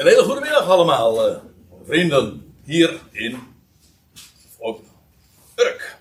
Een 0.00 0.06
hele 0.06 0.22
goede 0.22 0.40
middag 0.40 0.68
allemaal, 0.68 1.26
eh, 1.26 1.36
vrienden, 1.84 2.54
hier 2.64 2.98
in 3.10 3.38
op 4.58 4.80
Urk. 5.56 5.96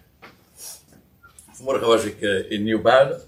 Vanmorgen 1.52 1.88
was 1.88 2.04
ik 2.04 2.22
eh, 2.22 2.52
in 2.52 2.64
Nieuwbuinen. 2.64 3.22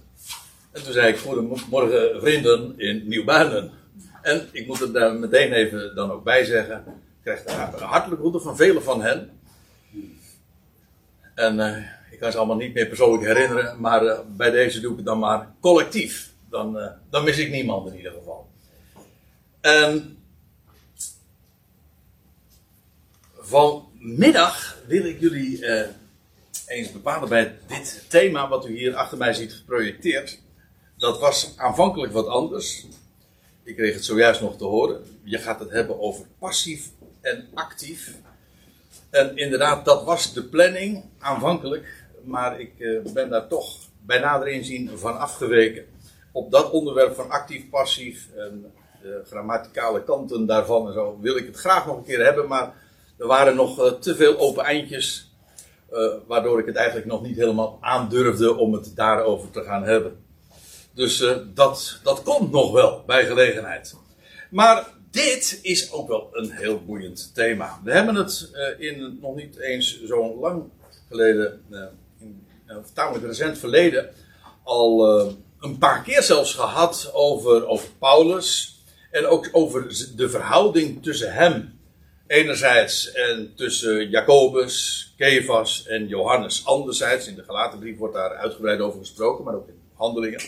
En 0.72 0.84
toen 0.84 0.94
zei 0.94 1.08
ik, 1.08 1.18
goedemorgen 1.18 2.22
vrienden 2.22 2.74
in 2.80 3.08
Nieuwbuinen. 3.08 3.72
En 4.22 4.50
ik 4.52 4.68
moet 4.68 4.82
er 4.82 4.94
daar 4.94 5.14
meteen 5.14 5.54
even 5.54 5.96
dan 5.96 6.12
ook 6.12 6.24
bij 6.24 6.44
zeggen. 6.44 6.84
Ik 6.88 7.24
krijg 7.24 7.46
een 7.46 7.88
hartelijk 7.88 8.20
groeten 8.20 8.42
van 8.42 8.58
velen 8.58 8.84
van 8.84 9.02
hen. 9.02 9.40
En 11.36 11.60
eh, 11.60 11.84
ik 12.12 12.20
kan 12.20 12.32
ze 12.32 12.38
allemaal 12.38 12.56
niet 12.56 12.74
meer 12.74 12.88
persoonlijk 12.88 13.24
herinneren. 13.24 13.80
Maar 13.80 14.26
bij 14.28 14.52
deze 14.52 14.80
doe 14.80 14.92
ik 14.92 14.98
het 14.98 15.06
dan 15.06 15.20
maar 15.20 15.54
collectief. 15.60 16.32
Dan, 16.50 16.92
dan 17.10 17.24
mis 17.24 17.38
ik 17.38 17.52
niemand 17.52 17.92
in 17.92 17.98
ieder 17.98 18.12
geval. 18.12 18.50
En 19.62 20.16
vanmiddag 23.42 24.78
wil 24.88 25.06
ik 25.06 25.20
jullie 25.20 25.66
eh, 25.66 25.88
eens 26.68 26.92
bepalen 26.92 27.30
bij 27.30 27.58
dit 27.68 28.06
thema 28.08 28.50
wat 28.50 28.68
u 28.68 28.78
hier 28.78 28.96
achter 28.96 29.18
mij 29.18 29.34
ziet 29.34 29.54
geprojecteerd. 29.54 30.40
Dat 30.98 31.20
was 31.20 31.54
aanvankelijk 31.56 32.14
wat 32.14 32.28
anders. 32.28 32.86
Ik 33.64 33.76
kreeg 33.76 33.94
het 33.94 34.06
zojuist 34.06 34.42
nog 34.42 34.58
te 34.58 34.64
horen. 34.64 35.04
Je 35.24 35.38
gaat 35.38 35.60
het 35.60 35.70
hebben 35.70 36.00
over 36.00 36.26
passief 36.40 36.90
en 37.22 37.48
actief. 37.54 38.16
En 39.10 39.38
inderdaad, 39.38 39.86
dat 39.86 40.04
was 40.04 40.34
de 40.34 40.44
planning 40.44 41.04
aanvankelijk. 41.20 42.06
Maar 42.24 42.60
ik 42.60 42.80
eh, 42.80 43.14
ben 43.14 43.30
daar 43.30 43.48
toch 43.48 43.78
bij 44.06 44.20
nader 44.20 44.48
inzien 44.48 44.98
van 44.98 45.20
afgeweken. 45.20 45.86
Op 46.32 46.52
dat 46.52 46.72
onderwerp 46.72 47.16
van 47.16 47.30
actief-passief 47.30 48.28
en 48.36 48.74
de 49.02 49.22
grammaticale 49.28 50.04
kanten 50.04 50.46
daarvan 50.46 50.88
en 50.88 50.94
zo 50.94 51.18
wil 51.22 51.38
ik 51.38 51.46
het 51.46 51.58
graag 51.58 51.86
nog 51.86 51.98
een 51.98 52.04
keer 52.04 52.24
hebben. 52.24 52.48
Maar 52.48 52.74
er 53.22 53.28
waren 53.28 53.56
nog 53.56 53.80
eh, 53.80 53.92
te 53.92 54.16
veel 54.16 54.38
open 54.40 54.64
eindjes. 54.64 55.30
eh, 55.92 56.14
waardoor 56.28 56.60
ik 56.60 56.66
het 56.66 56.76
eigenlijk 56.76 57.08
nog 57.08 57.22
niet 57.22 57.38
helemaal 57.38 57.78
aandurfde 57.82 58.58
om 58.58 58.74
het 58.74 58.92
daarover 58.96 59.52
te 59.52 59.64
gaan 59.64 59.84
hebben. 59.84 60.24
Dus 60.94 61.22
eh, 61.22 61.38
dat, 61.54 62.00
dat 62.04 62.24
komt 62.24 62.52
nog 62.52 62.72
wel 62.72 63.04
bij 63.06 63.26
gelegenheid. 63.26 63.96
Maar 64.50 64.88
dit 65.12 65.60
is 65.62 65.92
ook 65.92 66.08
wel 66.08 66.30
een 66.32 66.52
heel 66.52 66.82
boeiend 66.86 67.32
thema. 67.34 67.80
We 67.84 67.92
hebben 67.92 68.16
het 68.16 68.52
in 68.78 69.18
nog 69.22 69.36
niet 69.36 69.58
eens 69.58 70.04
zo 70.04 70.40
lang 70.40 70.64
geleden, 71.08 71.62
in 72.20 72.48
een 72.66 72.84
tamelijk 72.94 73.26
recent 73.26 73.58
verleden, 73.58 74.10
al 74.64 75.10
een 75.60 75.78
paar 75.78 76.04
keer 76.04 76.24
zelfs 76.24 76.54
gehad 76.54 77.10
over, 77.14 77.68
over 77.68 77.90
Paulus. 78.00 78.80
En 79.12 79.26
ook 79.26 79.50
over 79.52 79.88
de 80.16 80.30
verhouding 80.30 81.04
tussen 81.04 81.34
hem 81.34 81.81
enerzijds 82.32 83.12
en 83.12 83.54
tussen 83.56 84.10
Jacobus, 84.10 85.08
Kefas 85.18 85.88
en 85.88 86.08
Johannes 86.08 86.66
anderzijds. 86.66 87.28
In 87.28 87.36
de 87.36 87.44
gelaten 87.44 87.80
brief 87.80 87.98
wordt 87.98 88.14
daar 88.14 88.36
uitgebreid 88.36 88.80
over 88.80 89.00
gesproken, 89.00 89.44
maar 89.44 89.54
ook 89.54 89.68
in 89.68 89.82
handelingen. 89.94 90.42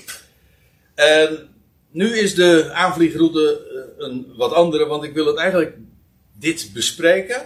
En 0.95 1.49
nu 1.91 2.17
is 2.17 2.35
de 2.35 2.69
aanvliegroute 2.73 3.61
eh, 3.73 4.05
een 4.05 4.33
wat 4.35 4.51
andere, 4.53 4.85
want 4.85 5.03
ik 5.03 5.13
wil 5.13 5.25
het 5.25 5.37
eigenlijk 5.37 5.77
dit 6.39 6.69
bespreken 6.73 7.41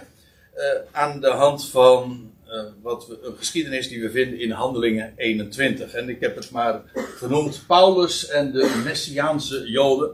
eh, 0.54 0.64
aan 0.92 1.20
de 1.20 1.30
hand 1.30 1.68
van 1.68 2.32
eh, 2.46 2.62
wat 2.82 3.06
we, 3.06 3.18
een 3.22 3.36
geschiedenis 3.36 3.88
die 3.88 4.02
we 4.02 4.10
vinden 4.10 4.40
in 4.40 4.50
Handelingen 4.50 5.12
21. 5.16 5.92
En 5.92 6.08
ik 6.08 6.20
heb 6.20 6.36
het 6.36 6.50
maar 6.50 6.82
genoemd 6.94 7.64
Paulus 7.66 8.28
en 8.28 8.52
de 8.52 8.82
Messiaanse 8.84 9.70
Joden, 9.70 10.10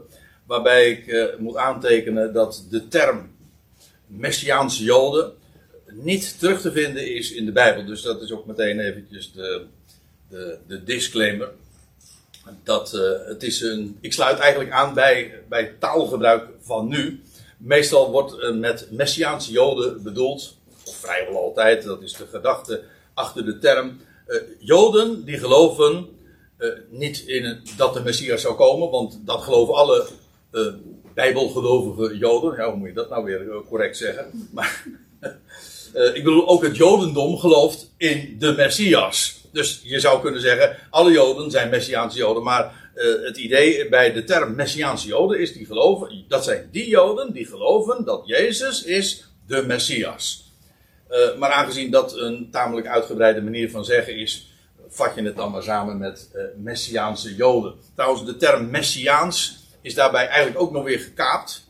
waarbij 0.47 0.89
ik 0.89 1.35
moet 1.39 1.55
aantekenen 1.55 2.33
dat 2.33 2.67
de 2.69 2.87
term 2.87 3.33
Messiaanse 4.07 4.83
Joden 4.83 5.33
niet 5.91 6.39
terug 6.39 6.61
te 6.61 6.71
vinden 6.71 7.15
is 7.15 7.31
in 7.31 7.45
de 7.45 7.51
Bijbel. 7.51 7.85
Dus 7.85 8.01
dat 8.01 8.21
is 8.21 8.31
ook 8.31 8.45
meteen 8.45 8.79
eventjes 8.79 9.31
de, 9.31 9.65
de, 10.29 10.57
de 10.67 10.83
disclaimer. 10.83 11.51
Dat, 12.63 12.93
eh, 12.93 13.27
het 13.27 13.43
is 13.43 13.61
een, 13.61 13.97
ik 14.01 14.13
sluit 14.13 14.39
eigenlijk 14.39 14.71
aan 14.71 14.93
bij, 14.93 15.41
bij 15.49 15.75
taalgebruik 15.79 16.47
van 16.61 16.87
nu. 16.87 17.21
Meestal 17.57 18.11
wordt 18.11 18.39
eh, 18.39 18.53
met 18.53 18.87
Messiaanse 18.91 19.51
Joden 19.51 20.03
bedoeld, 20.03 20.57
of 20.85 20.95
vrijwel 20.95 21.37
altijd, 21.37 21.83
dat 21.83 22.01
is 22.01 22.13
de 22.13 22.27
gedachte 22.27 22.83
achter 23.13 23.45
de 23.45 23.59
term. 23.59 23.99
eh, 24.27 24.37
Joden 24.59 25.25
die 25.25 25.37
geloven 25.37 26.09
niet 26.89 27.19
in 27.19 27.61
dat 27.77 27.93
de 27.93 28.01
Messias 28.01 28.41
zou 28.41 28.55
komen, 28.55 28.89
want 28.89 29.19
dat 29.25 29.41
geloven 29.41 29.73
alle 29.73 30.07
bijbelgelovige 31.15 32.17
Joden. 32.17 32.63
Hoe 32.63 32.75
moet 32.75 32.87
je 32.87 32.93
dat 32.93 33.09
nou 33.09 33.23
weer 33.23 33.51
eh, 33.51 33.57
correct 33.69 33.97
zeggen? 33.97 34.49
Maar 34.51 34.83
eh, 35.93 36.15
ik 36.15 36.23
bedoel, 36.23 36.47
ook 36.47 36.63
het 36.63 36.77
Jodendom 36.77 37.37
gelooft 37.37 37.91
in 37.97 38.35
de 38.39 38.51
Messias. 38.51 39.43
Dus 39.51 39.81
je 39.83 39.99
zou 39.99 40.21
kunnen 40.21 40.41
zeggen, 40.41 40.77
alle 40.89 41.11
Joden 41.11 41.51
zijn 41.51 41.69
Messiaanse 41.69 42.17
Joden. 42.17 42.43
Maar 42.43 42.91
eh, 42.93 43.05
het 43.23 43.37
idee 43.37 43.89
bij 43.89 44.13
de 44.13 44.23
term 44.23 44.55
Messiaanse 44.55 45.07
Joden 45.07 45.39
is 45.39 45.53
die 45.53 45.65
geloven, 45.65 46.25
dat 46.27 46.43
zijn 46.43 46.69
die 46.71 46.87
Joden 46.87 47.33
die 47.33 47.45
geloven 47.45 48.05
dat 48.05 48.21
Jezus 48.25 48.83
is 48.83 49.25
de 49.47 49.63
Messias. 49.67 50.43
Maar 51.37 51.51
aangezien 51.51 51.91
dat 51.91 52.17
een 52.17 52.49
tamelijk 52.51 52.87
uitgebreide 52.87 53.41
manier 53.41 53.69
van 53.69 53.85
zeggen 53.85 54.15
is, 54.15 54.55
vat 54.95 55.15
je 55.15 55.21
het 55.21 55.35
dan 55.35 55.51
maar 55.51 55.63
samen 55.63 55.97
met 55.97 56.29
eh, 56.33 56.41
Messiaanse 56.57 57.35
Joden. 57.35 57.73
Trouwens, 57.95 58.25
de 58.25 58.37
term 58.37 58.69
Messiaans 58.69 59.64
is 59.85 59.93
daarbij 59.93 60.27
eigenlijk 60.27 60.59
ook 60.61 60.71
nog 60.71 60.83
weer 60.83 60.99
gekaapt. 60.99 61.67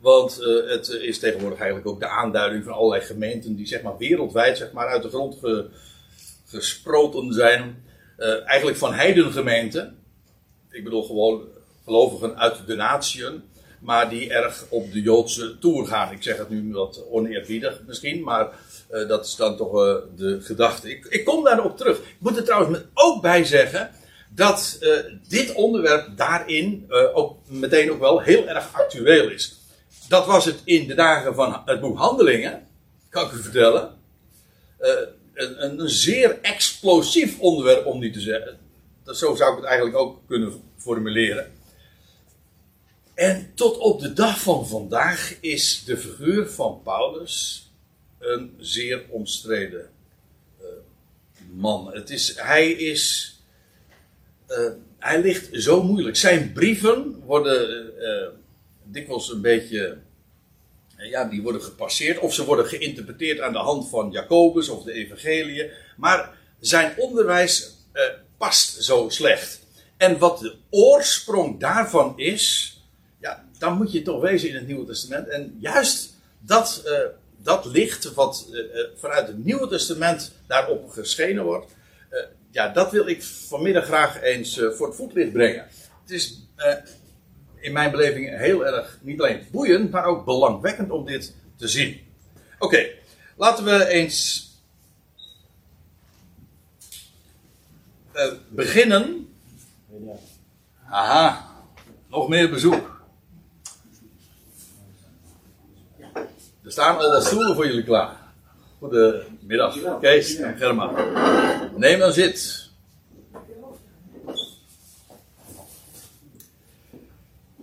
Want 0.00 0.40
eh, 0.40 0.70
het 0.70 0.88
is 0.88 1.18
tegenwoordig 1.18 1.58
eigenlijk 1.58 1.88
ook 1.88 2.00
de 2.00 2.08
aanduiding 2.08 2.64
van 2.64 2.72
allerlei 2.72 3.02
gemeenten 3.02 3.56
die 3.56 3.66
zeg 3.66 3.82
maar 3.82 3.96
wereldwijd 3.96 4.58
zeg 4.58 4.72
maar, 4.72 4.86
uit 4.86 5.02
de 5.02 5.08
grond 5.08 5.38
ge- 5.40 5.66
gesproten 6.46 7.32
zijn. 7.32 7.84
Eh, 8.16 8.46
eigenlijk 8.48 8.78
van 8.78 8.94
heidengemeenten. 8.94 9.96
Ik 10.70 10.84
bedoel 10.84 11.02
gewoon 11.02 11.42
gelovigen 11.84 12.38
uit 12.38 12.66
de 12.66 12.74
natieën. 12.76 13.42
Maar 13.80 14.08
die 14.10 14.30
erg 14.32 14.64
op 14.68 14.92
de 14.92 15.00
Joodse 15.02 15.58
toer 15.58 15.86
gaan. 15.86 16.12
Ik 16.12 16.22
zeg 16.22 16.36
het 16.36 16.48
nu 16.48 16.72
wat 16.72 17.04
oneerbiedig 17.10 17.80
misschien. 17.86 18.22
Maar 18.22 18.48
eh, 18.88 19.08
dat 19.08 19.26
is 19.26 19.36
dan 19.36 19.56
toch 19.56 19.72
de 20.16 20.40
gedachte. 20.40 20.90
Ik, 20.90 21.06
ik 21.06 21.24
kom 21.24 21.44
daarop 21.44 21.76
terug. 21.76 21.98
Ik 21.98 22.16
moet 22.18 22.36
er 22.36 22.44
trouwens 22.44 22.78
ook 22.94 23.22
bij 23.22 23.44
zeggen. 23.44 23.90
Dat 24.30 24.76
eh, 24.80 24.90
dit 25.28 25.52
onderwerp 25.52 26.16
daarin 26.16 26.86
eh, 26.88 27.16
ook 27.16 27.48
meteen 27.48 27.90
ook 27.90 28.00
wel 28.00 28.20
heel 28.20 28.48
erg 28.48 28.74
actueel 28.74 29.30
is. 29.30 29.58
Dat 30.08 30.26
was 30.26 30.44
het 30.44 30.60
in 30.64 30.86
de 30.86 30.94
dagen 30.94 31.34
van 31.34 31.62
het 31.64 31.80
boek 31.80 31.98
Handelingen. 31.98 32.66
Kan 33.08 33.26
ik 33.26 33.32
u 33.32 33.42
vertellen. 33.42 33.96
Eh, 34.78 34.90
een, 35.34 35.80
een, 35.80 35.88
zeer 35.88 36.38
explosief 36.42 37.38
onderwerp 37.38 37.86
om 37.86 37.98
niet 37.98 38.12
te 38.12 38.20
zeggen. 38.20 38.58
Dat, 39.04 39.18
zo 39.18 39.34
zou 39.34 39.50
ik 39.50 39.56
het 39.56 39.66
eigenlijk 39.66 39.96
ook 39.96 40.20
kunnen 40.26 40.62
formuleren. 40.76 41.52
En 43.14 43.52
tot 43.54 43.78
op 43.78 44.00
de 44.00 44.12
dag 44.12 44.40
van 44.40 44.68
vandaag 44.68 45.34
is 45.40 45.84
de 45.84 45.96
figuur 45.96 46.48
van 46.50 46.80
Paulus 46.84 47.66
een 48.18 48.54
zeer 48.58 49.04
omstreden 49.08 49.90
man. 51.52 51.92
Het 51.92 52.10
is, 52.10 52.36
hij 52.36 52.70
is. 52.70 53.32
Eh, 54.48 54.70
hij 54.98 55.20
ligt 55.20 55.48
zo 55.52 55.82
moeilijk. 55.82 56.16
Zijn 56.16 56.52
brieven 56.52 57.22
worden 57.24 57.68
eh, 57.98 58.10
eh, 58.10 58.28
dikwijls 58.84 59.32
een 59.32 59.40
beetje. 59.40 59.98
ja, 60.96 61.24
die 61.24 61.42
worden 61.42 61.62
gepasseerd. 61.62 62.18
Of 62.18 62.34
ze 62.34 62.44
worden 62.44 62.66
geïnterpreteerd 62.66 63.40
aan 63.40 63.52
de 63.52 63.58
hand 63.58 63.88
van 63.88 64.10
Jacobus 64.10 64.68
of 64.68 64.82
de 64.82 64.92
Evangeliën. 64.92 65.70
Maar 65.96 66.38
zijn 66.60 66.94
onderwijs 66.96 67.76
past 68.36 68.82
zo 68.82 69.08
slecht. 69.08 69.60
En 69.96 70.18
wat 70.18 70.38
de 70.38 70.54
oorsprong 70.70 71.60
daarvan 71.60 72.12
is. 72.16 72.76
Ja, 73.20 73.44
dan 73.58 73.76
moet 73.76 73.92
je 73.92 74.02
toch 74.02 74.20
wezen 74.20 74.48
in 74.48 74.54
het 74.54 74.66
Nieuwe 74.66 74.86
Testament. 74.86 75.28
En 75.28 75.56
juist 75.60 76.14
dat, 76.38 76.82
dat 77.42 77.64
licht 77.64 78.12
wat 78.14 78.48
vanuit 78.96 79.26
het 79.26 79.44
Nieuwe 79.44 79.68
Testament 79.68 80.32
daarop 80.46 80.90
geschenen 80.90 81.44
wordt. 81.44 81.72
Ja, 82.58 82.68
dat 82.68 82.90
wil 82.90 83.08
ik 83.08 83.22
vanmiddag 83.22 83.84
graag 83.84 84.22
eens 84.22 84.58
eh, 84.58 84.70
voor 84.70 84.86
het 84.86 84.96
voetlicht 84.96 85.32
brengen. 85.32 85.66
Het 86.02 86.10
is 86.10 86.42
eh, 86.56 86.74
in 87.60 87.72
mijn 87.72 87.90
beleving 87.90 88.38
heel 88.38 88.66
erg 88.66 88.98
niet 89.00 89.20
alleen 89.20 89.46
boeiend, 89.50 89.90
maar 89.90 90.04
ook 90.04 90.24
belangwekkend 90.24 90.90
om 90.90 91.06
dit 91.06 91.34
te 91.56 91.68
zien. 91.68 92.00
Oké, 92.58 92.88
laten 93.36 93.64
we 93.64 93.86
eens 93.86 94.50
eh, 98.12 98.32
beginnen. 98.48 99.28
Aha, 100.90 101.50
nog 102.08 102.28
meer 102.28 102.50
bezoek. 102.50 103.06
Er 106.64 106.72
staan 106.72 106.98
al 106.98 107.10
wat 107.10 107.24
stoelen 107.24 107.54
voor 107.54 107.66
jullie 107.66 107.84
klaar. 107.84 108.16
Goedemiddag, 109.48 110.00
Kees 110.00 110.36
en 110.36 110.56
Germa. 110.56 110.90
Neem 111.76 111.98
dan 111.98 112.12
zit. 112.12 112.68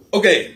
Oké. 0.10 0.48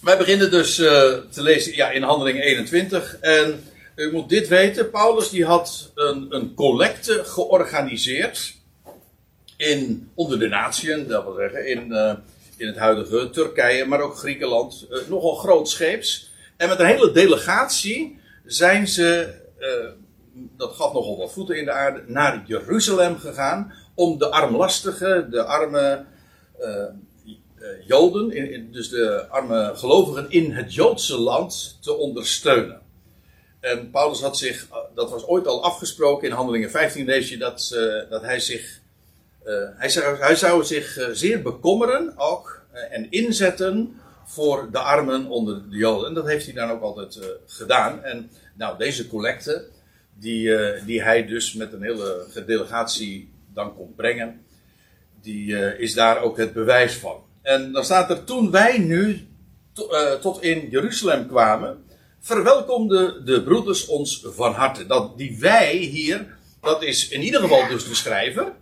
Wij 0.00 0.16
beginnen 0.18 0.50
dus 0.50 0.78
uh, 0.78 0.86
te 1.30 1.42
lezen 1.42 1.74
ja, 1.76 1.90
in 1.90 2.02
handeling 2.02 2.42
21. 2.42 3.18
En 3.20 3.64
u 3.96 4.12
moet 4.12 4.28
dit 4.28 4.48
weten, 4.48 4.90
Paulus 4.90 5.28
die 5.28 5.44
had 5.44 5.92
een, 5.94 6.26
een 6.28 6.54
collecte 6.54 7.24
georganiseerd 7.24 8.54
in, 9.56 10.10
onder 10.14 10.38
de 10.38 10.48
natieën, 10.48 11.08
dat 11.08 11.24
wil 11.24 11.34
zeggen 11.34 11.66
in, 11.66 11.88
uh, 11.90 12.12
in 12.56 12.66
het 12.66 12.76
huidige 12.76 13.30
Turkije, 13.30 13.84
maar 13.84 14.00
ook 14.00 14.16
Griekenland, 14.16 14.86
uh, 14.90 14.98
nogal 15.08 15.34
grootscheeps. 15.34 16.32
En 16.56 16.68
met 16.68 16.78
een 16.78 16.86
hele 16.86 17.12
delegatie 17.12 18.18
zijn 18.44 18.88
ze, 18.88 19.42
dat 20.56 20.74
gaf 20.74 20.92
nogal 20.92 21.18
wat 21.18 21.32
voeten 21.32 21.56
in 21.56 21.64
de 21.64 21.72
aarde, 21.72 22.02
naar 22.06 22.44
Jeruzalem 22.46 23.18
gegaan 23.18 23.72
om 23.94 24.18
de 24.18 24.30
armlastige, 24.30 25.26
de 25.30 25.44
arme 25.44 26.04
Joden, 27.86 28.30
in, 28.32 28.72
dus 28.72 28.88
de 28.88 29.26
arme 29.28 29.72
gelovigen 29.74 30.30
in 30.30 30.52
het 30.52 30.74
Joodse 30.74 31.18
land, 31.18 31.78
te 31.80 31.92
ondersteunen. 31.92 32.80
En 33.60 33.90
Paulus 33.90 34.20
had 34.20 34.38
zich, 34.38 34.68
dat 34.94 35.10
was 35.10 35.26
ooit 35.26 35.46
al 35.46 35.64
afgesproken 35.64 36.28
in 36.28 36.34
Handelingen 36.34 36.70
15, 36.70 37.04
lees 37.04 37.28
je 37.28 37.38
dat, 37.38 37.68
dat 38.10 38.22
hij 38.22 38.40
zich, 38.40 38.80
hij, 39.76 39.88
zou, 39.88 40.16
hij 40.16 40.36
zou 40.36 40.64
zich 40.64 41.08
zeer 41.12 41.42
bekommeren 41.42 42.12
ook 42.16 42.62
en 42.90 43.10
inzetten 43.10 44.00
voor 44.34 44.68
de 44.70 44.78
armen 44.78 45.26
onder 45.26 45.70
de 45.70 45.76
Joden. 45.76 46.08
En 46.08 46.14
dat 46.14 46.26
heeft 46.26 46.44
hij 46.44 46.54
dan 46.54 46.70
ook 46.70 46.82
altijd 46.82 47.18
gedaan. 47.46 48.02
En 48.02 48.30
nou, 48.54 48.78
deze 48.78 49.08
collecte, 49.08 49.66
die, 50.14 50.56
die 50.84 51.02
hij 51.02 51.26
dus 51.26 51.54
met 51.54 51.72
een 51.72 51.82
hele 51.82 52.26
delegatie 52.46 53.32
dan 53.52 53.74
kon 53.74 53.94
brengen, 53.96 54.40
die 55.22 55.76
is 55.78 55.94
daar 55.94 56.22
ook 56.22 56.36
het 56.36 56.52
bewijs 56.52 56.94
van. 56.94 57.22
En 57.42 57.72
dan 57.72 57.84
staat 57.84 58.10
er, 58.10 58.24
toen 58.24 58.50
wij 58.50 58.78
nu 58.78 59.26
tot 60.20 60.42
in 60.42 60.68
Jeruzalem 60.70 61.26
kwamen, 61.28 61.84
verwelkomden 62.20 63.24
de 63.24 63.42
broeders 63.42 63.86
ons 63.86 64.26
van 64.28 64.52
harte. 64.52 64.86
Dat 64.86 65.18
die 65.18 65.38
wij 65.38 65.76
hier, 65.76 66.36
dat 66.60 66.82
is 66.82 67.08
in 67.08 67.22
ieder 67.22 67.40
geval 67.40 67.68
dus 67.68 67.88
de 67.88 67.94
schrijver. 67.94 68.52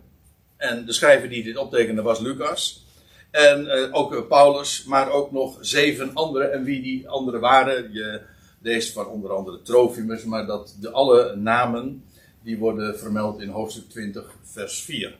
En 0.57 0.85
de 0.85 0.93
schrijver 0.93 1.29
die 1.29 1.43
dit 1.43 1.57
optekende 1.57 2.01
was 2.01 2.19
Lucas. 2.19 2.85
En 3.33 3.65
uh, 3.65 3.87
ook 3.91 4.13
uh, 4.13 4.27
Paulus, 4.27 4.83
maar 4.83 5.11
ook 5.11 5.31
nog 5.31 5.57
zeven 5.61 6.13
anderen. 6.13 6.53
En 6.53 6.63
wie 6.63 6.81
die 6.81 7.09
anderen 7.09 7.39
waren, 7.39 7.93
je 7.93 8.21
leest 8.61 8.93
van 8.93 9.07
onder 9.07 9.31
andere 9.31 9.61
Trofimus, 9.61 10.23
maar 10.23 10.45
dat 10.45 10.75
de 10.79 10.91
alle 10.91 11.35
namen, 11.35 12.03
die 12.43 12.57
worden 12.57 12.99
vermeld 12.99 13.41
in 13.41 13.49
hoofdstuk 13.49 13.89
20, 13.89 14.31
vers 14.43 14.81
4. 14.81 15.15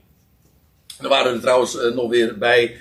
er 0.99 1.09
waren 1.09 1.33
er 1.33 1.41
trouwens 1.41 1.75
uh, 1.75 1.93
nog 1.95 2.09
weer 2.09 2.37
bij, 2.37 2.77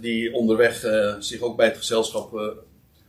die 0.00 0.32
onderweg 0.32 0.84
zich 1.18 1.40
ook 1.40 1.56
bij 1.56 1.66
het 1.66 1.76
gezelschap 1.76 2.56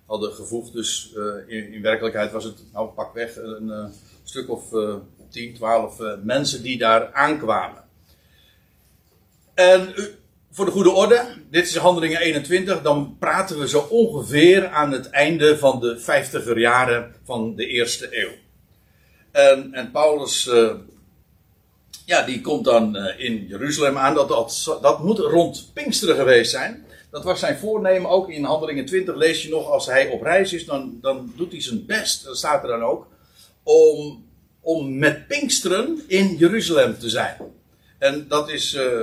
hadden 0.06 0.34
gevoegd. 0.34 0.74
Dus 0.74 1.14
uh, 1.16 1.24
in, 1.48 1.74
in, 1.74 1.82
werkelijkheid 1.82 2.32
was 2.32 2.44
het, 2.44 2.64
nou 2.74 2.90
pakweg, 2.90 3.36
een, 3.36 3.94
stuk 4.24 4.50
of 4.50 4.72
uh, 4.72 4.96
10, 5.30 5.54
12 5.54 6.00
uh, 6.00 6.14
mensen 6.24 6.64
die 6.64 6.78
daar 6.78 7.14
aankwamen. 7.14 7.84
En 9.54 9.94
voor 10.58 10.66
de 10.66 10.72
goede 10.72 10.92
orde, 10.92 11.26
dit 11.50 11.68
is 11.68 11.76
handelingen 11.76 12.22
21, 12.22 12.82
dan 12.82 13.16
praten 13.20 13.60
we 13.60 13.68
zo 13.68 13.80
ongeveer 13.80 14.68
aan 14.68 14.92
het 14.92 15.10
einde 15.10 15.58
van 15.58 15.80
de 15.80 16.00
50er 16.00 16.58
jaren 16.58 17.16
van 17.24 17.56
de 17.56 17.68
eerste 17.68 18.08
eeuw. 18.12 18.32
En, 19.32 19.74
en 19.74 19.92
Paulus, 19.92 20.48
uh, 20.48 20.72
ja, 22.06 22.22
die 22.22 22.42
komt 22.42 22.66
dan 22.66 22.96
uh, 22.96 23.20
in 23.20 23.46
Jeruzalem 23.48 23.98
aan. 23.98 24.14
Dat, 24.14 24.28
dat, 24.82 25.04
moet 25.04 25.20
rond 25.20 25.70
Pinksteren 25.74 26.16
geweest 26.16 26.52
zijn. 26.52 26.86
Dat 27.12 27.24
was 27.24 27.40
zijn 27.40 27.58
voornemen 27.58 28.10
ook 28.10 28.30
in 28.30 28.44
Handelingen 28.44 28.86
20. 28.86 29.16
Lees 29.16 29.44
je 29.44 29.50
nog, 29.50 29.70
als 29.70 29.86
hij 29.86 30.10
op 30.10 30.22
reis 30.22 30.54
is, 30.54 30.66
dan, 30.66 30.98
dan 31.02 31.34
doet 31.36 31.52
hij 31.52 31.62
zijn 31.62 31.86
best. 31.86 32.24
Dat 32.24 32.38
staat 32.38 32.64
er 32.64 32.70
dan 32.70 32.84
ook. 32.84 33.08
Om, 33.64 34.26
om 34.62 34.98
met 34.98 35.28
Pinksteren 35.28 36.04
in 36.08 36.36
Jeruzalem 36.36 37.00
te 37.00 37.10
zijn. 37.10 37.38
En 37.98 38.26
dat 38.28 38.50
is. 38.50 38.74
Uh, 38.74 39.02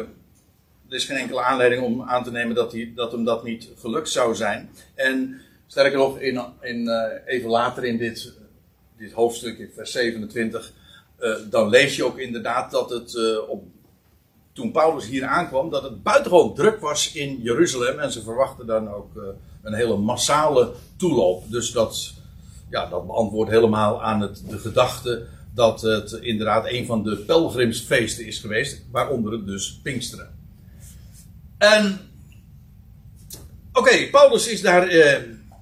er 0.95 1.01
is 1.01 1.07
geen 1.07 1.17
enkele 1.17 1.41
aanleiding 1.41 1.83
om 1.83 2.03
aan 2.03 2.25
te 2.25 2.31
nemen 2.31 2.55
dat, 2.55 2.73
hij, 2.73 2.93
dat 2.95 3.13
hem 3.13 3.25
dat 3.25 3.45
niet 3.45 3.69
gelukt 3.79 4.09
zou 4.09 4.35
zijn. 4.35 4.71
En 4.95 5.41
sterker 5.67 5.99
nog, 5.99 6.19
in, 6.19 6.45
in, 6.61 6.81
uh, 6.81 7.03
even 7.27 7.51
later 7.51 7.85
in 7.85 7.99
dit, 7.99 8.33
dit 8.97 9.13
hoofdstuk, 9.13 9.59
in 9.59 9.71
vers 9.75 9.93
27, 9.93 10.73
uh, 11.21 11.37
dan 11.51 11.69
lees 11.69 11.97
je 11.97 12.05
ook 12.05 12.19
inderdaad 12.19 12.71
dat 12.71 12.91
het 12.91 13.15
uh, 13.15 13.49
op 13.49 13.65
toen 14.53 14.73
Paulus 14.73 15.07
hier 15.07 15.25
aankwam, 15.25 15.71
dat 15.71 15.83
het 15.83 16.03
buitengewoon 16.03 16.55
druk 16.55 16.81
was 16.81 17.13
in 17.13 17.41
Jeruzalem. 17.43 17.99
En 17.99 18.13
ze 18.13 18.23
verwachten 18.23 18.67
dan 18.67 18.89
ook 18.89 19.37
een 19.63 19.75
hele 19.75 19.97
massale 19.97 20.73
toeloop. 20.97 21.51
Dus 21.51 21.73
dat, 21.73 22.13
ja, 22.71 22.87
dat 22.87 23.07
beantwoordt 23.07 23.51
helemaal 23.51 24.03
aan 24.03 24.21
het, 24.21 24.43
de 24.49 24.59
gedachte 24.59 25.27
dat 25.55 25.81
het 25.81 26.13
inderdaad 26.13 26.67
een 26.67 26.87
van 26.87 27.03
de 27.03 27.17
pelgrimsfeesten 27.17 28.27
is 28.27 28.39
geweest. 28.39 28.83
Waaronder 28.91 29.33
het 29.33 29.47
dus 29.47 29.81
Pinksteren. 29.83 30.44
En. 31.73 32.01
Oké, 33.73 34.09
Paulus 34.11 34.49
is 34.49 34.61
daar 34.61 34.93
uh, 34.93 35.15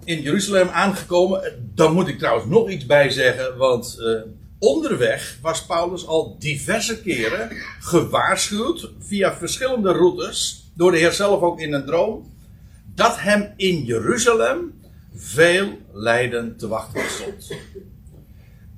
in 0.05 0.23
Jeruzalem 0.23 0.69
aangekomen. 0.69 1.71
Dan 1.75 1.93
moet 1.93 2.09
ik 2.09 2.19
trouwens 2.19 2.47
nog 2.47 2.71
iets 2.71 2.87
bij 2.87 3.11
zeggen, 3.11 3.57
want. 3.57 3.97
Uh, 3.99 4.21
Onderweg 4.63 5.39
was 5.41 5.67
Paulus 5.67 6.07
al 6.07 6.37
diverse 6.39 7.03
keren 7.03 7.49
gewaarschuwd 7.81 8.91
via 8.99 9.37
verschillende 9.37 9.93
routes, 9.93 10.65
door 10.75 10.91
de 10.91 10.99
Heer 10.99 11.13
zelf 11.13 11.41
ook 11.41 11.61
in 11.61 11.73
een 11.73 11.85
droom, 11.85 12.33
dat 12.95 13.21
hem 13.21 13.53
in 13.57 13.85
Jeruzalem 13.85 14.81
veel 15.15 15.79
lijden 15.93 16.57
te 16.57 16.69
wachten 16.69 17.11
stond. 17.11 17.57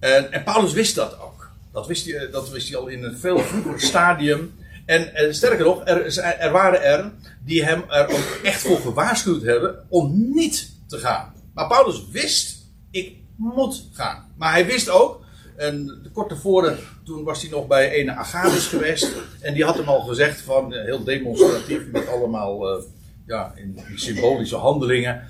En, 0.01 0.33
en 0.33 0.45
Paulus 0.45 0.73
wist 0.73 0.95
dat 0.95 1.21
ook. 1.21 1.51
Dat 1.73 1.87
wist, 1.87 2.07
hij, 2.07 2.31
dat 2.31 2.51
wist 2.51 2.69
hij 2.69 2.79
al 2.79 2.87
in 2.87 3.05
een 3.05 3.19
veel 3.19 3.39
vroeger 3.39 3.81
stadium. 3.81 4.55
En, 4.87 5.15
en 5.15 5.35
sterker 5.35 5.65
nog, 5.65 5.81
er, 5.85 6.19
er 6.39 6.51
waren 6.51 6.83
er 6.83 7.13
die 7.45 7.65
hem 7.65 7.85
er 7.89 8.09
ook 8.09 8.41
echt 8.43 8.61
voor 8.61 8.81
gewaarschuwd 8.81 9.43
hebben 9.43 9.85
om 9.89 10.31
niet 10.35 10.73
te 10.87 10.99
gaan. 10.99 11.33
Maar 11.55 11.67
Paulus 11.67 12.09
wist, 12.11 12.57
ik 12.91 13.17
moet 13.37 13.89
gaan. 13.93 14.33
Maar 14.37 14.53
hij 14.53 14.67
wist 14.67 14.89
ook, 14.89 15.25
en 15.57 16.03
kort 16.13 16.29
tevoren, 16.29 16.79
toen 17.05 17.25
was 17.25 17.43
hij 17.43 17.51
nog 17.51 17.67
bij 17.67 17.91
ene 17.91 18.13
Agabus 18.13 18.67
geweest. 18.67 19.13
En 19.41 19.55
die 19.55 19.65
had 19.65 19.77
hem 19.77 19.89
al 19.89 20.01
gezegd 20.01 20.41
van, 20.41 20.75
eh, 20.75 20.85
heel 20.85 21.05
demonstratief, 21.05 21.91
met 21.93 22.09
allemaal 22.09 22.79
uh, 22.79 22.85
ja, 23.27 23.53
in, 23.57 23.81
symbolische 23.95 24.57
handelingen, 24.57 25.23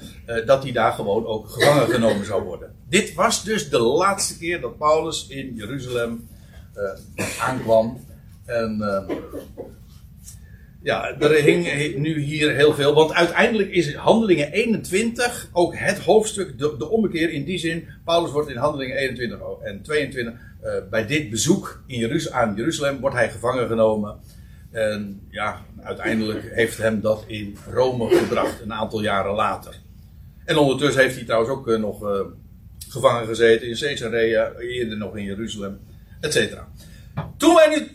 dat 0.46 0.62
hij 0.62 0.72
daar 0.72 0.92
gewoon 0.92 1.26
ook 1.26 1.48
gevangen 1.48 1.88
genomen 1.88 2.26
zou 2.26 2.42
worden. 2.42 2.74
Dit 2.88 3.14
was 3.14 3.44
dus 3.44 3.70
de 3.70 3.79
laatste 3.79 4.38
keer 4.38 4.60
dat 4.60 4.79
Paulus 4.79 5.26
in 5.29 5.55
Jeruzalem 5.55 6.29
aankwam. 7.40 8.04
En 8.44 8.82
ja, 10.84 11.19
er 11.19 11.43
hing 11.43 11.96
nu 11.96 12.20
hier 12.20 12.55
heel 12.55 12.74
veel. 12.74 12.94
Want 12.94 13.13
uiteindelijk 13.13 13.70
is 13.70 13.94
Handelingen 13.94 14.53
21 14.53 15.48
ook 15.53 15.77
het 15.77 15.98
hoofdstuk, 15.98 16.58
de, 16.58 16.74
de 16.79 16.91
ommekeer 16.91 17.31
in 17.31 17.44
die 17.44 17.58
zin. 17.58 17.89
Paulus 18.05 18.31
wordt 18.31 18.51
in 18.51 18.56
Handelingen 18.56 18.96
21 18.96 19.39
en 19.63 19.82
22 19.82 20.34
uh, 20.65 20.70
bij 20.91 21.06
dit 21.06 21.31
bezoek 21.31 21.82
in 21.86 22.31
aan 22.32 22.55
Jeruzalem 22.56 23.01
wordt 23.01 23.17
hij 23.17 23.31
gevangen 23.31 23.67
genomen. 23.67 24.19
En 24.70 25.20
ja, 25.31 25.65
uiteindelijk 25.82 26.55
heeft 26.55 26.79
hem 26.79 27.01
dat 27.01 27.24
in 27.27 27.56
Rome 27.70 28.17
gebracht, 28.17 28.60
een 28.60 28.72
aantal 28.72 29.03
jaren 29.03 29.34
later. 29.34 29.74
En 30.44 30.56
ondertussen 30.56 31.03
heeft 31.03 31.15
hij 31.15 31.24
trouwens 31.24 31.53
ook 31.53 31.69
uh, 31.69 31.79
nog 31.79 32.03
uh, 32.03 32.20
gevangen 32.89 33.27
gezeten 33.27 33.69
in 33.69 33.77
Caesarea, 33.77 34.53
eerder 34.53 34.98
nog 34.98 35.17
in 35.17 35.24
Jeruzalem, 35.24 35.81
et 36.20 36.32
cetera. 36.32 36.69
Toen 37.36 37.55
wij 37.55 37.69
nu 37.69 37.89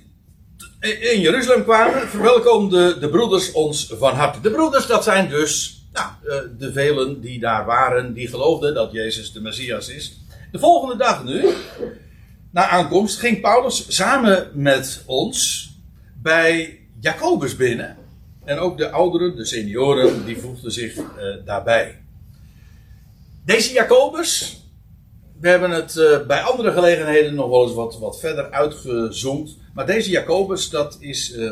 in 0.80 1.22
Jeruzalem 1.22 1.64
kwamen, 1.64 2.08
verwelkomden 2.08 3.00
de 3.00 3.10
broeders 3.10 3.52
ons 3.52 3.94
van 3.98 4.16
harte. 4.16 4.42
De 4.42 4.52
broeders, 4.52 4.86
dat 4.86 5.04
zijn 5.04 5.30
dus 5.30 5.84
nou, 5.94 6.08
eh, 6.24 6.50
de 6.58 6.74
velen 6.74 7.22
die 7.22 7.40
daar 7.40 7.66
waren, 7.66 8.14
die 8.14 8.28
geloofden 8.28 8.74
dat 8.74 8.92
Jezus 8.92 9.32
de 9.32 9.42
Messias 9.42 9.90
is. 9.90 10.20
De 10.52 10.60
volgende 10.60 10.96
dag 10.96 11.24
nu, 11.24 11.50
na 12.52 12.68
aankomst, 12.68 13.20
ging 13.20 13.42
Paulus 13.42 13.86
samen 13.96 14.52
met 14.54 15.04
ons 15.06 15.70
bij 16.22 16.80
Jacobus 17.00 17.56
binnen. 17.56 17.98
En 18.46 18.58
ook 18.58 18.78
de 18.78 18.90
ouderen, 18.90 19.36
de 19.36 19.46
senioren, 19.46 20.26
die 20.26 20.38
voegden 20.38 20.72
zich 20.72 20.96
uh, 20.96 21.04
daarbij. 21.46 22.04
Deze 23.46 23.74
Jacobus, 23.74 24.59
we 25.40 25.50
hebben 25.50 25.72
het 25.72 25.96
uh, 25.96 26.26
bij 26.26 26.42
andere 26.42 26.72
gelegenheden 26.72 27.36
nog 27.36 27.50
wel 27.50 27.64
eens 27.64 27.74
wat, 27.74 28.00
wat 28.00 28.20
verder 28.20 28.52
uitgezoomd. 28.52 29.58
Maar 29.74 29.86
deze 29.86 30.10
Jacobus, 30.10 30.70
dat 30.70 30.98
is, 31.00 31.38
uh, 31.38 31.52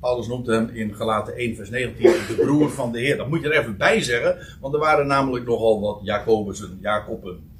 Paulus 0.00 0.26
noemt 0.26 0.46
hem 0.46 0.68
in 0.68 0.94
Galaten 0.94 1.36
1 1.36 1.56
vers 1.56 1.70
19, 1.70 2.02
de 2.02 2.34
broer 2.34 2.70
van 2.70 2.92
de 2.92 2.98
Heer. 2.98 3.16
Dat 3.16 3.28
moet 3.28 3.42
je 3.42 3.48
er 3.48 3.60
even 3.60 3.76
bij 3.76 4.02
zeggen, 4.02 4.56
want 4.60 4.74
er 4.74 4.80
waren 4.80 5.06
namelijk 5.06 5.46
nogal 5.46 5.80
wat 5.80 6.00
Jacobussen, 6.02 6.78
Jacoben. 6.80 7.52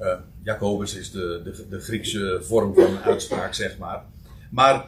Uh, 0.00 0.14
Jacobus 0.42 0.94
is 0.96 1.10
de, 1.10 1.40
de, 1.44 1.66
de, 1.68 1.80
Griekse 1.80 2.40
vorm 2.42 2.74
van 2.74 2.98
uitspraak, 2.98 3.54
zeg 3.54 3.78
maar. 3.78 4.04
Maar 4.50 4.86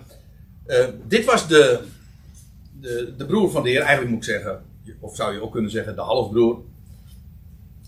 dit 1.07 1.25
was 1.25 1.49
de, 1.49 1.81
de, 2.81 3.14
de 3.17 3.26
broer 3.26 3.50
van 3.50 3.62
de 3.62 3.69
Heer, 3.69 3.81
eigenlijk 3.81 4.11
moet 4.11 4.26
ik 4.26 4.31
zeggen, 4.31 4.62
of 5.00 5.17
zou 5.17 5.33
je 5.33 5.43
ook 5.43 5.53
kunnen 5.53 5.71
zeggen 5.71 5.95
de 5.95 6.00
halfbroer. 6.00 6.59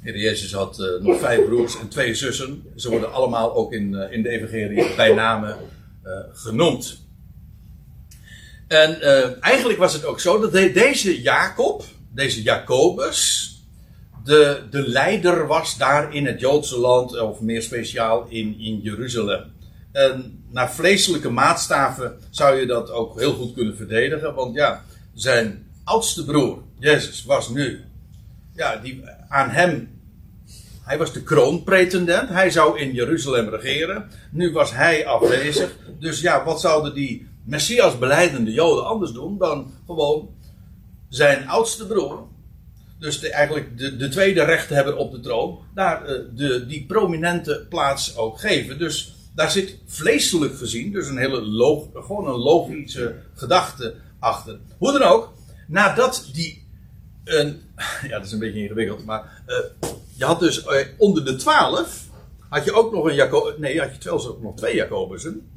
Heer 0.07 0.19
Jezus 0.19 0.53
had 0.53 0.79
uh, 0.79 1.03
nog 1.03 1.21
vijf 1.21 1.45
broers 1.45 1.79
en 1.79 1.89
twee 1.89 2.15
zussen. 2.15 2.63
Ze 2.77 2.91
worden 2.91 3.13
allemaal 3.13 3.55
ook 3.55 3.73
in, 3.73 3.93
uh, 3.93 4.13
in 4.13 4.23
de 4.23 4.29
evangelie 4.29 4.95
bij 4.97 5.15
name 5.15 5.57
uh, 6.05 6.13
genoemd. 6.33 7.05
En 8.69 9.01
eigenlijk 9.41 9.79
was 9.79 9.93
het 9.93 10.05
ook 10.05 10.21
zo 10.21 10.41
dat 10.41 10.53
de, 10.53 10.73
deze 10.73 11.23
Jacob, 11.23 11.85
deze 12.15 12.43
Jacobus, 12.43 13.51
de, 14.25 14.63
de 14.71 14.89
leider 14.89 15.47
was 15.47 15.79
daar 15.79 16.15
in 16.15 16.27
het 16.27 16.41
Joodse 16.41 16.79
land, 16.79 17.21
of 17.21 17.41
meer 17.41 17.63
speciaal 17.63 18.27
in, 18.29 18.59
in 18.59 18.81
Jeruzalem. 18.81 19.53
En 19.93 20.45
naar 20.51 20.73
vleeselijke 20.73 21.31
maatstaven 21.31 22.19
zou 22.31 22.57
je 22.61 22.67
dat 22.67 22.91
ook 22.91 23.19
heel 23.19 23.33
goed 23.33 23.55
kunnen 23.55 23.77
verdedigen, 23.77 24.35
want 24.35 24.55
ja, 24.55 24.85
zijn 25.15 25.71
oudste 25.85 26.25
broer, 26.25 26.63
Jezus, 26.79 27.25
was 27.25 27.49
nu, 27.49 27.85
ja, 28.55 28.77
die, 28.77 29.05
aan 29.29 29.51
hem 29.51 29.96
hij 30.87 30.99
was 30.99 31.13
de 31.13 31.23
kroonpretendent. 31.23 32.29
Hij 32.29 32.51
zou 32.51 32.79
in 32.79 32.93
Jeruzalem 32.93 33.49
regeren. 33.49 34.11
Nu 34.31 34.53
was 34.53 34.73
hij 34.73 35.07
afwezig. 35.07 35.77
Dus 35.99 36.21
ja, 36.21 36.45
wat 36.45 36.61
zouden 36.61 36.95
die 36.95 37.29
Messias 37.45 37.99
beleidende 37.99 38.53
Joden 38.53 38.87
anders 38.87 39.13
doen 39.13 39.39
dan 39.39 39.73
gewoon 39.87 40.29
zijn 41.09 41.49
oudste 41.49 41.87
broer, 41.87 42.27
dus 42.99 43.21
de, 43.21 43.31
eigenlijk 43.31 43.79
de, 43.79 43.97
de 43.97 44.09
tweede 44.09 44.45
rechthebber 44.45 44.97
op 44.97 45.13
de 45.13 45.21
troon, 45.21 45.59
daar 45.75 46.03
uh, 46.03 46.21
de, 46.35 46.67
die 46.67 46.85
prominente 46.87 47.67
plaats 47.69 48.17
ook 48.17 48.41
geven. 48.41 48.79
Dus 48.79 49.15
daar 49.35 49.51
zit 49.51 49.79
vleeselijk 49.87 50.57
gezien, 50.57 50.93
dus 50.93 51.09
een 51.09 51.19
hele 51.19 51.43
log, 51.43 51.89
gewoon 51.95 52.27
een 52.27 52.41
logische 52.41 53.15
gedachte 53.35 53.95
achter. 54.19 54.59
Hoe 54.79 54.93
dan 54.93 55.03
ook, 55.03 55.33
nadat 55.67 56.31
die. 56.33 56.65
Een, 57.25 57.61
ja, 58.09 58.17
dat 58.17 58.27
is 58.27 58.33
een 58.33 58.39
beetje 58.39 58.63
ingewikkeld, 58.63 59.05
maar. 59.05 59.43
Uh, 59.49 59.89
je 60.17 60.25
had 60.25 60.41
dus 60.41 60.65
uh, 60.65 60.81
onder 60.99 61.25
de 61.25 61.37
twaalf. 61.37 62.05
had 62.49 62.65
je 62.65 62.73
ook 62.73 62.93
nog 62.93 63.05
een 63.05 63.15
Jacobus. 63.15 63.55
Nee, 63.59 63.81
had 63.81 63.95
je 63.95 64.03
zelfs 64.03 64.29
ook 64.29 64.43
nog 64.43 64.57
twee 64.57 64.75
Jacobussen. 64.75 65.49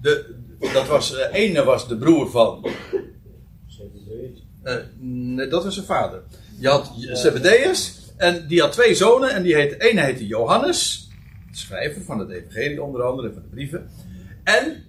De, 0.00 0.34
dat 0.72 0.86
was. 0.86 1.12
Uh, 1.12 1.18
ene 1.32 1.64
was 1.64 1.88
de 1.88 1.96
broer 1.96 2.30
van. 2.30 2.66
Uh, 4.64 4.74
nee, 4.98 5.48
dat 5.48 5.64
was 5.64 5.74
zijn 5.74 5.86
vader. 5.86 6.22
Je 6.58 6.68
had 6.68 6.92
Zebedeus. 6.96 7.96
En 8.16 8.46
die 8.46 8.60
had 8.60 8.72
twee 8.72 8.94
zonen. 8.94 9.30
En 9.30 9.42
die 9.42 9.54
heette, 9.54 9.90
ene 9.90 10.00
heette 10.00 10.26
Johannes. 10.26 11.08
De 11.50 11.56
schrijver 11.56 12.02
van 12.02 12.18
het 12.18 12.30
Evangelie 12.30 12.82
onder 12.82 13.02
andere. 13.02 13.32
Van 13.32 13.42
de 13.42 13.48
brieven. 13.48 13.90
En 14.44 14.84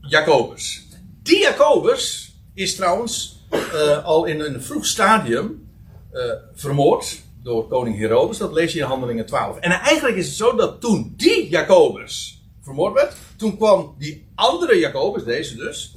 Jacobus. 0.00 0.86
Die 1.22 1.38
Jacobus 1.38 2.34
is 2.54 2.74
trouwens 2.74 3.42
uh, 3.74 4.04
al 4.04 4.24
in 4.24 4.40
een 4.40 4.62
vroeg 4.62 4.86
stadium 4.86 5.68
uh, 6.12 6.32
vermoord 6.54 7.22
door 7.44 7.66
koning 7.68 7.98
Herodes. 7.98 8.38
Dat 8.38 8.52
lees 8.52 8.72
je 8.72 8.78
in 8.78 8.84
Handelingen 8.84 9.26
12. 9.26 9.58
En 9.58 9.70
eigenlijk 9.70 10.16
is 10.16 10.26
het 10.26 10.36
zo 10.36 10.56
dat 10.56 10.80
toen 10.80 11.14
die 11.16 11.48
Jacobus 11.48 12.42
vermoord 12.60 12.94
werd, 12.94 13.16
toen 13.36 13.56
kwam 13.56 13.94
die 13.98 14.26
andere 14.34 14.78
Jacobus, 14.78 15.24
deze 15.24 15.56
dus, 15.56 15.96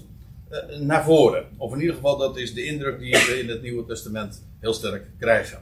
uh, 0.52 0.80
naar 0.80 1.04
voren. 1.04 1.46
Of 1.58 1.74
in 1.74 1.80
ieder 1.80 1.96
geval, 1.96 2.18
dat 2.18 2.38
is 2.38 2.54
de 2.54 2.66
indruk 2.66 3.00
die 3.00 3.12
we 3.12 3.40
in 3.40 3.50
het 3.50 3.62
Nieuwe 3.62 3.86
Testament 3.86 4.44
heel 4.60 4.74
sterk 4.74 5.06
krijgen. 5.20 5.58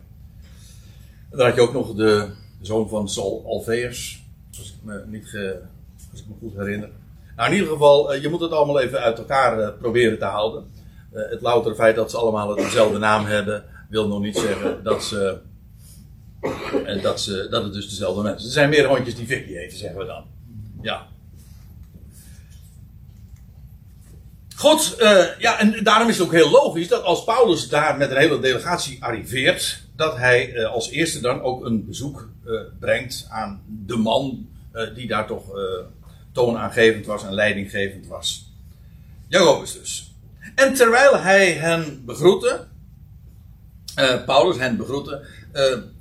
En 1.31 1.37
dan 1.37 1.45
had 1.45 1.55
je 1.55 1.61
ook 1.61 1.73
nog 1.73 1.93
de 1.93 2.29
zoon 2.61 2.89
van 2.89 3.09
Saul 3.09 3.43
Alveus, 3.45 4.23
als 4.57 4.69
ik 4.69 4.83
me, 4.83 5.03
niet 5.07 5.23
als 6.11 6.19
ik 6.19 6.27
me 6.27 6.33
goed 6.39 6.55
herinner. 6.55 6.89
Nou, 7.35 7.49
in 7.49 7.55
ieder 7.55 7.71
geval, 7.71 8.13
uh, 8.13 8.21
je 8.21 8.29
moet 8.29 8.41
het 8.41 8.51
allemaal 8.51 8.79
even 8.79 8.99
uit 8.99 9.17
elkaar 9.17 9.59
uh, 9.59 9.69
proberen 9.79 10.19
te 10.19 10.25
houden. 10.25 10.65
het 11.11 11.41
loutere 11.41 11.75
feit 11.75 11.95
dat 11.95 12.11
ze 12.11 12.17
allemaal 12.17 12.55
dezelfde 12.55 12.97
naam 12.97 13.25
hebben, 13.25 13.65
wil 13.89 14.07
nog 14.07 14.21
niet 14.21 14.37
zeggen 14.37 14.83
dat 14.83 15.03
ze 15.03 15.37
en 16.85 17.01
dat, 17.01 17.21
ze, 17.21 17.47
dat 17.49 17.63
het 17.63 17.73
dus 17.73 17.89
dezelfde 17.89 18.21
mensen. 18.21 18.47
Er 18.47 18.53
zijn 18.53 18.69
meer 18.69 18.87
hondjes 18.87 19.15
die 19.15 19.27
Vicky 19.27 19.55
eten, 19.55 19.77
zeggen 19.77 19.99
we 19.99 20.05
dan. 20.05 20.25
Ja. 20.81 21.07
Goed, 24.55 24.95
uh, 24.99 25.25
ja, 25.39 25.59
en 25.59 25.83
daarom 25.83 26.09
is 26.09 26.17
het 26.17 26.27
ook 26.27 26.33
heel 26.33 26.49
logisch 26.49 26.87
dat 26.87 27.03
als 27.03 27.23
Paulus 27.23 27.69
daar 27.69 27.97
met 27.97 28.11
een 28.11 28.17
hele 28.17 28.39
delegatie 28.39 29.03
arriveert, 29.03 29.81
dat 29.95 30.17
hij 30.17 30.53
uh, 30.53 30.71
als 30.71 30.89
eerste 30.89 31.19
dan 31.19 31.41
ook 31.41 31.65
een 31.65 31.85
bezoek 31.85 32.29
uh, 32.45 32.59
brengt 32.79 33.27
aan 33.29 33.61
de 33.85 33.97
man 33.97 34.49
die 34.95 35.07
daar 35.07 35.27
toch 35.27 35.43
toonaangevend 36.31 37.05
was 37.05 37.23
en 37.23 37.33
leidinggevend 37.33 38.07
was. 38.07 38.51
Jacobus 39.27 39.73
dus. 39.73 40.13
En 40.55 40.73
terwijl 40.73 41.17
hij 41.17 41.51
hen 41.51 42.05
begroette, 42.05 42.67
Paulus 44.25 44.57
hen 44.57 44.77
begroette, 44.77 45.25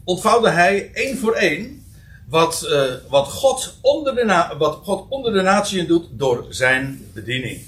ontvouwde 0.04 0.50
hij 0.50 0.90
één 0.92 1.18
voor 1.18 1.32
één 1.32 1.84
wat, 2.28 2.66
uh, 2.68 2.94
wat, 3.08 3.28
God 3.28 3.78
onder 3.80 4.14
de 4.14 4.54
wat 4.58 4.74
God 4.74 5.06
onder 5.08 5.32
de 5.32 5.42
natieën 5.42 5.86
doet 5.86 6.06
door 6.10 6.46
zijn 6.48 7.10
bediening. 7.12 7.62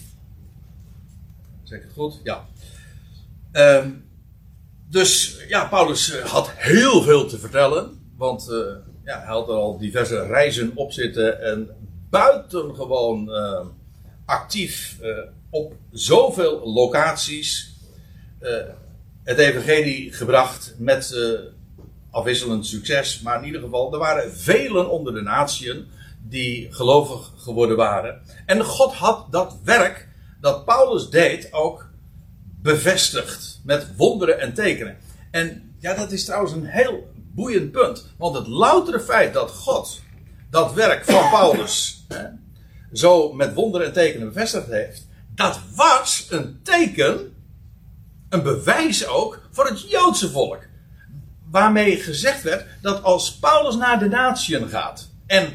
Ik 1.65 1.83
het 1.83 1.93
goed? 1.95 2.21
Ja. 2.23 2.47
Uh, 3.53 3.87
dus 4.89 5.37
ja, 5.49 5.65
Paulus 5.65 6.11
eh, 6.11 6.25
had 6.25 6.51
heel 6.55 7.03
veel 7.03 7.27
te 7.27 7.39
vertellen. 7.39 8.11
Want 8.17 8.49
uh, 8.51 8.57
ja, 9.05 9.19
hij 9.19 9.27
had 9.27 9.49
er 9.49 9.55
al 9.55 9.79
diverse 9.79 10.27
reizen 10.27 10.73
op 10.75 10.93
zitten. 10.93 11.43
En 11.43 11.69
buitengewoon 12.11 13.31
actief 14.25 14.99
op 15.51 15.75
zoveel 15.91 16.73
locaties. 16.73 17.75
het 19.23 19.39
evangelie 19.39 20.13
gebracht 20.13 20.75
met 20.79 21.17
afwisselend 22.17 22.67
succes. 22.67 23.21
Maar 23.21 23.39
in 23.39 23.45
ieder 23.45 23.61
geval, 23.61 23.93
er 23.93 23.99
waren 23.99 24.37
velen 24.37 24.91
onder 24.91 25.15
de 25.15 25.23
natieën 25.23 25.87
die 26.29 26.69
gelovig 26.71 27.33
geworden 27.37 27.77
waren. 27.77 28.23
En 28.47 28.65
God 28.65 28.93
had 28.93 29.27
dat 29.31 29.59
werk 29.65 30.09
dat 30.41 30.65
Paulus 30.65 31.11
deed 31.11 31.53
ook 31.53 31.91
bevestigd 32.63 33.61
met 33.65 33.97
wonderen 33.97 34.41
en 34.41 34.55
tekenen. 34.55 34.97
En 35.31 35.75
ja, 35.79 35.95
dat 35.95 36.13
is 36.13 36.25
trouwens 36.25 36.53
een 36.53 36.67
heel 36.67 37.09
boeiend 37.35 37.71
punt. 37.71 38.07
Want 38.19 38.37
het 38.37 38.47
loutere 38.47 39.01
feit 39.01 39.33
dat 39.33 39.51
God 39.51 40.01
dat 40.51 40.73
werk 40.73 41.05
van 41.05 41.31
Paulus 41.31 42.05
hè, 42.09 42.25
zo 42.93 43.33
met 43.33 43.55
wonderen 43.55 43.87
en 43.87 43.93
tekenen 43.93 44.27
bevestigd 44.27 44.67
heeft, 44.67 45.07
dat 45.35 45.61
was 45.75 46.27
een 46.31 46.61
teken, 46.63 47.35
een 48.29 48.43
bewijs 48.43 49.07
ook 49.07 49.41
voor 49.51 49.67
het 49.67 49.91
Joodse 49.91 50.31
volk 50.31 50.59
waarmee 51.57 51.97
gezegd 51.97 52.43
werd 52.43 52.67
dat 52.83 53.03
als 53.03 53.39
Paulus 53.39 53.77
naar 53.77 53.99
de 53.99 54.09
natieën 54.09 54.69
gaat 54.69 55.11
en, 55.27 55.49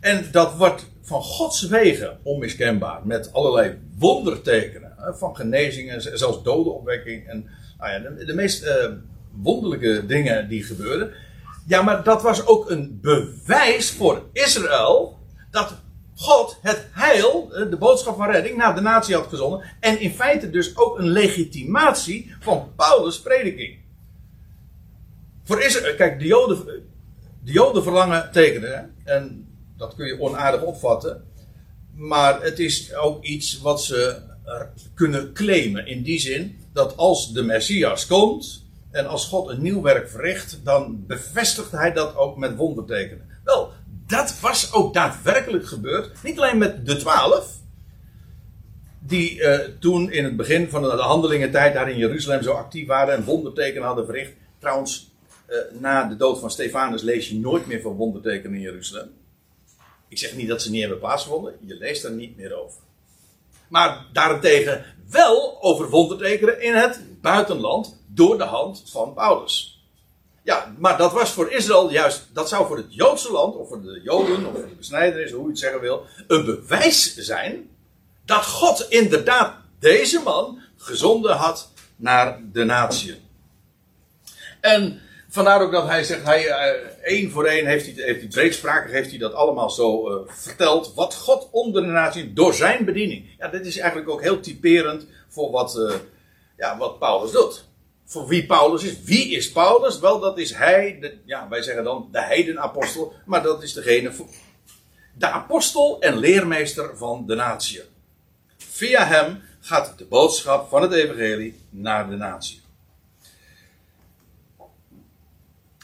en 0.00 0.28
dat 0.32 0.56
wordt 0.56 0.86
van 1.02 1.22
Gods 1.22 1.62
wegen 1.62 2.18
onmiskenbaar 2.22 3.06
met 3.06 3.32
allerlei 3.32 3.78
wondertekenen 3.98 4.92
van 5.18 5.36
genezingen, 5.36 6.18
zelfs 6.18 6.42
dodenopwekking 6.42 7.28
en 7.28 7.48
nou 7.78 7.92
ja, 7.92 8.24
de, 8.24 8.34
meest 8.34 8.64
uh, 8.64 8.70
wonderlijke 9.42 10.06
dingen 10.06 10.48
die 10.48 10.62
gebeuren. 10.62 11.12
Ja, 11.66 11.82
maar 11.82 12.02
dat 12.02 12.22
was 12.22 12.46
ook 12.46 12.70
een 12.70 12.98
bewijs 13.02 13.90
voor 13.90 14.22
Israël 14.32 15.18
dat 15.50 15.74
God 16.16 16.58
het 16.62 16.86
heil, 16.92 17.52
eh, 17.52 17.70
de 17.70 17.76
boodschap 17.76 18.16
van 18.16 18.30
redding, 18.30 18.56
naar 18.56 18.74
de 18.74 18.80
natie 18.80 19.14
had 19.14 19.26
gezonden. 19.26 19.62
En 19.80 20.00
in 20.00 20.10
feite 20.10 20.50
dus 20.50 20.76
ook 20.76 20.98
een 20.98 21.08
legitimatie 21.08 22.34
van 22.40 22.72
Paulus' 22.76 23.20
prediking. 23.20 23.86
Voor 25.48 25.62
Israël, 25.62 25.94
kijk, 25.94 26.18
de 26.18 26.26
Joden, 26.26 26.64
de 27.44 27.52
Joden 27.52 27.82
verlangen 27.82 28.32
tekenen. 28.32 28.94
En 29.04 29.48
dat 29.76 29.94
kun 29.94 30.06
je 30.06 30.20
onaardig 30.20 30.62
opvatten. 30.62 31.24
Maar 31.94 32.42
het 32.42 32.58
is 32.58 32.94
ook 32.94 33.24
iets 33.24 33.60
wat 33.60 33.82
ze 33.82 34.22
kunnen 34.94 35.32
claimen. 35.32 35.86
In 35.86 36.02
die 36.02 36.20
zin 36.20 36.58
dat 36.72 36.96
als 36.96 37.32
de 37.32 37.42
Messias 37.42 38.06
komt. 38.06 38.66
En 38.90 39.06
als 39.06 39.26
God 39.26 39.48
een 39.48 39.62
nieuw 39.62 39.82
werk 39.82 40.08
verricht. 40.08 40.60
Dan 40.64 41.04
bevestigt 41.06 41.70
hij 41.70 41.92
dat 41.92 42.16
ook 42.16 42.36
met 42.36 42.56
wondertekenen. 42.56 43.26
Wel, 43.44 43.72
dat 44.06 44.40
was 44.40 44.72
ook 44.72 44.94
daadwerkelijk 44.94 45.66
gebeurd. 45.66 46.22
Niet 46.22 46.38
alleen 46.38 46.58
met 46.58 46.86
de 46.86 46.96
twaalf. 46.96 47.56
Die 48.98 49.38
uh, 49.40 49.58
toen 49.80 50.12
in 50.12 50.24
het 50.24 50.36
begin 50.36 50.68
van 50.68 50.82
de 50.82 50.88
handelingentijd 50.88 51.74
daar 51.74 51.90
in 51.90 51.98
Jeruzalem 51.98 52.42
zo 52.42 52.52
actief 52.52 52.86
waren 52.86 53.14
en 53.14 53.24
wondertekenen 53.24 53.86
hadden 53.86 54.04
verricht. 54.04 54.32
Trouwens, 54.58 55.07
na 55.72 56.04
de 56.04 56.16
dood 56.16 56.38
van 56.38 56.50
Stefanus 56.50 57.02
lees 57.02 57.28
je 57.28 57.38
nooit 57.38 57.66
meer 57.66 57.80
van 57.80 57.96
wondertekenen 57.96 58.56
in 58.56 58.62
Jeruzalem. 58.62 59.12
Ik 60.08 60.18
zeg 60.18 60.34
niet 60.34 60.48
dat 60.48 60.62
ze 60.62 60.70
niet 60.70 60.80
hebben 60.80 60.98
plaatsgevonden, 60.98 61.54
je 61.60 61.74
leest 61.74 62.02
daar 62.02 62.12
niet 62.12 62.36
meer 62.36 62.62
over. 62.62 62.80
Maar 63.68 64.06
daarentegen 64.12 64.84
wel 65.10 65.62
over 65.62 65.88
wondertekenen 65.88 66.62
in 66.62 66.74
het 66.74 67.00
buitenland 67.20 68.00
door 68.06 68.38
de 68.38 68.44
hand 68.44 68.82
van 68.86 69.14
Paulus. 69.14 69.82
Ja, 70.42 70.74
maar 70.78 70.98
dat 70.98 71.12
was 71.12 71.30
voor 71.30 71.52
Israël 71.52 71.90
juist, 71.90 72.28
dat 72.32 72.48
zou 72.48 72.66
voor 72.66 72.76
het 72.76 72.94
Joodse 72.94 73.32
land, 73.32 73.54
of 73.54 73.68
voor 73.68 73.82
de 73.82 74.00
Joden, 74.04 74.46
of 74.46 74.52
voor 74.52 74.68
de 74.68 74.74
besnijderis, 74.74 75.32
hoe 75.32 75.42
je 75.42 75.48
het 75.48 75.58
zeggen 75.58 75.80
wil, 75.80 76.04
een 76.26 76.44
bewijs 76.44 77.16
zijn 77.16 77.68
dat 78.24 78.46
God 78.46 78.86
inderdaad 78.88 79.56
deze 79.78 80.20
man 80.24 80.60
gezonden 80.76 81.36
had 81.36 81.72
naar 81.96 82.40
de 82.52 82.64
natie. 82.64 83.20
En 84.60 85.00
Vandaar 85.30 85.62
ook 85.62 85.72
dat 85.72 85.86
hij 85.86 86.04
zegt, 86.04 86.24
hij, 86.24 86.46
uh, 86.46 86.90
één 87.02 87.30
voor 87.30 87.44
één 87.44 87.66
heeft 87.66 87.86
hij, 87.86 88.04
heeft 88.04 88.62
hij 88.62 88.86
heeft 88.86 89.10
hij 89.10 89.18
dat 89.18 89.34
allemaal 89.34 89.70
zo 89.70 90.10
uh, 90.10 90.20
verteld. 90.26 90.94
Wat 90.94 91.14
God 91.14 91.48
onder 91.50 91.82
de 91.82 91.88
natie 91.88 92.32
door 92.32 92.54
zijn 92.54 92.84
bediening. 92.84 93.34
Ja, 93.38 93.48
dit 93.48 93.66
is 93.66 93.78
eigenlijk 93.78 94.10
ook 94.10 94.22
heel 94.22 94.40
typerend 94.40 95.06
voor 95.28 95.50
wat, 95.50 95.76
uh, 95.76 95.94
ja, 96.56 96.78
wat 96.78 96.98
Paulus 96.98 97.32
doet. 97.32 97.64
Voor 98.04 98.26
wie 98.26 98.46
Paulus 98.46 98.82
is. 98.82 99.02
Wie 99.02 99.30
is 99.30 99.52
Paulus? 99.52 99.98
Wel, 99.98 100.20
dat 100.20 100.38
is 100.38 100.54
hij, 100.54 100.98
de, 101.00 101.18
ja, 101.24 101.48
wij 101.48 101.62
zeggen 101.62 101.84
dan 101.84 102.08
de 102.12 102.20
heidenapostel, 102.22 103.12
maar 103.26 103.42
dat 103.42 103.62
is 103.62 103.72
degene, 103.72 104.12
de 105.14 105.26
apostel 105.26 106.00
en 106.00 106.18
leermeester 106.18 106.96
van 106.96 107.26
de 107.26 107.34
natie. 107.34 107.82
Via 108.56 109.04
hem 109.04 109.42
gaat 109.60 109.98
de 109.98 110.04
boodschap 110.04 110.68
van 110.68 110.82
het 110.82 110.92
evangelie 110.92 111.60
naar 111.70 112.10
de 112.10 112.16
natie. 112.16 112.60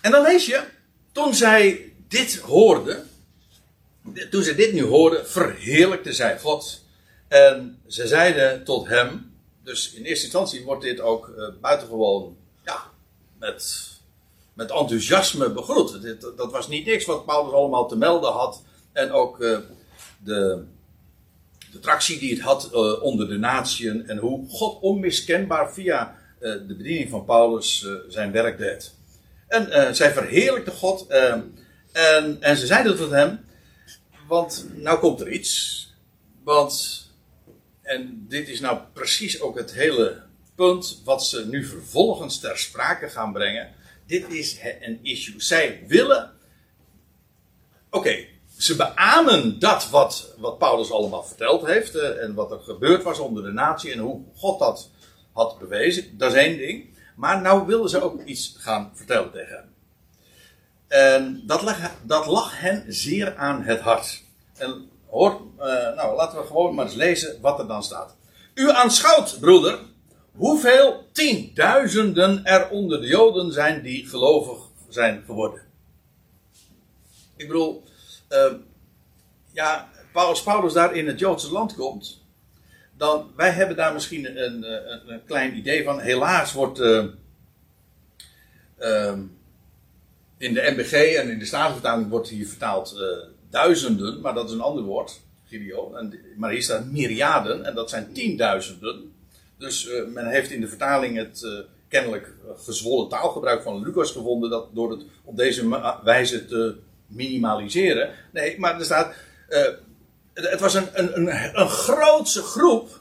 En 0.05 0.11
dan 0.11 0.23
lees 0.23 0.47
je, 0.47 0.65
toen 1.13 1.35
zij 1.35 1.93
dit 2.09 2.37
hoorden, 2.37 3.09
toen 4.31 4.43
zij 4.43 4.55
dit 4.55 4.73
nu 4.73 4.83
hoorden, 4.83 5.29
verheerlijkte 5.29 6.13
zij 6.13 6.39
God. 6.39 6.83
En 7.29 7.81
ze 7.87 8.07
zeiden 8.07 8.65
tot 8.65 8.89
hem, 8.89 9.35
dus 9.63 9.93
in 9.93 10.05
eerste 10.05 10.25
instantie 10.25 10.65
wordt 10.65 10.83
dit 10.83 11.01
ook 11.01 11.29
uh, 11.29 11.49
buitengewoon, 11.61 12.37
ja, 12.65 12.83
met, 13.39 13.91
met 14.55 14.71
enthousiasme 14.71 15.51
begroet. 15.51 16.03
Dit, 16.03 16.21
dat 16.37 16.53
was 16.53 16.69
niet 16.69 16.87
niks 16.87 17.05
wat 17.05 17.27
Paulus 17.27 17.53
allemaal 17.53 17.89
te 17.89 17.97
melden 17.97 18.33
had. 18.33 18.63
En 18.93 19.13
ook 19.13 19.41
uh, 19.41 19.59
de, 20.25 20.65
de 21.73 21.79
tractie 21.79 22.19
die 22.19 22.35
het 22.35 22.43
had 22.43 22.71
uh, 22.73 23.03
onder 23.03 23.29
de 23.29 23.39
natieën 23.39 24.09
en 24.09 24.19
hoe 24.19 24.49
God 24.49 24.81
onmiskenbaar 24.81 25.73
via 25.73 26.23
de 26.39 26.75
bediening 26.77 27.11
van 27.11 27.25
Paulus 27.25 27.89
zijn 28.09 28.33
werk 28.33 28.59
deed. 28.59 28.93
En 29.49 29.69
uh, 29.69 29.91
zij 29.91 30.13
verheerlijkte 30.13 30.71
God. 30.71 31.11
Uh, 31.11 31.35
en, 31.93 32.37
en 32.41 32.57
ze 32.57 32.67
zeiden 32.67 32.97
tot 32.97 33.11
hem: 33.11 33.45
Want 34.29 34.67
nou 34.75 34.99
komt 34.99 35.21
er 35.21 35.31
iets. 35.31 35.83
Want, 36.45 37.03
en 37.83 38.27
dit 38.29 38.49
is 38.49 38.61
nou 38.61 38.79
precies 38.93 39.41
ook 39.41 39.57
het 39.59 39.73
hele 39.73 40.23
punt 40.55 41.01
wat 41.05 41.27
ze 41.27 41.47
nu 41.47 41.65
vervolgens 41.65 42.41
ter 42.41 42.59
sprake 42.59 43.09
gaan 43.09 43.33
brengen. 43.33 43.71
Dit 44.07 44.33
is 44.33 44.59
een 44.81 44.99
issue. 45.03 45.41
Zij 45.43 45.85
willen. 45.87 46.33
Oké, 47.91 48.27
ze 48.59 48.77
beamen 48.77 49.59
dat 49.59 49.91
wat, 49.91 50.35
wat 50.39 50.59
Paulus 50.59 50.91
allemaal 50.91 51.25
verteld 51.25 51.67
heeft. 51.67 51.95
Uh, 51.95 52.23
en 52.23 52.35
wat 52.35 52.51
er 52.51 52.61
gebeurd 52.61 53.03
was 53.03 53.19
onder 53.19 53.43
de 53.43 53.53
natie. 53.53 53.93
En 53.93 53.99
hoe 53.99 54.23
God 54.35 54.59
dat 54.59 54.91
had 55.33 55.59
bewezen. 55.59 56.19
Dat 56.19 56.33
is 56.33 56.39
één 56.39 56.59
ding. 56.59 56.94
Maar 57.15 57.41
nou 57.41 57.67
wilden 57.67 57.91
ze 57.91 58.03
ook 58.03 58.23
iets 58.25 58.57
gaan 58.59 58.91
vertellen 58.95 59.31
tegen 59.31 59.57
hem. 59.57 59.73
En 60.89 61.43
dat 61.47 61.63
lag, 61.63 61.91
dat 62.03 62.27
lag 62.27 62.61
hen 62.61 62.85
zeer 62.89 63.37
aan 63.37 63.63
het 63.63 63.81
hart. 63.81 64.23
En 64.57 64.91
hoor, 65.07 65.41
uh, 65.59 65.65
nou 65.97 66.17
laten 66.17 66.39
we 66.39 66.47
gewoon 66.47 66.75
maar 66.75 66.85
eens 66.85 66.95
lezen 66.95 67.41
wat 67.41 67.59
er 67.59 67.67
dan 67.67 67.83
staat. 67.83 68.17
U 68.55 68.71
aanschouwt, 68.71 69.41
broeder, 69.41 69.79
hoeveel 70.33 71.07
tienduizenden 71.13 72.45
er 72.45 72.69
onder 72.69 73.01
de 73.01 73.07
Joden 73.07 73.53
zijn 73.53 73.83
die 73.83 74.09
gelovig 74.09 74.59
zijn 74.89 75.23
geworden. 75.27 75.63
Ik 77.37 77.47
bedoel, 77.47 77.85
uh, 78.29 78.53
ja, 79.53 79.89
als 80.13 80.43
Paulus 80.43 80.73
daar 80.73 80.95
in 80.95 81.07
het 81.07 81.19
Joodse 81.19 81.53
land 81.53 81.75
komt, 81.75 82.24
wij 83.37 83.51
hebben 83.51 83.77
daar 83.77 83.93
misschien 83.93 84.25
een, 84.27 84.45
een, 84.45 85.13
een 85.13 85.25
klein 85.27 85.57
idee 85.57 85.85
van. 85.85 86.01
Helaas 86.01 86.53
wordt 86.53 86.81
uh, 86.81 87.05
uh, 88.81 89.19
in 90.39 90.55
de 90.55 90.73
MBG 90.77 90.93
en 90.93 91.31
in 91.31 91.39
de 91.39 91.45
Statenvertaling 91.45 92.09
wordt 92.09 92.29
hier 92.29 92.47
vertaald 92.49 92.95
uh, 92.99 93.29
duizenden, 93.51 94.21
maar 94.21 94.35
dat 94.35 94.49
is 94.49 94.55
een 94.55 94.61
ander 94.61 94.85
woord, 94.85 95.21
Gideon. 95.49 95.97
En, 95.99 96.21
maar 96.37 96.51
hier 96.51 96.63
staat 96.63 96.91
myriaden 96.91 97.65
en 97.65 97.75
dat 97.75 97.91
zijn 97.91 98.13
tienduizenden. 98.13 99.13
Dus 99.59 99.89
men 100.13 100.27
heeft 100.27 100.51
in 100.51 100.61
de 100.61 100.69
vertaling 100.69 101.17
het 101.17 101.67
kennelijk 101.89 102.33
gezwollen 102.57 103.09
taalgebruik 103.09 103.63
van 103.63 103.83
Lucas 103.83 104.11
gevonden 104.11 104.51
dat 104.51 104.69
door 104.75 104.91
het 104.91 105.05
op 105.25 105.37
deze 105.37 105.69
wijze 106.05 106.47
te 106.47 106.77
minimaliseren. 107.07 108.11
Nee, 108.33 108.59
maar 108.59 108.79
er 108.79 108.85
staat 108.85 109.15
het 110.35 110.61
was 110.61 110.75
een, 110.75 110.89
een, 110.93 111.17
een, 111.17 111.61
een 111.61 111.69
grootse 111.69 112.43
groep 112.43 113.01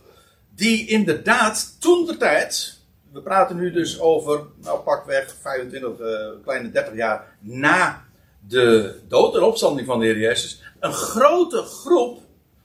die 0.56 0.88
inderdaad 0.88 1.76
toen 1.80 2.06
de 2.06 2.18
tijd, 2.18 2.78
we 3.12 3.22
praten 3.22 3.56
nu 3.56 3.72
dus 3.72 4.00
over, 4.00 4.42
nou 4.62 4.80
pakweg 4.80 5.36
25, 5.42 6.00
uh, 6.00 6.30
kleine 6.44 6.72
30 6.72 6.96
jaar 6.96 7.38
na 7.40 8.06
de 8.48 9.00
dood 9.08 9.36
en 9.36 9.42
opstanding 9.42 9.88
van 9.88 10.00
de 10.00 10.06
Heer 10.06 10.20
Jezus, 10.20 10.62
een 10.80 10.94
grote 10.94 11.62
groep 11.62 12.22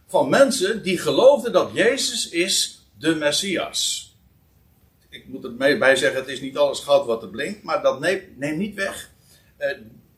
van 0.06 0.28
mensen 0.28 0.82
die 0.82 0.98
geloofden 0.98 1.52
dat 1.52 1.70
Jezus 1.72 2.28
is 2.28 2.86
de 2.98 3.14
Messias. 3.14 4.06
Ik 5.08 5.28
moet 5.28 5.44
er 5.44 5.52
mee 5.52 5.78
bij 5.78 5.96
zeggen, 5.96 6.20
het 6.20 6.28
is 6.28 6.40
niet 6.40 6.56
alles 6.56 6.80
goud 6.80 7.06
wat 7.06 7.22
er 7.22 7.28
blinkt, 7.28 7.62
maar 7.62 7.82
dat 7.82 8.00
neemt, 8.00 8.38
neemt 8.38 8.58
niet 8.58 8.74
weg. 8.74 9.10
Uh, 9.58 9.72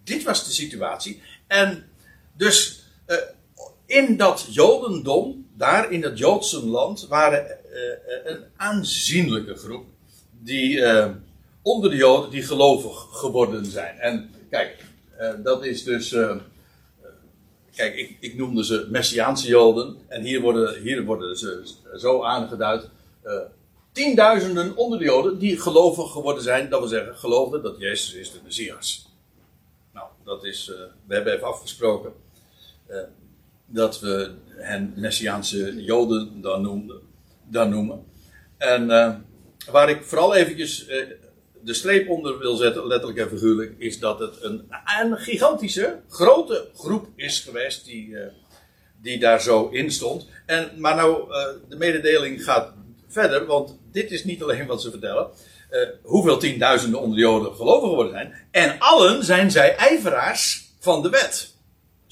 dit 0.04 0.22
was 0.22 0.44
de 0.44 0.52
situatie. 0.52 1.22
En 1.46 1.90
dus 2.36 2.84
uh, 3.06 3.16
in 3.90 4.16
dat 4.16 4.46
Jodendom, 4.50 5.46
daar 5.56 5.92
in 5.92 6.02
het 6.02 6.18
Joodse 6.18 6.66
land, 6.66 7.06
waren 7.08 7.46
uh, 7.46 8.32
een 8.32 8.44
aanzienlijke 8.56 9.54
groep 9.54 9.84
die 10.30 10.76
uh, 10.76 11.10
onder 11.62 11.90
de 11.90 11.96
Joden 11.96 12.30
die 12.30 12.42
gelovig 12.42 13.06
geworden 13.10 13.64
zijn. 13.64 13.98
En 13.98 14.30
kijk, 14.50 14.84
uh, 15.20 15.32
dat 15.42 15.64
is 15.64 15.84
dus. 15.84 16.08
kijk, 17.74 17.96
ik, 17.96 18.16
ik, 18.20 18.36
noemde 18.36 18.64
ze 18.64 18.86
Messiaanse 18.90 19.48
Joden. 19.48 19.96
En 20.08 20.22
hier 20.22 20.40
worden, 20.40 20.82
hier 20.82 21.04
worden 21.04 21.36
ze 21.36 21.72
zo 21.96 22.22
aangeduid. 22.22 22.88
tienduizenden 23.92 24.76
onder 24.76 24.98
de 24.98 25.04
Joden 25.04 25.38
die 25.38 25.60
gelovig 25.60 26.12
geworden 26.12 26.42
zijn. 26.42 26.68
Dat 26.68 26.80
wil 26.80 26.88
zeggen, 26.88 27.16
geloofden 27.16 27.62
dat 27.62 27.78
Jezus 27.78 28.14
is 28.14 28.32
de 28.32 28.38
Messias. 28.44 29.08
Nou, 29.92 30.06
dat 30.24 30.44
is. 30.44 30.66
we 31.06 31.14
hebben 31.14 31.34
even 31.34 31.46
afgesproken 31.46 32.12
dat 33.72 34.00
we 34.00 34.30
hen 34.56 34.92
Messiaanse 34.96 35.82
Joden 35.82 36.40
dan, 36.40 36.62
noemden, 36.62 37.00
dan 37.48 37.70
noemen. 37.70 38.04
En 38.58 38.90
uh, 38.90 39.14
waar 39.70 39.90
ik 39.90 40.04
vooral 40.04 40.34
eventjes 40.34 40.88
uh, 40.88 41.06
de 41.62 41.74
streep 41.74 42.08
onder 42.08 42.38
wil 42.38 42.56
zetten, 42.56 42.86
letterlijk 42.86 43.18
en 43.18 43.28
figuurlijk, 43.28 43.74
is 43.78 43.98
dat 43.98 44.18
het 44.18 44.42
een, 44.42 44.68
gigantische, 45.18 46.00
grote 46.08 46.68
groep 46.74 47.08
is 47.16 47.40
geweest 47.40 47.84
die, 47.84 48.08
uh, 48.08 48.20
die 49.02 49.18
daar 49.18 49.40
zo 49.40 49.68
in 49.68 49.90
stond. 49.90 50.26
En, 50.46 50.70
maar 50.76 50.96
nou, 50.96 51.28
de 51.68 51.76
mededeling 51.76 52.44
gaat 52.44 52.72
verder, 53.08 53.46
want 53.46 53.78
dit 53.92 54.10
is 54.10 54.24
niet 54.24 54.42
alleen 54.42 54.66
wat 54.66 54.82
ze 54.82 54.90
vertellen. 54.90 55.30
hoeveel 56.02 56.38
tienduizenden 56.38 57.00
onder 57.00 57.16
de 57.16 57.22
Joden 57.22 57.54
gelovig 57.54 57.88
geworden 57.88 58.12
zijn. 58.12 58.34
En 58.50 58.78
allen 58.78 59.24
zijn 59.24 59.50
zij 59.50 59.76
ijveraars 59.76 60.72
van 60.78 61.02
de 61.02 61.08
wet. 61.08 61.49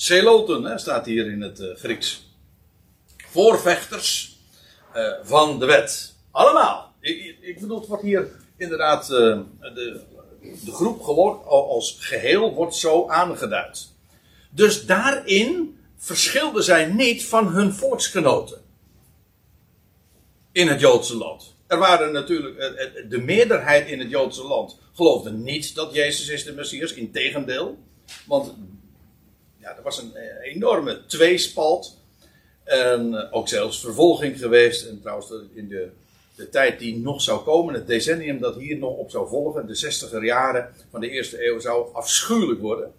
Celoten 0.01 0.65
hè, 0.65 0.79
staat 0.79 1.07
hier 1.07 1.31
in 1.31 1.41
het 1.41 1.61
uh, 1.61 1.77
Grieks. 1.77 2.27
Voorvechters 3.17 4.39
uh, 4.97 5.13
van 5.23 5.59
de 5.59 5.67
wet. 5.67 6.15
Allemaal. 6.31 6.95
Ik, 7.01 7.61
bedoel, 7.61 7.79
het 7.79 7.89
wordt 7.89 8.03
hier 8.03 8.31
inderdaad. 8.57 9.11
Uh, 9.11 9.39
de, 9.61 10.01
de 10.65 10.73
groep 10.73 11.01
als 11.47 11.97
geheel 12.01 12.55
wordt 12.55 12.75
zo 12.75 13.09
aangeduid. 13.09 13.89
Dus 14.51 14.87
daarin 14.87 15.79
verschilden 15.97 16.65
zij 16.65 16.87
niet 16.87 17.25
van 17.25 17.49
hun 17.49 17.73
volksgenoten. 17.73 18.61
In 20.53 20.69
het 20.69 20.81
Joodse 20.81 21.17
land. 21.17 21.55
Er 21.67 21.79
waren 21.79 22.13
natuurlijk. 22.13 22.57
De 23.11 23.19
meerderheid 23.19 23.89
in 23.89 23.99
het 23.99 24.11
Joodse 24.11 24.45
land 24.45 24.79
geloofde 24.95 25.31
niet 25.31 25.75
dat 25.75 25.95
Jezus 25.95 26.29
is 26.29 26.45
de 26.45 26.53
Messias. 26.53 26.93
Integendeel. 26.93 27.79
Want 28.27 28.55
ja, 29.69 29.77
er 29.77 29.83
was 29.83 30.03
een 30.03 30.15
eh, 30.15 30.55
enorme 30.55 31.07
tweespalt. 31.07 31.97
En 32.65 33.15
eh, 33.15 33.37
ook 33.37 33.49
zelfs 33.49 33.81
vervolging 33.81 34.39
geweest. 34.39 34.87
En 34.87 35.01
trouwens, 35.01 35.33
in 35.55 35.69
de, 35.69 35.91
de 36.35 36.49
tijd 36.49 36.79
die 36.79 36.99
nog 36.99 37.23
zou 37.23 37.43
komen, 37.43 37.75
het 37.75 37.87
decennium 37.87 38.39
dat 38.39 38.57
hier 38.57 38.79
nog 38.79 38.97
op 38.97 39.11
zou 39.11 39.29
volgen, 39.29 39.67
de 39.67 39.75
zestiger 39.75 40.25
jaren 40.25 40.75
van 40.91 41.01
de 41.01 41.11
eerste 41.11 41.47
eeuw, 41.47 41.59
zou 41.59 41.95
afschuwelijk 41.95 42.61
worden. 42.61 42.93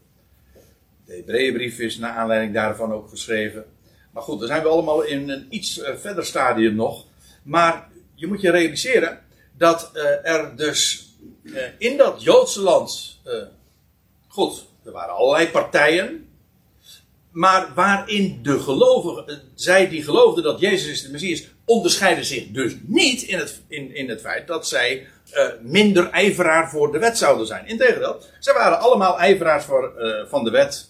De 1.06 1.16
Hebreeënbrief 1.16 1.80
is 1.80 1.98
naar 1.98 2.14
aanleiding 2.14 2.54
daarvan 2.54 2.94
ook 2.94 3.10
geschreven. 3.10 3.66
Maar 4.12 4.24
goed, 4.24 4.40
dan 4.40 4.48
zijn 4.48 4.62
we 4.62 4.68
allemaal 4.68 5.02
in 5.02 5.30
een 5.30 5.48
iets 5.50 5.80
eh, 5.80 5.96
verder 5.96 6.26
stadium 6.26 6.76
nog. 6.76 7.06
Maar 7.44 7.88
je 8.16 8.28
moet 8.28 8.42
je 8.42 8.52
realiseren 8.52 9.20
dat 9.58 9.92
er 10.24 10.56
dus 10.56 11.08
in 11.78 11.98
dat 11.98 12.24
Joodse 12.24 12.62
land. 12.62 13.20
goed, 14.28 14.66
er 14.86 14.92
waren 14.92 15.16
allerlei 15.16 15.48
partijen 15.48 16.29
maar 17.32 17.74
waarin 17.76 18.40
de 18.44 18.60
gelovigen, 18.60 19.28
eh, 19.28 19.36
zij 19.56 19.90
die 19.90 20.04
geloofden 20.04 20.44
dat 20.44 20.60
Jezus 20.60 20.88
is 20.92 21.02
de 21.02 21.12
Messias, 21.12 21.48
onderscheiden 21.66 22.26
zich 22.26 22.48
dus 22.48 22.76
niet 22.82 23.22
in 23.22 23.38
het, 23.38 23.62
in, 23.68 23.96
in 23.96 24.10
het 24.10 24.22
feit 24.22 24.48
dat 24.48 24.68
zij 24.68 25.08
eh, 25.32 25.48
minder 25.62 26.10
ijveraar 26.10 26.70
voor 26.70 26.92
de 26.92 27.00
wet 27.00 27.18
zouden 27.18 27.48
zijn. 27.48 27.68
Integendeel, 27.68 28.22
ze 28.40 28.54
waren 28.54 28.80
allemaal 28.80 29.20
ijveraars 29.20 29.66
voor, 29.66 29.98
eh, 29.98 30.26
van 30.28 30.44
de 30.44 30.52
wet. 30.52 30.90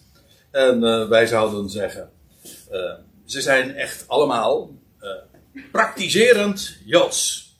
En 0.51 1.09
wij 1.09 1.27
zouden 1.27 1.69
zeggen, 1.69 2.11
ze 3.25 3.41
zijn 3.41 3.75
echt 3.75 4.03
allemaal 4.07 4.71
praktiserend 5.71 6.77
Joods. 6.85 7.53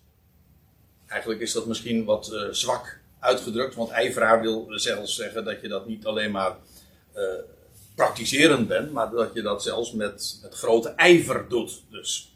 Eigenlijk 1.07 1.41
is 1.41 1.51
dat 1.51 1.65
misschien 1.65 2.05
wat 2.05 2.47
zwak 2.51 2.99
uitgedrukt, 3.19 3.75
want 3.75 3.89
ijveraar 3.89 4.41
wil 4.41 4.65
zelfs 4.69 5.15
zeggen 5.15 5.45
dat 5.45 5.61
je 5.61 5.67
dat 5.67 5.87
niet 5.87 6.05
alleen 6.05 6.31
maar 6.31 6.55
praktiserend 7.99 8.67
bent, 8.67 8.91
maar 8.91 9.09
dat 9.09 9.33
je 9.33 9.41
dat 9.41 9.63
zelfs 9.63 9.91
met, 9.91 10.39
met 10.41 10.53
grote 10.53 10.89
ijver 10.89 11.45
doet. 11.49 11.83
Dus. 11.89 12.33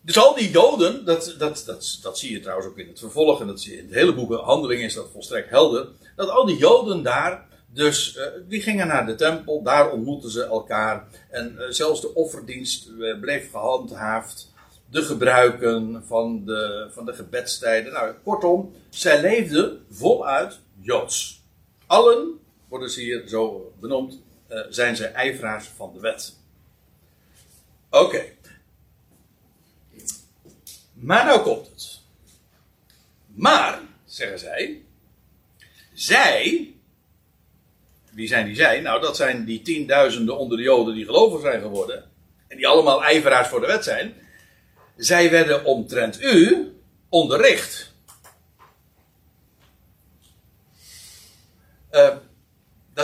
Dus 0.00 0.18
al 0.18 0.34
die 0.34 0.50
Joden, 0.50 1.04
dat, 1.04 1.34
dat, 1.38 1.62
dat, 1.66 1.98
dat 2.02 2.18
zie 2.18 2.32
je 2.32 2.40
trouwens 2.40 2.68
ook 2.68 2.78
in 2.78 2.88
het 2.88 2.98
vervolg, 2.98 3.40
en 3.40 3.46
dat 3.46 3.60
zie 3.60 3.72
je 3.72 3.78
in 3.78 3.84
het 3.84 3.94
hele 3.94 4.14
boek 4.14 4.32
Handelingen 4.32 4.84
is 4.84 4.94
dat 4.94 5.10
volstrekt 5.12 5.50
helder, 5.50 5.88
dat 6.16 6.28
al 6.28 6.46
die 6.46 6.56
Joden 6.56 7.02
daar, 7.02 7.46
dus 7.72 8.16
eh, 8.16 8.26
die 8.48 8.62
gingen 8.62 8.86
naar 8.86 9.06
de 9.06 9.14
tempel, 9.14 9.62
daar 9.62 9.90
ontmoetten 9.90 10.30
ze 10.30 10.44
elkaar, 10.44 11.08
en 11.30 11.58
eh, 11.58 11.66
zelfs 11.70 12.00
de 12.00 12.14
offerdienst 12.14 12.88
eh, 12.88 13.20
bleef 13.20 13.50
gehandhaafd, 13.50 14.52
de 14.90 15.02
gebruiken 15.02 16.02
van 16.06 16.44
de, 16.44 16.88
van 16.90 17.04
de 17.04 17.12
gebedstijden. 17.12 17.92
Nou, 17.92 18.14
kortom, 18.24 18.72
zij 18.90 19.20
leefden 19.20 19.84
voluit 19.90 20.58
Joods. 20.80 21.42
Allen, 21.86 22.40
worden 22.70 22.90
ze 22.90 23.00
hier 23.00 23.28
zo 23.28 23.72
benoemd, 23.80 24.18
eh, 24.46 24.60
zijn 24.68 24.96
zij 24.96 25.12
ijveraars 25.12 25.66
van 25.66 25.92
de 25.92 26.00
wet. 26.00 26.36
Oké. 27.90 28.24
Maar 30.92 31.24
nou 31.24 31.40
komt 31.40 31.66
het. 31.66 32.00
Maar, 33.26 33.80
zeggen 34.04 34.38
zij, 34.38 34.82
zij, 35.92 36.74
wie 38.10 38.28
zijn 38.28 38.46
die 38.46 38.54
zij? 38.54 38.80
Nou, 38.80 39.00
dat 39.00 39.16
zijn 39.16 39.44
die 39.44 39.62
tienduizenden 39.62 40.38
onder 40.38 40.56
de 40.56 40.64
Joden 40.64 40.94
die 40.94 41.04
gelovig 41.04 41.40
zijn 41.40 41.60
geworden. 41.60 42.10
En 42.48 42.56
die 42.56 42.68
allemaal 42.68 43.04
ijveraars 43.04 43.48
voor 43.48 43.60
de 43.60 43.66
wet 43.66 43.84
zijn. 43.84 44.14
Zij 44.96 45.30
werden 45.30 45.64
omtrent 45.64 46.22
u 46.22 46.72
onderricht. 47.08 47.94
Eh, 51.90 52.16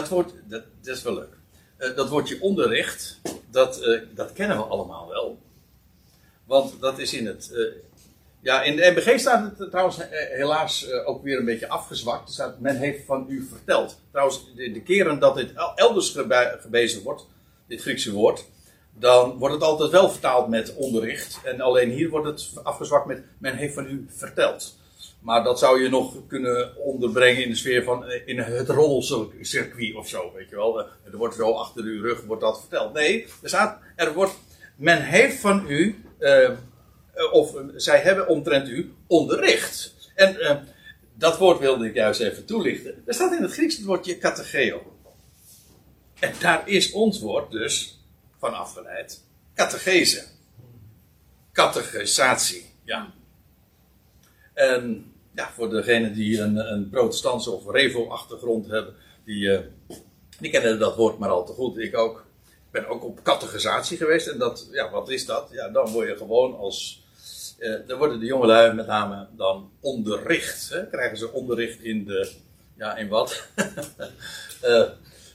dat 0.00 0.08
wordt, 0.08 0.32
dat, 0.44 0.62
is 0.84 1.02
wel 1.02 1.14
leuk. 1.14 1.36
Eh, 1.76 1.96
dat 1.96 2.08
woordje 2.08 2.40
onderricht, 2.40 3.20
dat, 3.50 3.80
eh, 3.80 4.00
dat 4.14 4.32
kennen 4.32 4.56
we 4.56 4.62
allemaal 4.62 5.08
wel. 5.08 5.38
Want 6.44 6.80
dat 6.80 6.98
is 6.98 7.14
in 7.14 7.26
het. 7.26 7.52
eh, 7.52 7.64
ja, 8.40 8.62
in 8.62 8.76
de 8.76 8.90
MBG 8.96 9.18
staat 9.18 9.58
het 9.58 9.70
trouwens 9.70 9.98
helaas 10.10 10.90
ook 10.90 11.22
weer 11.22 11.38
een 11.38 11.44
beetje 11.44 11.68
afgezwakt. 11.68 12.28
Er 12.28 12.34
staat, 12.34 12.60
men 12.60 12.76
heeft 12.76 13.04
van 13.04 13.26
u 13.28 13.46
verteld. 13.50 14.00
Trouwens, 14.10 14.54
de, 14.54 14.82
keren 14.82 15.18
dat 15.18 15.34
dit 15.36 15.52
el- 15.54 15.74
elders 15.74 16.10
gebe- 16.10 16.58
gebezen 16.60 17.02
wordt, 17.02 17.26
dit 17.66 17.80
Griekse 17.80 18.12
woord, 18.12 18.44
dan 18.94 19.38
wordt 19.38 19.54
het 19.54 19.62
altijd 19.62 19.90
wel 19.90 20.10
vertaald 20.10 20.48
met 20.48 20.74
onderricht. 20.74 21.40
En 21.44 21.60
alleen 21.60 21.90
hier 21.90 22.08
wordt 22.10 22.26
het 22.26 22.64
afgezwakt 22.64 23.06
met 23.06 23.22
men 23.38 23.56
heeft 23.56 23.74
van 23.74 23.86
u 23.86 24.06
verteld. 24.08 24.76
Maar 25.26 25.44
dat 25.44 25.58
zou 25.58 25.82
je 25.82 25.88
nog 25.88 26.26
kunnen 26.26 26.76
onderbrengen 26.76 27.42
in 27.42 27.48
de 27.48 27.56
sfeer 27.56 27.84
van 27.84 28.04
eh, 28.04 28.22
in 28.26 28.38
het 28.38 28.68
rolcircuit 28.68 29.94
of 29.94 30.08
zo, 30.08 30.32
weet 30.34 30.50
je 30.50 30.56
wel. 30.56 30.80
Eh, 30.80 30.86
Er 31.04 31.16
wordt 31.16 31.34
zo 31.34 31.52
achter 31.52 31.84
uw 31.84 32.02
rug 32.02 32.24
wordt 32.24 32.42
dat 32.42 32.60
verteld. 32.60 32.92
Nee, 32.92 33.26
er 33.42 33.48
staat, 33.48 33.78
er 33.96 34.12
wordt, 34.14 34.34
men 34.76 35.02
heeft 35.02 35.38
van 35.38 35.64
u, 35.68 36.04
eh, 36.18 36.50
of 37.32 37.56
zij 37.76 38.00
hebben 38.00 38.28
omtrent 38.28 38.68
u 38.68 38.94
onderricht. 39.06 39.94
En 40.14 40.64
dat 41.14 41.38
woord 41.38 41.58
wilde 41.58 41.86
ik 41.86 41.94
juist 41.94 42.20
even 42.20 42.44
toelichten. 42.44 43.02
Er 43.06 43.14
staat 43.14 43.32
in 43.32 43.42
het 43.42 43.52
Grieks 43.52 43.76
het 43.76 43.84
woordje 43.84 44.18
katecheo. 44.18 44.82
En 46.18 46.32
daar 46.40 46.68
is 46.68 46.92
ons 46.92 47.20
woord 47.20 47.50
dus 47.50 48.00
van 48.38 48.54
afgeleid. 48.54 49.22
Catechese. 49.54 50.24
Catechisatie, 51.52 52.66
ja. 52.84 53.12
En 54.54 55.10
ja, 55.36 55.50
voor 55.54 55.70
degenen 55.70 56.12
die 56.14 56.40
een, 56.40 56.56
een 56.72 56.88
protestantse 56.90 57.50
of 57.50 57.70
revo-achtergrond 57.70 58.66
hebben, 58.66 58.94
die, 59.24 59.52
eh, 59.52 59.60
die 60.40 60.50
kennen 60.50 60.78
dat 60.78 60.96
woord 60.96 61.18
maar 61.18 61.28
al 61.28 61.44
te 61.46 61.52
goed. 61.52 61.78
Ik 61.78 61.96
ook. 61.98 62.24
Ik 62.48 62.82
ben 62.82 62.86
ook 62.90 63.04
op 63.04 63.22
catechisatie 63.22 63.96
geweest. 63.96 64.26
En 64.26 64.38
dat, 64.38 64.68
ja, 64.72 64.90
wat 64.90 65.08
is 65.10 65.26
dat? 65.26 65.48
Ja, 65.52 65.68
dan 65.68 65.90
word 65.92 66.08
je 66.08 66.16
gewoon 66.16 66.56
als. 66.56 67.04
eh, 67.58 67.74
dan 67.86 67.98
worden 67.98 68.20
de 68.20 68.26
jongelui 68.26 68.72
met 68.74 68.86
name 68.86 69.26
dan 69.36 69.70
onderricht. 69.80 70.68
Hè? 70.68 70.86
Krijgen 70.86 71.16
ze 71.18 71.32
onderricht 71.32 71.80
in 71.82 72.04
de. 72.04 72.32
Ja, 72.76 72.96
in 72.96 73.08
wat? 73.08 73.46
Eh, 74.60 74.82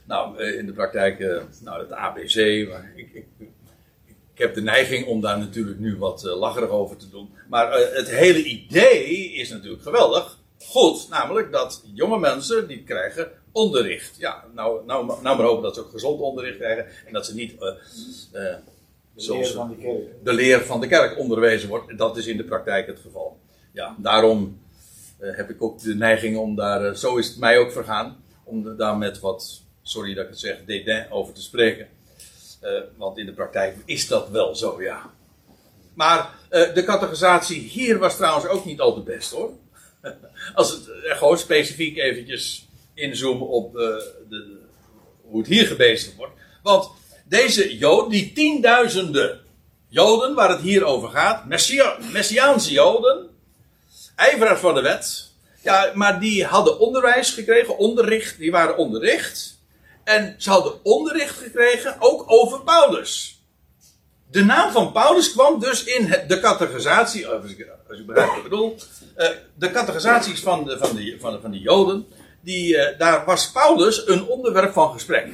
nou, 0.06 0.44
in 0.44 0.66
de 0.66 0.72
praktijk, 0.74 1.20
eh, 1.20 1.42
nou, 1.62 1.80
het 1.82 1.92
ABC. 1.92 2.68
Maar 2.70 2.92
ik, 2.96 3.14
ik 3.14 3.50
heb 4.42 4.54
de 4.54 4.62
neiging 4.62 5.06
om 5.08 5.22
daar 5.22 5.38
natuurlijk 5.38 5.80
nu 5.80 5.98
wat 5.98 6.26
eh, 6.26 6.38
lacherig 6.38 6.70
over 6.70 6.98
te 6.98 7.10
doen. 7.10 7.30
Maar 7.50 7.72
eh, 7.72 7.96
het 7.96 8.10
hele 8.10 8.44
idee 8.44 9.34
is 9.34 9.50
natuurlijk 9.50 9.84
geweldig. 9.84 10.40
Goed, 10.66 11.08
namelijk 11.10 11.52
dat 11.52 11.84
jonge 11.94 12.20
mensen 12.20 12.68
die 12.68 12.84
krijgen 12.84 13.32
onderricht. 13.52 14.16
Ja, 14.18 14.44
nou, 14.54 14.86
nou, 14.86 15.06
nou 15.06 15.38
maar 15.38 15.46
hopen 15.46 15.64
dat 15.64 15.76
ze 15.76 15.82
ook 15.82 15.90
gezond 15.90 16.20
onderricht 16.20 16.58
krijgen. 16.58 16.86
En 17.06 17.14
dat 17.14 17.26
ze 17.26 17.34
niet 17.34 17.56
eh, 17.60 18.48
eh, 18.52 18.56
zoals 19.16 19.52
van 19.52 19.70
de 19.80 20.10
de 20.24 20.34
leer 20.34 20.62
van 20.62 20.82
de 20.82 20.88
kerk 20.88 21.18
onderwezen 21.18 21.70
wordt. 21.70 21.98
Dat 21.98 22.18
is 22.18 22.28
in 22.28 22.38
de 22.38 22.44
praktijk 22.44 22.88
het 22.88 23.00
geval. 23.00 23.40
Ja, 23.72 23.96
daarom 23.98 24.60
heb 25.20 25.50
ik 25.50 25.64
ook 25.64 25.80
de 25.80 25.96
neiging 25.96 26.38
om 26.38 26.56
daar, 26.56 26.96
zo 26.96 27.18
is 27.18 27.28
het 27.28 27.38
mij 27.38 27.58
ook 27.58 27.72
vergaan, 27.72 28.24
om 28.44 28.78
daar 28.78 28.98
met 28.98 29.20
wat, 29.20 29.62
sorry 29.82 30.14
dat 30.14 30.24
ik 30.24 30.30
het 30.30 30.40
zeg, 30.40 30.58
dédain 30.66 31.12
over 31.12 31.34
te 31.34 31.42
spreken. 31.42 31.88
Eh, 32.62 32.72
want 32.98 33.18
in 33.18 33.26
de 33.26 33.34
praktijk 33.34 33.76
is 33.86 34.08
dat 34.08 34.30
wel 34.30 34.56
zo, 34.56 34.82
ja. 34.82 35.14
Maar 35.94 36.34
eh, 36.50 36.74
de 36.74 36.84
categorisatie 36.84 37.62
hier 37.62 37.98
was 37.98 38.16
trouwens 38.16 38.48
ook 38.48 38.66
niet 38.66 38.80
al 38.80 38.94
te 38.94 39.02
best 39.02 39.32
hoor. 39.32 39.52
Als 40.54 40.72
het 40.72 40.90
eh, 40.90 41.18
gewoon 41.18 41.38
specifiek 41.38 41.98
eventjes 41.98 42.68
inzoomen 42.94 43.48
op 43.48 43.74
de, 43.74 44.60
hoe 45.22 45.40
het 45.40 45.48
hier 45.48 45.68
gebezigd 45.68 46.16
wordt. 46.16 46.34
Want 46.64 46.90
deze 47.26 47.78
Joden, 47.78 48.10
die 48.10 48.34
tienduizenden 48.34 49.40
Joden 49.88 50.36
waar 50.36 50.50
het 50.50 50.62
hier 50.62 50.84
over 50.84 51.10
gaat, 51.10 51.46
Messia, 51.46 51.98
Messiaanse 52.12 52.72
Joden, 52.72 53.30
ijveraars 54.16 54.60
van 54.60 54.74
de 54.74 54.82
wet, 54.82 55.32
ja, 55.62 55.92
maar 55.94 56.20
die 56.20 56.46
hadden 56.46 56.80
onderwijs 56.80 57.32
gekregen, 57.32 57.78
onderricht, 57.78 58.38
die 58.38 58.52
waren 58.52 58.78
onderricht. 58.78 59.61
En 60.04 60.36
ze 60.38 60.50
hadden 60.50 60.74
onderricht 60.84 61.38
gekregen 61.38 61.96
ook 62.00 62.24
over 62.28 62.62
Paulus. 62.62 63.42
De 64.32 64.44
naam 64.44 64.72
van 64.72 64.92
Paulus 64.92 65.32
kwam 65.32 65.60
dus 65.60 65.84
in 65.84 66.16
de 66.28 66.40
categorisatie, 66.40 67.28
als 67.28 67.52
ik, 67.52 67.68
als 67.90 68.06
begrijp 68.06 68.28
wat 68.28 68.38
ik 68.38 68.44
bedoel, 68.44 68.76
eh, 69.16 69.30
de 69.56 69.72
categorisaties 69.72 70.40
van 70.40 70.66
de, 70.66 70.78
van 70.78 70.96
de, 70.96 71.18
van 71.20 71.34
de, 71.34 71.40
van 71.42 71.52
de 71.52 71.60
Joden, 71.60 72.08
die, 72.42 72.78
eh, 72.78 73.00
daar 73.00 73.26
was 73.26 73.52
Paulus 73.52 74.08
een 74.08 74.26
onderwerp 74.26 74.74
van 74.74 74.92
gesprek. 74.94 75.28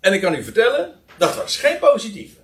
En 0.00 0.12
ik 0.12 0.20
kan 0.20 0.34
u 0.34 0.44
vertellen, 0.44 0.92
dat 1.18 1.36
was 1.36 1.56
geen 1.56 1.78
positieve. 1.78 2.36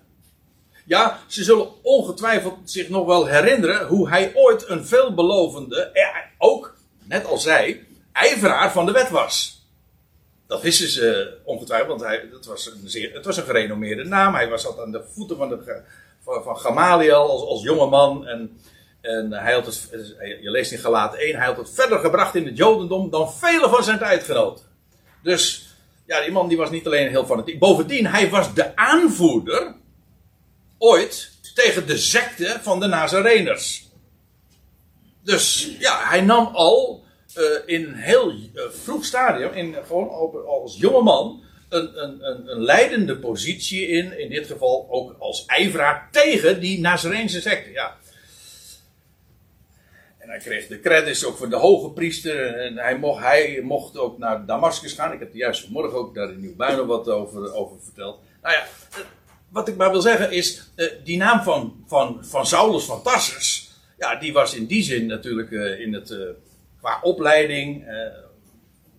Ja, 0.85 1.19
ze 1.27 1.45
zullen 1.45 1.69
ongetwijfeld 1.83 2.59
zich 2.65 2.89
nog 2.89 3.07
wel 3.07 3.27
herinneren 3.27 3.87
hoe 3.87 4.09
hij 4.09 4.33
ooit 4.35 4.69
een 4.69 4.87
veelbelovende, 4.87 5.91
ja, 5.93 6.13
ook, 6.39 6.77
net 7.05 7.27
als 7.27 7.43
zij, 7.43 7.87
ijveraar 8.13 8.73
van 8.73 8.87
de 8.87 8.93
wet 8.93 9.11
was. 9.11 9.62
Dat 10.53 10.63
wisten 10.63 10.89
ze 10.89 11.39
ongetwijfeld, 11.45 11.89
want 11.89 12.01
hij, 12.01 12.29
dat 12.31 12.45
was 12.45 12.67
een 12.67 12.91
zeer, 12.91 13.13
het 13.15 13.25
was 13.25 13.37
een 13.37 13.45
gerenommeerde 13.45 14.05
naam. 14.05 14.35
Hij 14.35 14.49
was 14.49 14.63
zat 14.63 14.81
aan 14.81 14.93
de 14.93 15.03
voeten 15.15 15.37
van, 15.37 15.49
de, 15.49 15.83
van, 16.23 16.43
van 16.43 16.59
Gamaliel 16.59 17.15
als, 17.15 17.43
als 17.43 17.63
jonge 17.63 17.87
man. 17.87 18.27
En, 18.27 18.61
en 19.01 19.33
hij 19.33 19.55
het, 19.55 19.89
je 20.19 20.51
leest 20.51 20.73
in 20.73 20.79
Galaten 20.79 21.19
1, 21.19 21.37
hij 21.37 21.47
had 21.47 21.57
het 21.57 21.71
verder 21.71 21.99
gebracht 21.99 22.35
in 22.35 22.47
het 22.47 22.57
Jodendom 22.57 23.11
dan 23.11 23.33
vele 23.33 23.69
van 23.69 23.85
zijn 23.85 23.99
tijdgenoten. 23.99 24.65
Dus 25.23 25.67
ja, 26.07 26.21
die 26.21 26.33
man 26.33 26.49
die 26.49 26.57
was 26.57 26.71
niet 26.71 26.87
alleen 26.87 27.09
heel 27.09 27.27
fanatiek. 27.27 27.59
Bovendien, 27.59 28.07
hij 28.07 28.31
was 28.31 28.55
de 28.55 28.77
aanvoerder 28.77 29.75
ooit 30.79 31.31
tegen 31.55 31.87
de 31.87 31.97
secte 31.97 32.59
van 32.63 32.81
de 32.81 32.87
Nazareners. 32.87 33.89
Dus 35.23 35.77
ja, 35.79 36.09
hij 36.09 36.21
nam 36.21 36.47
al 36.47 37.02
eh, 37.35 37.45
in 37.67 37.85
een 37.85 37.95
heel 37.95 38.31
eh, 38.31 38.63
vroeg 38.71 39.05
stadium, 39.05 39.53
in, 39.53 39.77
gewoon 39.87 40.09
als 40.47 40.77
jonge 40.79 41.03
man, 41.03 41.43
een, 41.69 42.03
een, 42.03 42.27
een, 42.27 42.51
een 42.51 42.63
leidende 42.63 43.19
positie 43.19 43.87
in. 43.87 44.19
In 44.19 44.29
dit 44.29 44.47
geval 44.47 44.87
ook 44.91 45.17
als 45.19 45.47
ijveraar 45.47 46.09
tegen 46.11 46.61
die 46.61 46.81
Nazareense 46.81 47.41
secte. 47.41 47.71
Ja. 47.71 47.97
En 50.19 50.29
hij 50.29 50.39
kreeg 50.39 50.67
de 50.67 50.81
credits 50.81 51.25
ook 51.25 51.37
voor 51.37 51.51
de 51.51 51.57
hoge 51.57 51.91
priester. 51.91 52.55
En 52.55 52.77
hij 52.77 52.99
mocht, 52.99 53.23
hij 53.23 53.61
mocht 53.63 53.99
ook 53.99 54.19
naar 54.19 54.47
Damascus 54.47 54.93
gaan. 54.93 55.13
Ik 55.13 55.19
heb 55.19 55.31
er 55.31 55.37
juist 55.37 55.63
vanmorgen 55.63 55.99
ook 55.99 56.15
daar 56.15 56.31
in 56.31 56.41
Nieuw 56.41 56.55
nog 56.57 56.87
wat 56.87 57.09
over, 57.09 57.55
over 57.55 57.77
verteld. 57.83 58.21
Nou 58.43 58.55
ja, 58.55 58.63
eh, 58.63 59.05
wat 59.49 59.69
ik 59.69 59.77
maar 59.77 59.91
wil 59.91 60.01
zeggen 60.01 60.31
is, 60.31 60.71
die 61.05 61.17
naam 61.17 61.43
van, 61.43 61.85
van, 61.87 62.25
van 62.25 62.47
Saulus 62.47 62.85
van 62.85 63.03
Tarsus, 63.03 63.71
ja, 63.99 64.17
die 64.17 64.33
was 64.33 64.55
in 64.55 64.67
die 64.67 64.83
zin 64.83 65.07
natuurlijk 65.07 65.51
in 65.79 65.93
het, 65.93 66.17
qua 66.83 66.99
opleiding, 67.03 67.89
uh, 67.89 67.95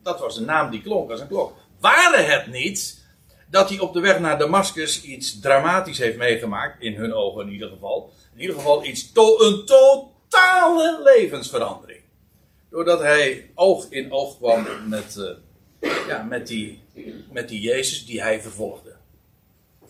dat 0.04 0.20
was 0.20 0.38
een 0.38 0.46
naam 0.46 0.72
die 0.72 0.82
klonk 0.82 1.12
als 1.12 1.20
een 1.20 1.28
klok. 1.28 1.54
Waren 1.80 2.26
het 2.26 2.48
niet 2.48 3.06
dat 3.50 3.70
hij 3.70 3.80
op 3.80 3.94
de 3.94 4.00
weg 4.00 4.20
naar 4.20 4.38
Damascus 4.38 5.02
iets 5.02 5.40
dramatisch 5.40 5.98
heeft 5.98 6.18
meegemaakt, 6.18 6.82
in 6.82 6.96
hun 6.96 7.14
ogen 7.14 7.46
in 7.46 7.52
ieder 7.52 7.70
geval. 7.70 8.14
In 8.34 8.42
ieder 8.42 8.56
geval 8.56 8.86
iets, 8.86 9.12
to 9.12 9.40
een 9.40 9.66
totale 9.66 11.02
levensverandering. 11.04 12.02
Doordat 12.70 13.00
hij 13.00 13.52
oog 13.56 13.90
in 13.90 14.12
oog 14.12 14.38
kwam 14.38 14.66
met, 14.88 15.36
ja, 16.08 16.24
met, 16.24 16.48
die, 16.48 16.82
met 17.32 17.50
die 17.50 17.62
Jezus 17.62 18.06
die 18.06 18.22
hij 18.22 18.42
vervolgde. 18.42 18.96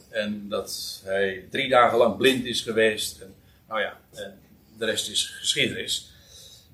En 0.09 0.49
dat 0.49 1.01
hij 1.03 1.47
drie 1.49 1.69
dagen 1.69 1.97
lang 1.97 2.17
blind 2.17 2.45
is 2.45 2.61
geweest. 2.61 3.21
En, 3.21 3.35
nou 3.67 3.81
ja, 3.81 3.99
en 4.13 4.39
de 4.77 4.85
rest 4.85 5.09
is 5.09 5.25
geschiedenis. 5.25 6.12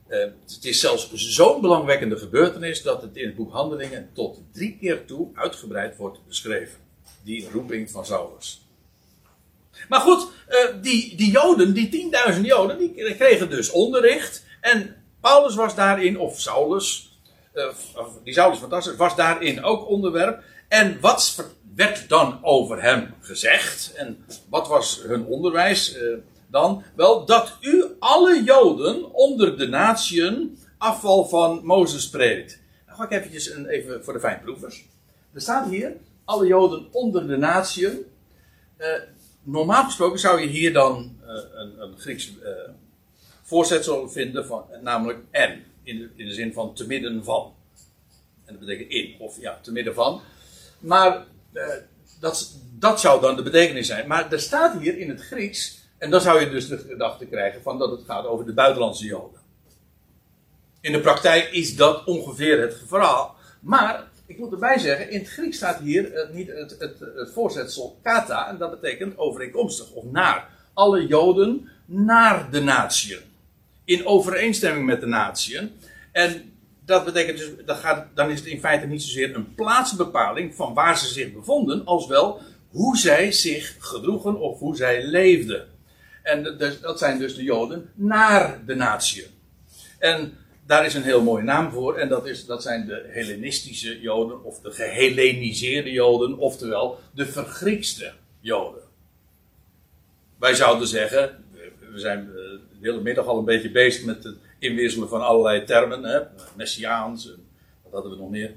Uh, 0.10 0.20
het 0.20 0.66
is 0.66 0.80
zelfs 0.80 1.12
zo'n 1.14 1.62
belangwekkende 1.62 2.18
gebeurtenis 2.18 2.82
dat 2.82 3.02
het 3.02 3.18
in 3.18 3.26
het 3.26 3.36
boek 3.36 3.52
Handelingen 3.52 4.10
tot 4.14 4.42
drie 4.52 4.78
keer 4.80 5.06
toe 5.06 5.30
uitgebreid 5.34 5.98
wordt 5.98 6.20
beschreven. 6.28 6.80
Die 7.24 7.50
roeping 7.52 7.92
van 7.92 8.06
Saulus. 8.06 8.68
Maar 9.90 10.00
goed, 10.00 10.28
uh, 10.50 10.82
die, 10.82 11.16
die 11.16 11.32
Joden, 11.32 11.74
die 11.74 12.12
10.000 12.34 12.42
Joden, 12.42 12.78
die 12.78 13.16
kregen 13.16 13.50
dus 13.50 13.70
onderricht. 13.70 14.46
En 14.62 14.96
Paulus 15.22 15.56
was 15.56 15.76
daarin, 15.76 16.20
of 16.20 16.40
Saulus, 16.40 17.20
uh, 17.54 17.68
die 18.24 18.34
Saulus 18.34 18.60
fantastisch, 18.60 18.96
was 18.96 19.16
daarin 19.16 19.64
ook 19.64 19.88
onderwerp. 19.88 20.44
En 20.68 21.00
wat 21.00 21.46
werd 21.76 22.10
dan 22.10 22.40
over 22.44 22.82
hem 22.82 23.14
gezegd? 23.22 23.94
En 23.96 24.26
wat 24.50 24.68
was 24.68 25.02
hun 25.08 25.26
onderwijs? 25.26 25.98
Dan? 26.50 26.84
Wel, 26.96 27.26
dat 27.26 27.58
u 27.62 27.86
alle 28.00 28.44
Joden 28.44 29.14
onder 29.14 29.58
de 29.58 29.68
natieën 29.68 30.58
afval 30.78 31.26
van 31.26 31.62
Mozes 31.64 32.10
predikt. 32.10 32.60
Nou 32.86 32.98
ga 32.98 33.04
ik 33.04 33.12
eventjes 33.12 33.50
een, 33.50 33.68
even 33.68 34.04
voor 34.04 34.14
de 34.14 34.20
fijnproevers. 34.20 34.86
Er 35.34 35.42
staat 35.42 35.70
hier, 35.70 35.96
alle 36.26 36.48
Joden 36.48 36.88
onder 36.92 37.28
de 37.28 37.38
natieën. 37.38 38.06
Uh, 38.78 38.88
normaal 39.44 39.84
gesproken 39.84 40.20
zou 40.20 40.42
je 40.42 40.48
hier 40.48 40.74
dan 40.74 41.18
uh, 41.24 41.30
een, 41.54 41.82
een, 41.82 41.98
Grieks 41.98 42.32
uh, 42.44 42.50
voorzetsel 43.42 44.10
vinden, 44.10 44.46
van, 44.46 44.66
namelijk 44.82 45.20
en. 45.32 45.64
In 45.84 45.98
de, 45.98 46.10
in 46.16 46.26
de 46.26 46.34
zin 46.34 46.54
van 46.54 46.74
te 46.74 46.88
midden 46.88 47.24
van. 47.24 47.54
En 48.46 48.54
dat 48.54 48.60
betekent 48.60 48.92
in, 48.92 49.16
of 49.20 49.42
ja, 49.42 49.60
te 49.62 49.72
midden 49.72 49.94
van. 49.94 50.22
Maar 50.80 51.26
dat, 52.20 52.56
dat 52.80 53.00
zou 53.00 53.22
dan 53.22 53.36
de 53.36 53.44
betekenis 53.44 53.88
zijn. 53.88 54.08
Maar 54.08 54.32
er 54.32 54.40
staat 54.40 54.80
hier 54.80 54.98
in 54.98 55.10
het 55.10 55.22
Grieks 55.22 55.79
en 56.00 56.10
dan 56.10 56.22
zou 56.22 56.40
je 56.40 56.50
dus 56.50 56.68
de 56.68 56.78
gedachte 56.78 57.26
krijgen 57.26 57.62
van 57.62 57.78
dat 57.78 57.92
het 57.92 58.02
gaat 58.06 58.26
over 58.26 58.46
de 58.46 58.54
buitenlandse 58.54 59.06
Joden. 59.06 59.40
In 60.82 60.92
de 60.92 61.00
praktijk 61.00 61.52
is 61.52 61.76
dat 61.76 62.06
ongeveer 62.06 62.62
het 62.62 62.82
verhaal. 62.88 63.36
Maar, 63.60 64.08
ik 64.26 64.38
moet 64.38 64.52
erbij 64.52 64.80
zeggen, 64.80 65.10
in 65.10 65.20
het 65.20 65.30
Grieks 65.30 65.58
staat 65.58 65.80
hier 65.80 66.14
uh, 66.14 66.36
niet 66.36 66.48
het, 66.48 66.76
het, 66.80 67.00
het, 67.16 67.32
voorzetsel 67.34 68.00
kata, 68.04 68.50
en 68.50 68.58
dat 68.58 68.82
betekent 68.82 69.18
overeenkomstig 69.18 69.92
of 69.92 70.04
naar. 70.04 70.50
Alle 70.74 71.08
Joden 71.08 71.70
naar 71.86 72.52
de 72.52 72.62
natieën. 72.62 73.20
In 73.84 74.06
overeenstemming 74.06 74.86
met 74.86 75.00
de 75.00 75.08
natieën. 75.08 75.72
En 76.12 76.54
dat 76.86 77.06
betekent 77.06 77.38
dus, 77.38 77.50
dat 77.66 77.78
gaat, 77.78 78.08
dan 78.14 78.30
is 78.30 78.40
het 78.40 78.48
in 78.48 78.60
feite 78.60 78.86
niet 78.86 79.04
zozeer 79.04 79.36
een 79.36 79.56
plaatsbepaling 79.56 80.56
van 80.56 80.74
waar 80.74 80.98
ze 80.98 81.08
zich 81.08 81.34
bevonden, 81.34 81.86
als 81.86 82.08
wel 82.08 82.42
hoe 82.70 82.98
zij 82.98 83.32
zich 83.32 83.76
gedroegen 83.80 84.40
of 84.40 84.60
hoe 84.60 84.76
zij 84.76 85.04
leefden. 85.04 85.68
En 86.24 86.58
dus, 86.58 86.82
dat 86.82 87.00
zijn 87.00 87.20
dus 87.20 87.36
de 87.36 87.44
Joden 87.44 87.90
naar 87.94 88.66
de 88.66 88.76
natieën. 88.76 89.28
En 90.00 90.38
daar 90.66 90.86
is 90.86 90.94
een 90.94 91.04
heel 91.04 91.24
mooie 91.24 91.44
naam 91.44 91.72
voor. 91.72 91.98
En 91.98 92.10
dat, 92.10 92.28
is, 92.28 92.46
dat 92.46 92.62
zijn 92.62 92.86
de 92.86 93.06
Hellenistische 93.08 94.00
Joden. 94.00 94.44
Of 94.44 94.60
de 94.60 94.72
gehelleniseerde 94.72 95.92
Joden. 95.92 96.38
Oftewel 96.38 97.00
de 97.14 97.26
vergriekste 97.26 98.14
Joden. 98.40 98.82
Wij 100.38 100.56
zouden 100.56 100.88
zeggen. 100.88 101.44
We 101.92 102.00
zijn 102.00 102.26
de 102.26 102.60
hele 102.82 103.02
middag 103.02 103.26
al 103.26 103.38
een 103.38 103.46
beetje 103.46 103.72
bezig 103.72 104.06
met 104.06 104.24
het 104.24 104.38
inwisselen 104.60 105.10
van 105.10 105.22
allerlei 105.22 105.64
termen. 105.64 106.04
Hè? 106.04 106.22
Messiaans. 106.56 107.28
En 107.32 107.46
wat 107.84 107.94
hadden 107.94 108.12
we 108.12 108.18
nog 108.18 108.30
meer? 108.30 108.50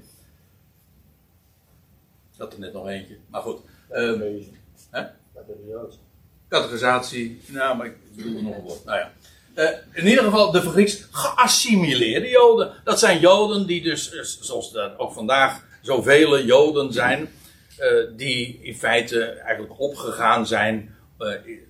Ik 2.33 2.39
had 2.39 2.53
er 2.53 2.59
net 2.59 2.73
nog 2.73 2.87
eentje. 2.87 3.17
Maar 3.29 3.41
goed. 3.41 3.61
Um, 3.91 4.43
hè? 4.89 5.05
Categorisatie. 6.53 7.41
Nou, 7.45 7.77
maar 7.77 7.85
ik 7.85 7.95
bedoel 8.15 8.41
nog 8.41 8.55
een 8.55 8.61
woord. 8.61 8.85
Nou 8.85 8.97
ja. 8.97 9.11
Uh, 9.55 9.69
in 9.91 10.07
ieder 10.07 10.23
geval 10.23 10.51
de 10.51 10.61
vergrieks 10.61 11.07
geassimileerde 11.11 12.29
Joden. 12.29 12.73
Dat 12.83 12.99
zijn 12.99 13.19
Joden 13.19 13.67
die 13.67 13.81
dus, 13.81 14.13
eh, 14.13 14.23
zoals 14.23 14.75
er 14.75 14.97
ook 14.97 15.13
vandaag 15.13 15.61
zoveel 15.81 16.43
Joden 16.43 16.93
zijn, 16.93 17.29
uh, 17.79 18.17
die 18.17 18.59
in 18.61 18.75
feite 18.75 19.23
eigenlijk 19.25 19.79
opgegaan 19.79 20.47
zijn 20.47 20.95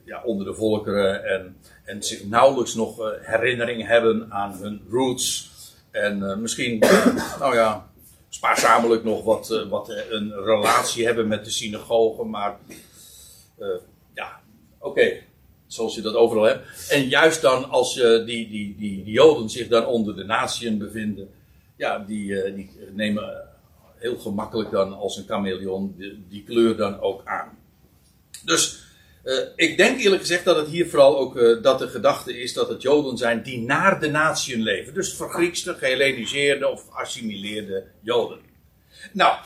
ja, 0.06 0.22
onder 0.24 0.46
de 0.46 0.54
volkeren 0.54 1.26
en, 1.26 1.58
en 1.84 2.04
zich 2.04 2.26
nauwelijks 2.26 2.74
nog 2.76 3.17
herinnering 3.22 3.88
hebben 3.88 4.28
aan 4.30 4.58
hun 4.62 4.82
roots. 4.89 5.52
En 5.91 6.41
misschien, 6.41 6.80
nou 7.39 7.56
ja, 7.56 7.89
spaarzamelijk 8.30 9.04
nog 9.04 9.24
wat, 9.24 9.65
wat 9.69 9.89
een 10.10 10.34
relatie 10.43 11.06
hebben 11.06 11.28
met 11.28 11.46
de 11.46 11.52
synagogen, 11.52 12.30
maar 12.30 12.58
Oké, 14.84 15.22
zoals 15.67 15.96
je 15.96 16.02
dat 16.02 16.15
overal 16.15 16.43
hebt. 16.43 16.89
En 16.89 17.08
juist 17.08 17.41
dan 17.41 17.69
als 17.69 17.98
uh, 17.98 18.26
die, 18.26 18.50
die, 18.50 18.76
die, 18.78 19.04
Joden 19.04 19.50
zich 19.50 19.67
dan 19.67 19.86
onder 19.86 20.15
de 20.15 20.24
natieën 20.24 20.78
bevinden, 20.78 21.30
ja, 21.78 22.00
die, 22.00 22.32
uh, 22.32 22.56
die 22.56 22.69
nemen 22.91 23.50
heel 23.96 24.17
gemakkelijk 24.17 24.72
dan 24.72 24.93
als 24.93 25.17
een 25.17 25.26
chameleon 25.28 25.96
die, 26.30 26.43
kleur 26.43 26.78
dan 26.78 27.00
ook 27.00 27.22
aan. 27.26 27.58
Dus 28.46 28.82
ik 29.56 29.78
denk 29.78 30.00
eerlijk 30.00 30.22
gezegd 30.22 30.46
dat 30.46 30.56
het 30.56 30.67
hier 30.67 30.89
vooral 30.89 31.17
ook 31.17 31.63
dat 31.63 31.80
de 31.80 31.88
gedachte 31.88 32.39
is 32.39 32.54
dat 32.54 32.69
het 32.69 32.82
Joden 32.82 33.17
zijn 33.17 33.43
die 33.43 33.60
naar 33.60 34.00
de 34.00 34.10
natieën 34.10 34.62
leven. 34.62 34.93
Dus 34.93 35.13
vergriekste, 35.13 35.74
gehelleniseerde 35.74 36.67
of 36.67 36.89
assimileerde 36.89 37.84
Joden. 38.02 38.39
Nou, 39.12 39.38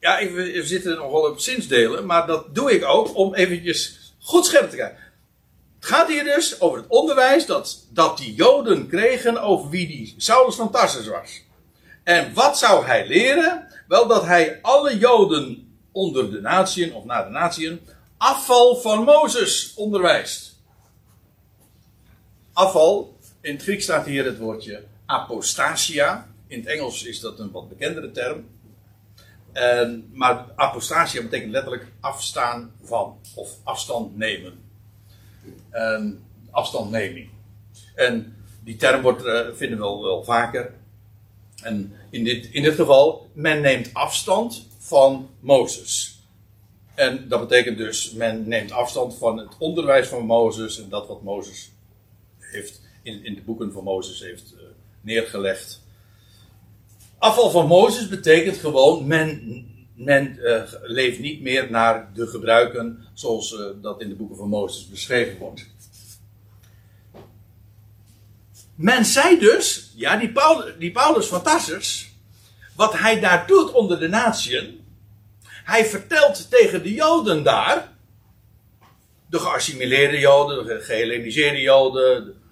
ja, 0.00 0.32
we 0.32 0.60
zitten 0.64 0.96
nogal 0.96 1.30
op 1.30 1.40
zinsdelen, 1.40 2.06
maar 2.06 2.26
dat 2.26 2.54
doe 2.54 2.72
ik 2.72 2.84
ook 2.84 3.16
om 3.16 3.34
eventjes 3.34 3.99
goed 4.20 4.46
scherp. 4.46 4.70
Het 4.70 5.88
gaat 5.88 6.08
hier 6.08 6.24
dus 6.24 6.60
over 6.60 6.78
het 6.78 6.88
onderwijs 6.88 7.46
dat, 7.46 7.86
dat 7.90 8.18
die 8.18 8.34
Joden 8.34 8.88
kregen 8.88 9.42
over 9.42 9.70
wie 9.70 9.86
die 9.86 10.14
Saulus 10.16 10.54
van 10.54 10.70
Tarsus 10.70 11.06
was. 11.06 11.42
En 12.02 12.34
wat 12.34 12.58
zou 12.58 12.84
hij 12.84 13.06
leren? 13.06 13.68
Wel 13.88 14.06
dat 14.06 14.24
hij 14.24 14.58
alle 14.62 14.98
Joden 14.98 15.70
onder 15.92 16.30
de 16.30 16.40
natieën, 16.40 16.94
of 16.94 17.04
naar 17.04 17.24
de 17.24 17.30
natieën, 17.30 17.80
afval 18.16 18.76
van 18.76 19.04
Mozes 19.04 19.72
onderwijst. 19.74 20.58
Afval, 22.52 23.16
in 23.40 23.52
het 23.52 23.62
Grieks 23.62 23.84
staat 23.84 24.06
hier 24.06 24.24
het 24.24 24.38
woordje 24.38 24.82
apostasia. 25.06 26.28
In 26.46 26.58
het 26.58 26.68
Engels 26.68 27.04
is 27.04 27.20
dat 27.20 27.38
een 27.38 27.50
wat 27.50 27.68
bekendere 27.68 28.10
term. 28.10 28.48
En, 29.52 30.10
maar 30.12 30.46
apostasia 30.56 31.22
betekent 31.22 31.50
letterlijk 31.50 31.86
afstaan 32.00 32.72
van 32.82 33.18
of 33.34 33.56
afstand 33.64 34.16
nemen. 34.16 34.62
En, 35.70 36.24
afstandneming. 36.50 37.28
En 37.94 38.36
die 38.64 38.76
term 38.76 39.02
wordt, 39.02 39.24
uh, 39.24 39.40
vinden 39.52 39.78
we 39.78 39.84
wel, 39.84 40.02
wel 40.02 40.24
vaker. 40.24 40.74
En 41.62 41.92
in 42.10 42.24
dit, 42.24 42.46
in 42.50 42.62
dit 42.62 42.74
geval, 42.74 43.30
men 43.32 43.60
neemt 43.60 43.94
afstand 43.94 44.66
van 44.78 45.30
Mozes. 45.40 46.18
En 46.94 47.28
dat 47.28 47.40
betekent 47.40 47.78
dus, 47.78 48.12
men 48.12 48.48
neemt 48.48 48.72
afstand 48.72 49.18
van 49.18 49.38
het 49.38 49.58
onderwijs 49.58 50.08
van 50.08 50.24
Mozes 50.24 50.82
en 50.82 50.88
dat 50.88 51.06
wat 51.06 51.22
Mozes 51.22 51.70
heeft 52.38 52.80
in, 53.02 53.24
in 53.24 53.34
de 53.34 53.42
boeken 53.42 53.72
van 53.72 53.84
Mozes 53.84 54.20
heeft 54.20 54.54
uh, 54.54 54.60
neergelegd. 55.00 55.82
Afval 57.20 57.50
van 57.50 57.66
Mozes 57.66 58.08
betekent 58.08 58.56
gewoon, 58.56 59.06
men, 59.06 59.64
men 59.94 60.36
uh, 60.38 60.62
leeft 60.82 61.18
niet 61.18 61.40
meer 61.40 61.70
naar 61.70 62.10
de 62.14 62.26
gebruiken 62.26 63.06
zoals 63.14 63.52
uh, 63.52 63.60
dat 63.82 64.00
in 64.00 64.08
de 64.08 64.14
boeken 64.14 64.36
van 64.36 64.48
Mozes 64.48 64.88
beschreven 64.88 65.38
wordt. 65.38 65.66
Men 68.74 69.04
zei 69.04 69.38
dus, 69.38 69.92
ja, 69.96 70.16
die 70.16 70.32
Paulus, 70.32 70.74
die 70.78 70.90
Paulus 70.90 71.26
van 71.26 71.42
Tassers, 71.42 72.12
wat 72.76 72.98
hij 72.98 73.20
daar 73.20 73.46
doet 73.46 73.72
onder 73.72 73.98
de 73.98 74.08
natieën, 74.08 74.84
hij 75.64 75.86
vertelt 75.86 76.50
tegen 76.50 76.82
de 76.82 76.92
Joden 76.92 77.42
daar, 77.42 77.92
de 79.26 79.38
geassimileerde 79.38 80.18
Joden, 80.18 80.66
de 80.66 80.80
gehelleniseerde 80.80 81.60
Joden, 81.60 82.42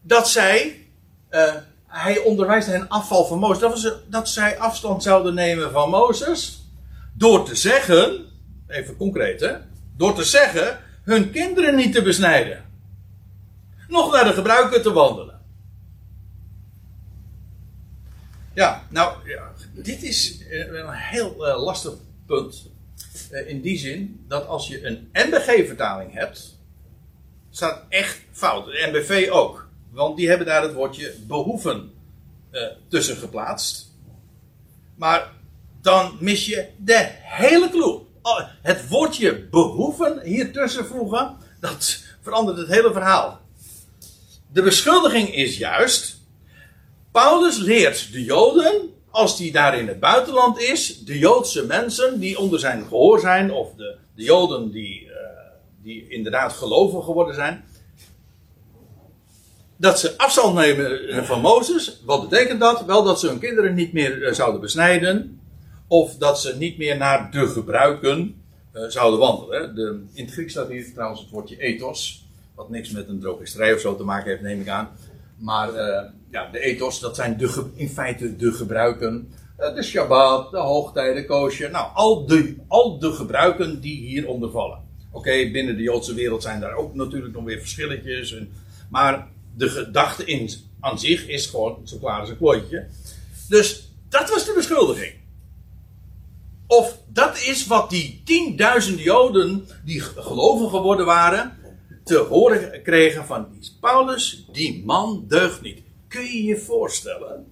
dat 0.00 0.28
zij 0.28 0.86
uh, 1.30 1.54
hij 1.96 2.18
onderwijst 2.18 2.66
hen 2.66 2.88
afval 2.88 3.24
van 3.24 3.38
Mozes. 3.38 3.58
Dat, 3.58 3.70
was, 3.70 3.92
dat 4.06 4.28
zij 4.28 4.58
afstand 4.58 5.02
zouden 5.02 5.34
nemen 5.34 5.72
van 5.72 5.90
Mozes. 5.90 6.62
Door 7.12 7.44
te 7.44 7.54
zeggen, 7.54 8.24
even 8.66 8.96
concreet 8.96 9.40
hè, 9.40 9.56
door 9.96 10.14
te 10.14 10.24
zeggen, 10.24 10.78
hun 11.02 11.30
kinderen 11.30 11.74
niet 11.74 11.92
te 11.92 12.02
besnijden. 12.02 12.64
nog 13.88 14.12
naar 14.12 14.24
de 14.24 14.32
gebruiken 14.32 14.82
te 14.82 14.92
wandelen. 14.92 15.40
Ja, 18.54 18.82
nou, 18.88 19.28
ja, 19.28 19.52
dit 19.72 20.02
is 20.02 20.46
eh, 20.46 20.58
een 20.58 20.90
heel 20.90 21.48
uh, 21.48 21.62
lastig 21.62 21.92
punt. 22.26 22.70
Uh, 23.30 23.48
in 23.48 23.60
die 23.60 23.78
zin 23.78 24.24
dat 24.28 24.46
als 24.46 24.68
je 24.68 24.86
een 24.86 25.08
NBG-vertaling 25.12 26.12
hebt, 26.12 26.58
staat 27.50 27.82
echt 27.88 28.20
fout. 28.32 28.66
De 28.66 28.88
NBV 28.92 29.28
ook. 29.30 29.63
Want 29.94 30.16
die 30.16 30.28
hebben 30.28 30.46
daar 30.46 30.62
het 30.62 30.72
woordje 30.72 31.14
behoeven 31.26 31.92
uh, 32.50 32.62
tussen 32.88 33.16
geplaatst. 33.16 33.92
Maar 34.94 35.32
dan 35.82 36.16
mis 36.20 36.46
je 36.46 36.68
de 36.78 37.08
hele 37.20 37.70
clue. 37.70 38.00
Oh, 38.22 38.40
het 38.62 38.88
woordje 38.88 39.48
behoeven 39.48 40.20
hier 40.22 40.52
tussen 40.52 40.86
voegen, 40.86 41.36
dat 41.60 42.02
verandert 42.20 42.58
het 42.58 42.68
hele 42.68 42.92
verhaal. 42.92 43.40
De 44.52 44.62
beschuldiging 44.62 45.34
is 45.34 45.58
juist. 45.58 46.20
Paulus 47.12 47.56
leert 47.56 48.12
de 48.12 48.24
Joden, 48.24 48.90
als 49.10 49.36
die 49.36 49.52
daar 49.52 49.78
in 49.78 49.88
het 49.88 50.00
buitenland 50.00 50.58
is, 50.58 51.04
de 51.04 51.18
Joodse 51.18 51.66
mensen 51.66 52.20
die 52.20 52.38
onder 52.38 52.58
zijn 52.58 52.84
gehoor 52.84 53.20
zijn, 53.20 53.52
of 53.52 53.74
de, 53.74 53.96
de 54.14 54.22
Joden 54.22 54.70
die, 54.70 55.04
uh, 55.04 55.12
die 55.82 56.08
inderdaad 56.08 56.52
gelovig 56.52 57.04
geworden 57.04 57.34
zijn, 57.34 57.64
dat 59.76 59.98
ze 59.98 60.18
afstand 60.18 60.54
nemen 60.54 61.24
van 61.24 61.40
Mozes. 61.40 62.00
Wat 62.04 62.28
betekent 62.28 62.60
dat? 62.60 62.84
Wel 62.84 63.02
dat 63.02 63.20
ze 63.20 63.28
hun 63.28 63.38
kinderen 63.38 63.74
niet 63.74 63.92
meer 63.92 64.22
uh, 64.22 64.32
zouden 64.32 64.60
besnijden, 64.60 65.40
of 65.88 66.16
dat 66.16 66.40
ze 66.40 66.56
niet 66.56 66.78
meer 66.78 66.96
naar 66.96 67.30
de 67.30 67.46
gebruiken 67.46 68.42
uh, 68.74 68.82
zouden 68.88 69.18
wandelen. 69.18 69.74
De, 69.74 70.02
in 70.12 70.24
het 70.24 70.32
Grieks 70.32 70.52
staat 70.52 70.68
hier 70.68 70.92
trouwens 70.92 71.20
het 71.20 71.30
woordje 71.30 71.56
ethos. 71.56 72.28
Wat 72.54 72.70
niks 72.70 72.90
met 72.90 73.08
een 73.08 73.20
drogisterij 73.20 73.74
of 73.74 73.80
zo 73.80 73.96
te 73.96 74.04
maken 74.04 74.30
heeft, 74.30 74.42
neem 74.42 74.60
ik 74.60 74.68
aan. 74.68 74.88
Maar 75.36 75.74
uh, 75.74 76.00
ja, 76.30 76.50
de 76.50 76.58
ethos, 76.58 77.00
dat 77.00 77.16
zijn 77.16 77.36
de, 77.36 77.70
in 77.74 77.88
feite 77.88 78.36
de 78.36 78.52
gebruiken. 78.52 79.32
De 79.56 79.82
Shabbat, 79.82 80.50
de 80.50 80.58
hoogtijden, 80.58 81.26
koosje. 81.26 81.68
Nou, 81.68 81.88
al 81.94 82.26
de, 82.26 82.56
al 82.68 82.98
de 82.98 83.12
gebruiken 83.12 83.80
die 83.80 84.00
hieronder 84.00 84.50
vallen. 84.50 84.78
Oké, 85.10 85.50
binnen 85.50 85.76
de 85.76 85.82
Joodse 85.82 86.14
wereld 86.14 86.42
zijn 86.42 86.60
daar 86.60 86.74
ook 86.74 86.94
natuurlijk 86.94 87.34
nog 87.34 87.44
weer 87.44 87.60
verschilletjes. 87.60 88.34
En, 88.34 88.52
maar 88.90 89.28
de 89.56 89.68
gedachte 89.68 90.24
in, 90.24 90.50
aan 90.80 90.98
zich 90.98 91.26
is 91.26 91.46
gewoon 91.46 91.80
zo 91.84 91.98
klaar 91.98 92.20
als 92.20 92.28
een 92.28 92.36
klooitje. 92.36 92.86
Dus 93.48 93.90
dat 94.08 94.30
was 94.30 94.44
de 94.44 94.52
beschuldiging. 94.54 95.14
Of 96.66 96.98
dat 97.08 97.42
is 97.42 97.66
wat 97.66 97.90
die 97.90 98.22
tienduizenden 98.24 99.04
Joden 99.04 99.68
die 99.84 100.00
gelovig 100.00 100.70
geworden 100.70 101.06
waren, 101.06 101.58
te 102.04 102.16
horen 102.16 102.82
kregen 102.82 103.24
van 103.24 103.46
Paulus, 103.80 104.44
die 104.52 104.84
man 104.84 105.24
deugt 105.28 105.62
niet. 105.62 105.82
Kun 106.08 106.24
je 106.24 106.44
je 106.44 106.56
voorstellen 106.56 107.46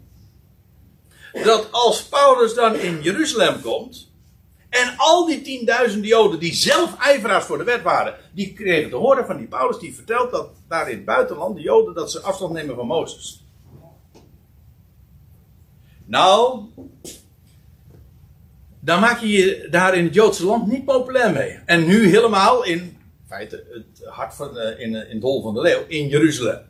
dat 1.33 1.69
als 1.71 2.03
Paulus 2.03 2.55
dan 2.55 2.77
in 2.77 3.03
Jeruzalem 3.03 3.61
komt 3.61 4.12
en 4.73 4.95
al 4.97 5.27
die 5.27 5.43
tienduizenden 5.43 6.09
Joden 6.09 6.39
die 6.41 6.55
zelf 6.55 6.99
ijveraars 6.99 7.45
voor 7.45 7.59
de 7.59 7.65
wet 7.65 7.83
waren, 7.83 8.15
die 8.35 8.53
kregen 8.53 8.91
te 8.91 8.97
horen 8.97 9.27
van 9.27 9.37
die 9.37 9.47
Paulus 9.47 9.79
die 9.79 9.95
vertelt 9.95 10.31
dat 10.31 10.49
daar 10.69 10.91
in 10.91 10.97
het 10.97 11.05
buitenland 11.05 11.57
de 11.57 11.63
Joden 11.63 11.95
dat 11.95 12.11
ze 12.11 12.21
afstand 12.21 12.53
nemen 12.53 12.75
van 12.75 12.87
Mozes. 12.87 13.45
Nou, 16.05 16.65
dan 18.81 19.01
maak 19.01 19.21
je 19.21 19.29
je 19.29 19.69
daar 19.71 19.95
in 19.95 20.05
het 20.05 20.15
Joodse 20.15 20.45
land 20.45 20.67
niet 20.67 20.85
populair 20.85 21.33
mee. 21.33 21.61
En 21.65 21.87
nu 21.87 22.09
helemaal 22.09 22.65
in 22.65 22.97
feite 23.27 23.65
het 23.73 24.07
hart 24.09 24.35
van, 24.35 24.57
uh, 24.57 24.81
in, 24.81 24.95
in 24.95 25.15
het 25.15 25.23
hol 25.23 25.43
van 25.43 25.55
de 25.55 25.61
leeuw, 25.61 25.85
in 25.87 26.09
Jeruzalem. 26.09 26.61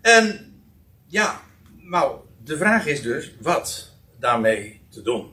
En 0.00 0.54
ja, 1.06 1.40
nou, 1.76 2.16
de 2.50 2.56
vraag 2.56 2.86
is 2.86 3.02
dus 3.02 3.32
wat 3.40 3.88
daarmee 4.18 4.80
te 4.88 5.02
doen. 5.02 5.32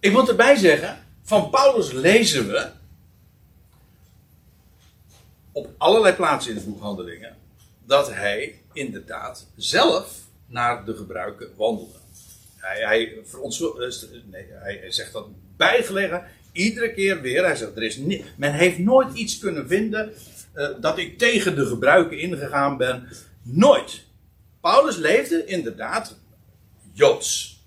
Ik 0.00 0.12
moet 0.12 0.28
erbij 0.28 0.56
zeggen, 0.56 1.04
van 1.22 1.50
Paulus 1.50 1.92
lezen 1.92 2.48
we 2.48 2.70
op 5.52 5.68
allerlei 5.78 6.14
plaatsen 6.14 6.50
in 6.50 6.56
het 6.56 6.66
boek 6.66 6.80
Handelingen 6.80 7.36
dat 7.84 8.12
hij 8.12 8.62
inderdaad 8.72 9.46
zelf 9.56 10.20
naar 10.46 10.84
de 10.84 10.96
gebruiken 10.96 11.50
wandelde. 11.56 11.98
Hij, 12.56 12.80
hij, 12.80 13.18
eh, 13.18 14.20
nee, 14.24 14.46
hij 14.52 14.92
zegt 14.92 15.12
dat 15.12 15.26
bijgelegen 15.56 16.24
iedere 16.52 16.92
keer 16.92 17.20
weer. 17.20 17.44
Hij 17.44 17.56
zegt, 17.56 17.76
er 17.76 17.82
is 17.82 17.98
men 18.36 18.52
heeft 18.52 18.78
nooit 18.78 19.14
iets 19.14 19.38
kunnen 19.38 19.68
vinden 19.68 20.12
uh, 20.54 20.68
dat 20.80 20.98
ik 20.98 21.18
tegen 21.18 21.54
de 21.54 21.66
gebruiken 21.66 22.18
ingegaan 22.18 22.76
ben. 22.76 23.08
Nooit. 23.42 24.05
Paulus 24.66 24.96
leefde 24.96 25.44
inderdaad 25.44 26.16
Joods. 26.92 27.60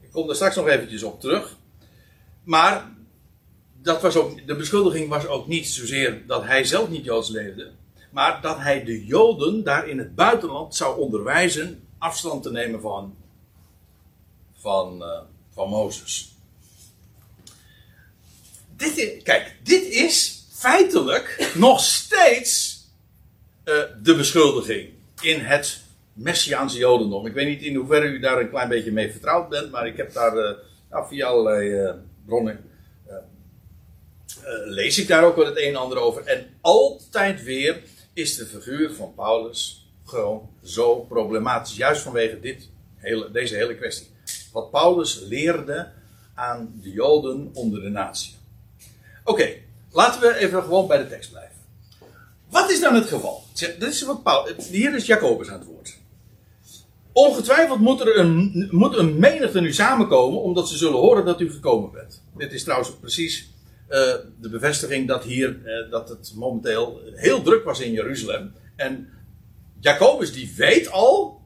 Ik 0.00 0.10
kom 0.12 0.26
daar 0.26 0.34
straks 0.34 0.56
nog 0.56 0.68
eventjes 0.68 1.02
op 1.02 1.20
terug. 1.20 1.56
Maar 2.44 2.92
dat 3.82 4.02
was 4.02 4.16
ook, 4.16 4.46
de 4.46 4.56
beschuldiging 4.56 5.08
was 5.08 5.26
ook 5.26 5.46
niet 5.46 5.68
zozeer 5.68 6.26
dat 6.26 6.44
hij 6.44 6.64
zelf 6.64 6.88
niet 6.88 7.04
Joods 7.04 7.28
leefde. 7.28 7.70
Maar 8.10 8.40
dat 8.40 8.58
hij 8.58 8.84
de 8.84 9.06
Joden 9.06 9.64
daar 9.64 9.88
in 9.88 9.98
het 9.98 10.14
buitenland 10.14 10.74
zou 10.74 11.00
onderwijzen 11.00 11.88
afstand 11.98 12.42
te 12.42 12.50
nemen 12.50 12.80
van 12.80 13.16
van, 14.52 15.02
uh, 15.02 15.20
van 15.54 15.68
Mozes. 15.68 16.34
Dit 18.76 18.96
is, 18.96 19.22
kijk, 19.22 19.56
dit 19.62 19.84
is 19.84 20.46
feitelijk 20.50 21.52
nog 21.54 21.80
steeds 21.80 22.84
uh, 23.64 23.74
de 24.02 24.16
beschuldiging 24.16 24.96
in 25.20 25.40
het 25.40 25.82
Messiaanse 26.12 26.78
Jodendom. 26.78 27.26
Ik 27.26 27.32
weet 27.32 27.46
niet 27.46 27.62
in 27.62 27.74
hoeverre 27.74 28.06
u 28.06 28.18
daar 28.18 28.40
een 28.40 28.50
klein 28.50 28.68
beetje 28.68 28.92
mee 28.92 29.10
vertrouwd 29.10 29.48
bent, 29.48 29.70
maar 29.70 29.86
ik 29.86 29.96
heb 29.96 30.12
daar 30.12 30.36
uh, 30.36 30.50
nou, 30.90 31.06
via 31.08 31.26
allerlei 31.26 31.92
bronnen. 32.26 32.64
lees 34.64 34.98
ik 34.98 35.08
daar 35.08 35.24
ook 35.24 35.36
wel 35.36 35.46
het 35.46 35.58
een 35.58 35.68
en 35.68 35.76
ander 35.76 35.98
over. 35.98 36.24
En 36.24 36.46
altijd 36.60 37.42
weer 37.42 37.82
is 38.12 38.36
de 38.36 38.46
figuur 38.46 38.94
van 38.94 39.14
Paulus 39.14 39.88
gewoon 40.04 40.50
zo 40.64 40.94
problematisch. 40.94 41.76
Juist 41.76 42.02
vanwege 42.02 42.40
dit 42.40 42.68
hele, 42.96 43.30
deze 43.30 43.54
hele 43.54 43.76
kwestie 43.76 44.08
wat 44.52 44.70
Paulus 44.70 45.20
leerde 45.20 45.90
aan 46.34 46.80
de 46.82 46.90
Joden 46.90 47.50
onder 47.52 47.80
de 47.80 47.88
natie. 47.88 48.34
Oké, 49.24 49.48
laten 49.90 50.20
we 50.20 50.36
even 50.36 50.62
gewoon 50.62 50.86
bij 50.86 50.98
de 50.98 51.08
tekst 51.08 51.30
blijven. 51.30 51.57
Wat 52.50 52.70
is 52.70 52.80
dan 52.80 52.94
het 52.94 53.06
geval? 53.06 53.42
Dit 53.54 53.82
is 53.82 54.02
wat 54.02 54.44
hier 54.70 54.94
is 54.94 55.06
Jacobus 55.06 55.48
aan 55.48 55.58
het 55.58 55.68
woord. 55.68 55.96
Ongetwijfeld 57.12 57.78
moet 57.78 58.00
er 58.00 58.18
een, 58.18 59.18
menigte 59.18 59.60
nu 59.60 59.72
samenkomen, 59.72 60.42
omdat 60.42 60.68
ze 60.68 60.76
zullen 60.76 60.98
horen 60.98 61.24
dat 61.24 61.40
u 61.40 61.50
gekomen 61.50 61.90
bent. 61.90 62.22
Dit 62.36 62.52
is 62.52 62.62
trouwens 62.62 62.90
precies 63.00 63.50
uh, 63.88 63.96
de 64.40 64.48
bevestiging 64.50 65.08
dat 65.08 65.24
hier, 65.24 65.48
uh, 65.64 65.90
dat 65.90 66.08
het 66.08 66.32
momenteel 66.34 67.00
heel 67.14 67.42
druk 67.42 67.64
was 67.64 67.80
in 67.80 67.92
Jeruzalem. 67.92 68.52
En 68.76 69.08
Jacobus 69.80 70.32
die 70.32 70.52
weet 70.56 70.90
al 70.90 71.40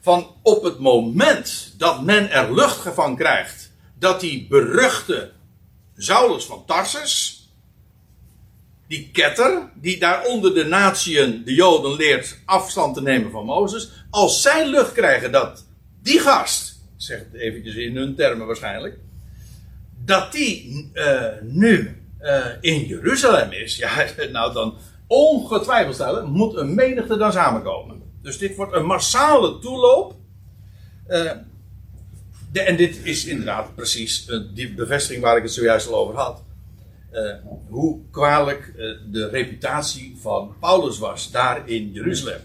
van 0.00 0.26
op 0.42 0.62
het 0.62 0.78
moment 0.78 1.74
dat 1.78 2.02
men 2.02 2.30
er 2.30 2.54
lucht 2.54 2.94
van 2.94 3.16
krijgt 3.16 3.72
dat 3.98 4.20
die 4.20 4.46
beruchte 4.48 5.30
Saulus 5.96 6.44
van 6.44 6.64
Tarsus, 6.66 7.39
die 8.90 9.10
ketter, 9.12 9.70
die 9.74 9.98
daar 9.98 10.24
onder 10.26 10.54
de 10.54 10.64
natieën 10.64 11.42
de 11.44 11.54
Joden 11.54 11.96
leert 11.96 12.38
afstand 12.44 12.94
te 12.94 13.02
nemen 13.02 13.30
van 13.30 13.44
Mozes, 13.44 13.90
als 14.10 14.42
zij 14.42 14.68
lucht 14.68 14.92
krijgen 14.92 15.32
dat 15.32 15.66
die 16.02 16.18
gast, 16.18 16.80
zeg 16.96 17.18
het 17.18 17.40
eventjes 17.40 17.74
in 17.74 17.96
hun 17.96 18.14
termen 18.14 18.46
waarschijnlijk, 18.46 18.98
dat 20.04 20.32
die 20.32 20.90
uh, 20.94 21.22
nu 21.42 22.02
uh, 22.20 22.46
in 22.60 22.86
Jeruzalem 22.86 23.52
is, 23.52 23.76
ja, 23.76 24.06
nou 24.32 24.52
dan 24.52 24.76
ongetwijfeld 25.06 25.94
stellen, 25.94 26.30
moet 26.30 26.56
een 26.56 26.74
menigte 26.74 27.16
dan 27.16 27.32
samenkomen. 27.32 28.02
Dus 28.22 28.38
dit 28.38 28.56
wordt 28.56 28.72
een 28.72 28.86
massale 28.86 29.58
toeloop. 29.58 30.14
Uh, 31.08 31.32
de, 32.52 32.60
en 32.60 32.76
dit 32.76 33.00
is 33.02 33.24
inderdaad 33.24 33.74
precies 33.74 34.30
die 34.54 34.74
bevestiging 34.74 35.22
waar 35.22 35.36
ik 35.36 35.42
het 35.42 35.52
zojuist 35.52 35.88
al 35.88 35.94
over 35.94 36.14
had. 36.14 36.42
Uh, 37.12 37.34
hoe 37.68 38.00
kwalijk 38.10 38.72
de 39.10 39.28
reputatie 39.28 40.16
van 40.20 40.54
Paulus 40.60 40.98
was 40.98 41.30
daar 41.30 41.68
in 41.68 41.92
Jeruzalem. 41.92 42.40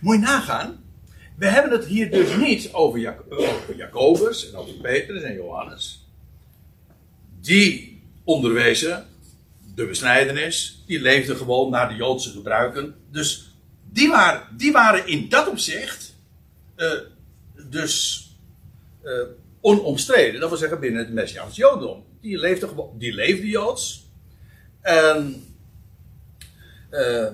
Moet 0.00 0.14
je 0.14 0.20
nagaan. 0.20 0.84
We 1.36 1.46
hebben 1.46 1.72
het 1.72 1.84
hier 1.84 2.10
dus 2.10 2.36
niet 2.36 2.72
over, 2.72 2.98
Jak 2.98 3.24
over 3.28 3.76
Jacobus 3.76 4.50
en 4.50 4.56
over 4.58 4.74
Petrus 4.74 5.22
en 5.22 5.34
Johannes. 5.34 6.06
Die 7.40 8.02
onderwezen 8.24 9.06
de 9.74 9.86
besnijdenis. 9.86 10.82
Die 10.86 11.00
leefden 11.00 11.36
gewoon 11.36 11.70
naar 11.70 11.88
de 11.88 11.94
Joodse 11.94 12.30
gebruiken. 12.30 12.94
Dus 13.10 13.54
die 13.92 14.08
waren, 14.08 14.56
die 14.56 14.72
waren 14.72 15.06
in 15.06 15.28
dat 15.28 15.48
opzicht 15.48 16.14
uh, 16.76 16.92
dus 17.70 18.24
onomstreden. 19.60 20.40
Dat 20.40 20.48
wil 20.48 20.58
zeggen 20.58 20.80
binnen 20.80 21.00
het 21.00 21.12
Messiaans 21.12 21.56
Jodendom. 21.56 22.04
Die 22.20 22.38
leefde, 22.38 22.88
die 22.98 23.14
leefde 23.14 23.46
Joods. 23.46 24.10
En 24.80 25.44
uh, 26.90 27.28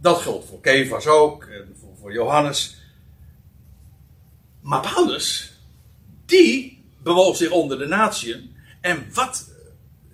dat 0.00 0.18
geldt 0.18 0.46
voor 0.46 0.60
Kefas 0.60 1.06
ook, 1.06 1.48
voor, 1.80 1.96
voor 2.00 2.12
Johannes. 2.12 2.76
Maar 4.60 4.80
Paulus, 4.80 5.52
die 6.26 6.84
bewoog 7.02 7.36
zich 7.36 7.50
onder 7.50 7.78
de 7.78 7.86
natieën. 7.86 8.56
En 8.80 9.06
wat, 9.12 9.50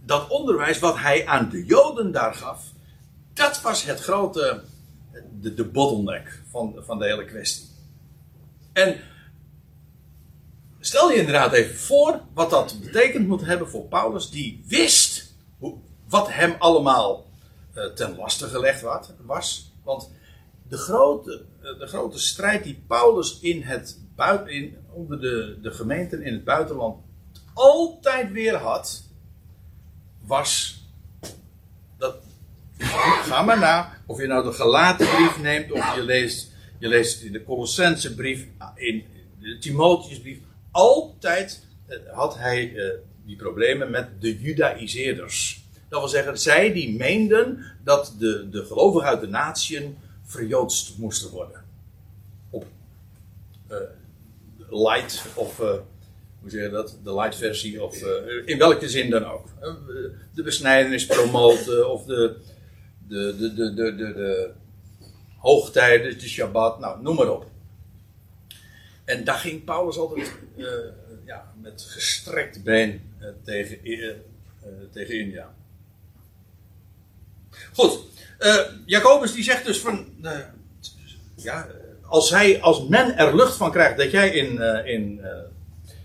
dat 0.04 0.28
onderwijs 0.28 0.78
wat 0.78 0.98
hij 0.98 1.26
aan 1.26 1.48
de 1.48 1.64
Joden 1.64 2.12
daar 2.12 2.34
gaf, 2.34 2.64
dat 3.32 3.60
was 3.60 3.84
het 3.84 4.00
grote, 4.00 4.62
de, 5.40 5.54
de 5.54 5.64
bottleneck 5.64 6.42
van, 6.50 6.74
van 6.78 6.98
de 6.98 7.04
hele 7.04 7.24
kwestie. 7.24 7.66
En 8.72 9.00
stel 10.86 11.10
je 11.10 11.16
inderdaad 11.16 11.52
even 11.52 11.76
voor 11.76 12.20
wat 12.34 12.50
dat 12.50 12.76
betekend 12.80 13.26
moet 13.26 13.44
hebben 13.44 13.68
voor 13.68 13.84
Paulus, 13.84 14.30
die 14.30 14.64
wist 14.66 15.34
hoe, 15.58 15.78
wat 16.08 16.32
hem 16.32 16.54
allemaal 16.58 17.26
uh, 17.74 17.84
ten 17.84 18.16
laste 18.16 18.46
gelegd 18.46 18.84
was. 19.26 19.72
Want 19.84 20.10
de 20.68 20.76
grote, 20.76 21.44
eh, 21.62 21.78
de 21.78 21.86
grote 21.86 22.18
strijd 22.18 22.64
die 22.64 22.82
Paulus 22.86 23.38
in 23.40 23.62
het 23.62 24.00
buiten, 24.16 24.48
in, 24.48 24.76
onder 24.92 25.20
de, 25.20 25.58
de 25.62 25.70
gemeenten 25.70 26.22
in 26.22 26.32
het 26.32 26.44
buitenland 26.44 27.02
altijd 27.54 28.32
weer 28.32 28.56
had, 28.56 29.02
was 30.20 30.82
dat. 31.98 32.16
Ga 33.22 33.42
maar 33.42 33.58
na, 33.58 33.92
of 34.06 34.20
je 34.20 34.26
nou 34.26 34.44
de 34.44 34.52
gelaten 34.52 35.08
brief 35.08 35.40
neemt, 35.40 35.72
of 35.72 35.94
je 35.94 36.02
leest, 36.02 36.52
je 36.78 36.88
leest 36.88 37.22
in 37.22 37.32
de 37.32 37.44
Colossense 37.44 38.14
brief, 38.14 38.46
in 38.74 39.04
de 39.40 39.58
Timotheusbrief, 39.58 40.38
altijd 40.74 41.66
eh, 41.86 41.98
had 42.12 42.38
hij 42.38 42.72
uh, 42.72 42.90
die 43.24 43.36
problemen 43.36 43.90
met 43.90 44.20
de 44.20 44.40
Judaïseerders. 44.40 45.64
Dat 45.88 46.00
wil 46.00 46.08
zeggen, 46.08 46.38
zij 46.38 46.72
die 46.72 46.96
meenden 46.96 47.64
dat 47.84 48.14
de, 48.18 48.48
de 48.50 48.64
gelovigen 48.64 49.08
uit 49.08 49.20
de 49.20 49.26
natieën 49.26 49.98
verjoodst 50.24 50.98
moesten 50.98 51.30
worden. 51.30 51.64
Op 52.50 52.66
uh, 53.70 53.76
light 54.68 55.24
of, 55.34 55.60
uh, 55.60 55.66
hoe 56.40 56.50
zeg 56.50 56.62
je 56.62 56.70
dat? 56.70 56.98
De 57.02 57.14
light 57.14 57.36
versie 57.36 57.82
of 57.82 57.96
in 58.44 58.58
welke 58.58 58.88
zin 58.88 59.10
dan 59.10 59.24
ook. 59.24 59.48
de 60.34 60.42
besnijdenis 60.42 61.06
promoten 61.06 61.90
of 61.90 62.04
de, 62.04 62.36
de, 63.08 63.36
de, 63.38 63.54
de, 63.54 63.74
de, 63.74 63.94
de, 63.94 64.12
de 64.12 64.50
hoogtijden, 65.38 66.18
de 66.18 66.28
Shabbat, 66.28 66.78
nou 66.78 67.02
noem 67.02 67.14
maar 67.16 67.30
op. 67.30 67.52
En 69.04 69.24
daar 69.24 69.38
ging 69.38 69.64
Paulus 69.64 69.96
altijd 69.96 70.32
ja, 71.24 71.52
met 71.60 71.82
gestrekt 71.88 72.62
been 72.62 73.00
tegen, 73.44 73.78
tegen 74.92 75.18
India. 75.18 75.54
Goed, 77.72 77.98
Jacobus 78.86 79.32
die 79.32 79.44
zegt 79.44 79.64
dus 79.64 79.80
van, 79.80 80.06
ja, 81.34 81.66
als, 82.02 82.30
hij, 82.30 82.60
als 82.60 82.88
men 82.88 83.16
er 83.16 83.36
lucht 83.36 83.56
van 83.56 83.70
krijgt 83.70 83.96
dat 83.96 84.10
jij 84.10 84.30
in, 84.30 84.60
in, 84.86 85.20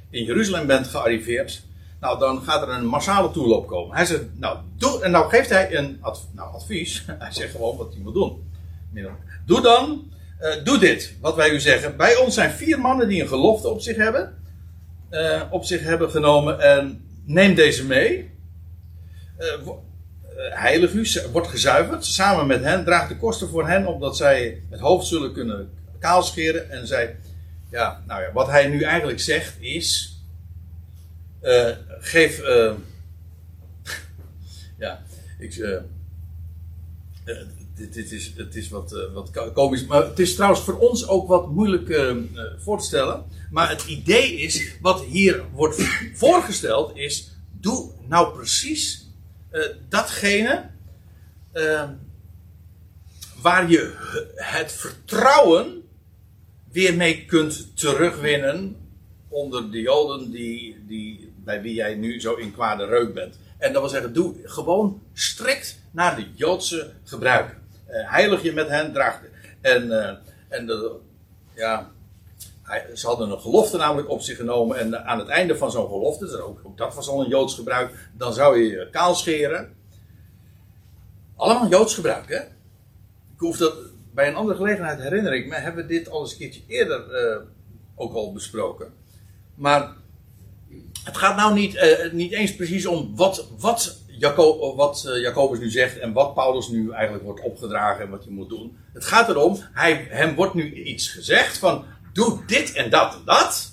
in 0.10 0.24
Jeruzalem 0.24 0.68
bent 0.68 0.88
gearriveerd, 0.88 1.64
nou 2.00 2.20
dan 2.20 2.42
gaat 2.42 2.62
er 2.62 2.70
een 2.70 2.86
massale 2.86 3.32
toeloop 3.32 3.68
komen. 3.68 3.96
Hij 3.96 4.06
zegt, 4.06 4.24
nou, 4.34 4.58
doe, 4.78 5.04
en 5.04 5.12
nou 5.12 5.30
geeft 5.30 5.50
hij 5.50 5.76
een 5.76 5.98
adv 6.02 6.22
nou, 6.32 6.54
advies, 6.54 7.04
hij 7.20 7.32
zegt 7.32 7.52
gewoon 7.52 7.78
wat 7.78 7.94
hij 7.94 8.02
moet 8.02 8.14
doen. 8.14 8.52
Doe 9.46 9.62
dan, 9.62 10.12
doe 10.64 10.80
dit, 10.80 11.14
wat 11.22 11.36
wij 11.36 11.50
u 11.50 11.60
zeggen. 11.60 11.98
Bij 11.98 12.16
ons 12.16 12.34
zijn 12.34 12.52
vier 12.52 12.80
mannen 12.80 13.08
die 13.08 13.22
een 13.22 13.28
gelofte 13.28 13.68
op 13.68 13.82
zich 13.82 13.96
hebben, 13.96 14.34
op 15.50 15.66
zich 15.66 15.84
hebben 15.84 16.10
genomen 16.10 16.60
en 16.60 17.04
neem 17.26 17.56
deze 17.56 17.86
mee. 17.86 18.32
Eh, 20.40 20.60
heilig 20.60 20.94
u, 20.94 21.08
wordt 21.32 21.48
gezuiverd. 21.48 22.06
Samen 22.06 22.48
met 22.48 22.64
hen, 22.64 22.86
draagt 22.86 23.10
de 23.10 23.18
kosten 23.18 23.50
voor 23.50 23.68
hen, 23.68 23.88
omdat 23.88 24.18
zij 24.18 24.62
het 24.70 24.80
hoofd 24.80 25.08
zullen 25.08 25.34
kunnen 25.34 25.70
kaalscheren. 26.00 26.70
En 26.70 26.88
zij, 26.88 27.16
ja, 27.72 28.04
nou 28.08 28.22
ja, 28.22 28.32
wat 28.32 28.48
hij 28.48 28.68
nu 28.68 28.82
eigenlijk 28.82 29.20
zegt 29.20 29.56
is: 29.60 30.18
uh, 31.42 31.70
geef, 32.00 32.40
uh, 32.40 32.72
ja, 34.86 35.02
ik, 35.40 35.56
uh, 35.56 35.80
dit, 37.92 38.12
is, 38.12 38.34
het 38.36 38.56
is 38.56 38.70
wat, 38.70 39.10
wat 39.14 39.52
komisch, 39.54 39.86
maar 39.86 40.04
het 40.04 40.20
is 40.20 40.36
trouwens 40.36 40.62
voor 40.62 40.78
ons 40.78 41.08
ook 41.08 41.28
wat 41.28 41.50
moeilijk 41.50 42.02
voor 42.58 42.80
te 42.80 42.86
stellen. 42.86 43.24
Maar 43.52 43.70
het 43.70 43.86
idee 43.86 44.34
is, 44.36 44.76
wat 44.82 45.02
hier 45.02 45.44
wordt 45.54 45.82
voorgesteld, 46.14 46.98
is: 46.98 47.32
doe 47.52 47.92
nou 48.08 48.34
precies 48.34 49.10
uh, 49.52 49.66
datgene 49.90 50.70
uh, 51.54 51.90
waar 53.42 53.70
je 53.70 53.94
het 54.36 54.72
vertrouwen 54.72 55.84
weer 56.72 56.96
mee 56.96 57.26
kunt 57.26 57.78
terugwinnen 57.78 58.76
onder 59.28 59.72
de 59.72 59.82
Joden 59.82 60.32
die, 60.32 60.78
die, 60.88 61.34
bij 61.44 61.62
wie 61.62 61.74
jij 61.74 61.96
nu 61.96 62.22
zo 62.22 62.36
in 62.36 62.54
kwade 62.54 62.86
reuk 62.86 63.14
bent. 63.14 63.40
En 63.58 63.74
dat 63.74 63.82
wil 63.82 63.92
zeggen, 63.92 64.14
doe 64.14 64.36
gewoon 64.44 65.02
strikt 65.14 65.80
naar 65.92 66.16
de 66.16 66.26
Joodse 66.36 66.94
gebruiken. 67.04 67.58
Uh, 67.90 68.12
heilig 68.12 68.44
je 68.44 68.54
met 68.54 68.68
hen, 68.68 68.94
draag. 68.94 69.22
En, 69.62 69.92
en 70.48 70.66
de, 70.66 70.96
ja, 71.56 71.92
ze 72.94 73.08
hadden 73.08 73.30
een 73.30 73.40
gelofte 73.40 73.78
namelijk 73.78 74.10
op 74.10 74.22
zich 74.22 74.38
genomen. 74.38 74.78
En 74.78 75.06
aan 75.06 75.20
het 75.20 75.28
einde 75.28 75.58
van 75.58 75.72
zo'n 75.72 75.88
gelofte, 75.88 76.26
dus 76.26 76.36
ook, 76.36 76.60
ook, 76.64 76.78
dat 76.78 76.96
was 76.96 77.08
al 77.08 77.24
een 77.24 77.30
Joods 77.30 77.56
gebruik, 77.56 78.10
dan 78.18 78.34
zou 78.34 78.60
je 78.60 78.70
je 78.70 78.90
kaal 78.90 79.16
scheren. 79.16 79.76
Allemaal 81.36 81.70
Joods 81.70 81.94
gebruik, 81.94 82.30
hè? 82.30 82.40
Ik 83.34 83.46
hoef 83.46 83.58
dat 83.58 83.76
bij 84.14 84.28
een 84.28 84.36
andere 84.36 84.58
gelegenheid 84.58 85.02
herinner 85.02 85.34
ik 85.34 85.48
me, 85.48 85.56
hebben 85.56 85.88
we 85.88 85.94
dit 85.94 86.10
al 86.10 86.22
eens 86.22 86.32
een 86.32 86.38
keertje 86.38 86.62
eerder 86.68 87.06
uh, 87.12 87.42
ook 87.96 88.14
al 88.14 88.34
besproken. 88.34 88.94
Maar 89.56 89.96
het 91.04 91.18
gaat 91.18 91.36
nou 91.36 91.54
niet, 91.54 92.10
niet 92.12 92.32
eens 92.32 92.56
precies 92.56 92.86
om 92.86 93.16
wat, 93.16 93.48
wat, 93.58 93.99
Jacob, 94.20 94.76
wat 94.76 95.04
uh, 95.08 95.22
Jacobus 95.22 95.60
nu 95.60 95.70
zegt 95.70 96.00
en 96.00 96.14
wat 96.14 96.34
Paulus 96.34 96.68
nu 96.68 96.92
eigenlijk 96.92 97.24
wordt 97.24 97.42
opgedragen 97.42 98.04
en 98.04 98.10
wat 98.10 98.24
hij 98.24 98.34
moet 98.34 98.50
doen. 98.50 98.78
Het 98.94 99.06
gaat 99.06 99.30
erom, 99.30 99.58
hij, 99.74 100.08
hem 100.10 100.36
wordt 100.36 100.54
nu 100.54 100.74
iets 100.74 101.10
gezegd 101.10 101.58
van 101.58 101.86
doe 102.14 102.46
dit 102.46 102.74
en 102.74 102.90
dat 102.90 103.14
en 103.14 103.22
dat. 103.26 103.72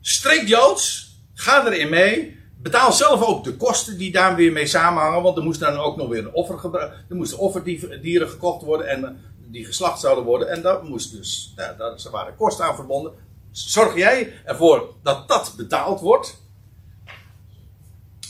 Strikt 0.00 0.48
Joods, 0.48 1.16
ga 1.34 1.66
erin 1.66 1.88
mee. 1.88 2.40
Betaal 2.62 2.92
zelf 2.92 3.22
ook 3.22 3.44
de 3.44 3.56
kosten 3.56 3.98
die 3.98 4.12
daar 4.12 4.34
weer 4.36 4.52
mee 4.52 4.66
samenhangen. 4.66 5.22
Want 5.22 5.36
er 5.36 5.42
moest 5.42 5.60
dan 5.60 5.76
ook 5.76 5.96
nog 5.96 6.08
weer 6.08 6.18
een 6.18 6.32
offer 6.32 6.74
Er 7.08 7.16
moesten 7.16 7.38
offerdieren 7.38 8.28
gekocht 8.28 8.64
worden 8.64 8.88
en 8.88 9.04
eh, 9.04 9.10
die 9.46 9.64
geslacht 9.64 10.00
zouden 10.00 10.24
worden. 10.24 10.48
En 10.48 10.62
daar 10.62 10.84
moest 10.84 11.12
dus, 11.12 11.52
daar 11.56 11.96
waren 12.10 12.36
kosten 12.36 12.64
aan 12.64 12.74
verbonden. 12.74 13.12
Zorg 13.50 13.96
jij 13.96 14.32
ervoor 14.44 14.94
dat 15.02 15.28
dat 15.28 15.54
betaald 15.56 16.00
wordt. 16.00 16.40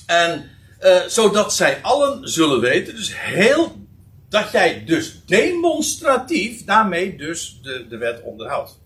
En 0.06 0.50
uh, 0.82 1.00
zodat 1.06 1.54
zij 1.54 1.82
allen 1.82 2.28
zullen 2.28 2.60
weten, 2.60 2.96
dus 2.96 3.20
heel 3.20 3.86
dat 4.28 4.50
jij 4.50 4.84
dus 4.84 5.24
demonstratief 5.24 6.64
daarmee 6.64 7.16
dus 7.16 7.58
de, 7.62 7.86
de 7.88 7.96
wet 7.96 8.22
onderhoudt. 8.22 8.80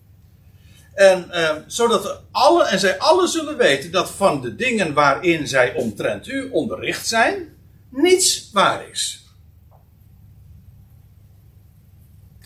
En 0.93 1.29
uh, 1.31 1.55
zodat 1.67 2.21
alle, 2.31 2.65
en 2.65 2.79
zij 2.79 2.99
alle 2.99 3.27
zullen 3.27 3.57
weten 3.57 3.91
dat 3.91 4.11
van 4.11 4.41
de 4.41 4.55
dingen 4.55 4.93
waarin 4.93 5.47
zij 5.47 5.73
omtrent 5.73 6.27
u 6.27 6.49
onderricht 6.49 7.07
zijn, 7.07 7.55
niets 7.89 8.49
waar 8.53 8.89
is. 8.89 9.25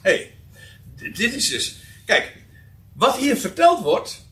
Hé, 0.02 0.12
hey, 0.12 0.34
dit 1.14 1.34
is 1.34 1.49
dus. 1.49 1.76
Kijk, 2.06 2.38
wat 2.93 3.18
hier 3.18 3.38
verteld 3.38 3.80
wordt. 3.80 4.26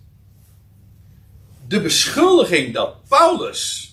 De 1.67 1.82
beschuldiging 1.82 2.74
dat 2.74 3.07
Paulus 3.07 3.89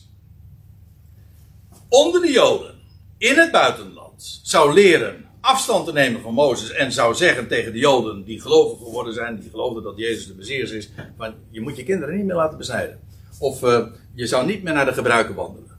onder 1.88 2.20
de 2.20 2.32
Joden 2.32 2.74
in 3.18 3.38
het 3.38 3.50
buitenland 3.50 4.40
zou 4.42 4.74
leren 4.74 5.24
afstand 5.40 5.86
te 5.86 5.92
nemen 5.92 6.20
van 6.20 6.34
Mozes 6.34 6.70
en 6.70 6.92
zou 6.92 7.14
zeggen 7.14 7.48
tegen 7.48 7.72
de 7.72 7.78
Joden 7.78 8.24
die 8.24 8.40
gelovig 8.40 8.78
geworden 8.78 9.14
zijn, 9.14 9.40
die 9.40 9.50
geloofden 9.50 9.82
dat 9.82 9.96
Jezus 9.96 10.26
de 10.26 10.34
Messias 10.34 10.70
is, 10.70 10.88
van 11.16 11.34
je 11.50 11.60
moet 11.60 11.76
je 11.76 11.84
kinderen 11.84 12.16
niet 12.16 12.24
meer 12.24 12.36
laten 12.36 12.58
besnijden. 12.58 13.00
Of 13.38 13.62
uh, 13.62 13.86
je 14.14 14.26
zou 14.26 14.46
niet 14.46 14.62
meer 14.62 14.74
naar 14.74 14.84
de 14.84 14.92
gebruiken 14.92 15.34
wandelen. 15.34 15.78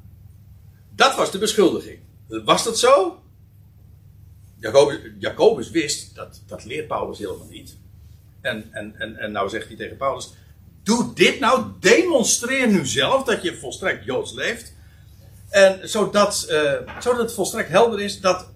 Dat 0.95 1.15
was 1.15 1.31
de 1.31 1.37
beschuldiging. 1.37 1.99
Was 2.27 2.63
dat 2.63 2.79
zo? 2.79 3.19
Jacobus, 4.59 4.97
Jacobus 5.19 5.69
wist, 5.69 6.15
dat, 6.15 6.41
dat 6.47 6.65
leert 6.65 6.87
Paulus 6.87 7.17
helemaal 7.17 7.47
niet. 7.49 7.77
En, 8.41 8.67
en, 8.71 8.95
en, 8.97 9.17
en 9.17 9.31
nou 9.31 9.49
zegt 9.49 9.67
hij 9.67 9.75
tegen 9.75 9.97
Paulus, 9.97 10.33
doe 10.83 11.13
dit 11.13 11.39
nou, 11.39 11.65
demonstreer 11.79 12.67
nu 12.67 12.85
zelf 12.85 13.23
dat 13.23 13.43
je 13.43 13.57
volstrekt 13.57 14.05
Joods 14.05 14.33
leeft. 14.33 14.75
En 15.49 15.89
zodat, 15.89 16.47
uh, 16.49 16.73
zodat 16.99 17.19
het 17.19 17.33
volstrekt 17.33 17.69
helder 17.69 17.99
is 17.99 18.19
dat 18.19 18.49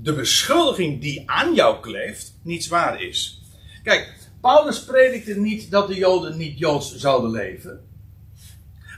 de 0.00 0.12
beschuldiging 0.12 1.00
die 1.00 1.30
aan 1.30 1.54
jou 1.54 1.80
kleeft 1.80 2.34
niet 2.42 2.68
waar 2.68 3.02
is. 3.02 3.42
Kijk, 3.82 4.14
Paulus 4.40 4.84
predikte 4.84 5.34
niet 5.34 5.70
dat 5.70 5.88
de 5.88 5.94
Joden 5.94 6.36
niet 6.36 6.58
Joods 6.58 6.96
zouden 6.96 7.30
leven. 7.30 7.86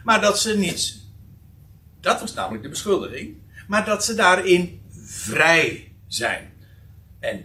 Maar 0.04 0.20
dat 0.20 0.38
ze 0.38 0.58
niet. 0.58 1.00
Dat 2.00 2.20
was 2.20 2.34
namelijk 2.34 2.62
de 2.62 2.68
beschuldiging. 2.68 3.36
Maar 3.68 3.84
dat 3.84 4.04
ze 4.04 4.14
daarin 4.14 4.82
vrij 5.04 5.92
zijn. 6.06 6.52
En 7.20 7.44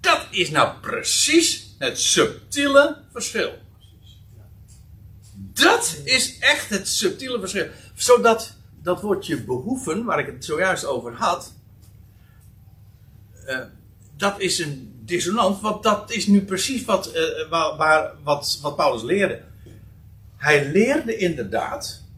dat 0.00 0.26
is 0.30 0.50
nou 0.50 0.80
precies 0.80 1.74
het 1.78 2.00
subtiele 2.00 2.96
verschil. 3.12 3.52
Dat 5.36 6.00
is 6.04 6.38
echt 6.38 6.70
het 6.70 6.88
subtiele 6.88 7.40
verschil. 7.40 7.66
Zodat 7.94 8.56
dat 8.82 9.00
woordje 9.00 9.44
behoeven, 9.44 10.04
waar 10.04 10.18
ik 10.18 10.26
het 10.26 10.44
zojuist 10.44 10.84
over 10.84 11.12
had. 11.12 11.54
Uh, 13.46 13.58
dat 14.16 14.40
is 14.40 14.58
een 14.58 15.02
dissonant, 15.04 15.60
want 15.60 15.82
dat 15.82 16.10
is 16.10 16.26
nu 16.26 16.44
precies 16.44 16.84
wat, 16.84 17.14
uh, 17.14 17.48
waar, 17.50 17.76
waar, 17.76 18.12
wat, 18.22 18.58
wat 18.62 18.76
Paulus 18.76 19.02
leerde. 19.02 19.42
Hij 20.36 20.70
leerde 20.70 21.16
inderdaad. 21.16 22.08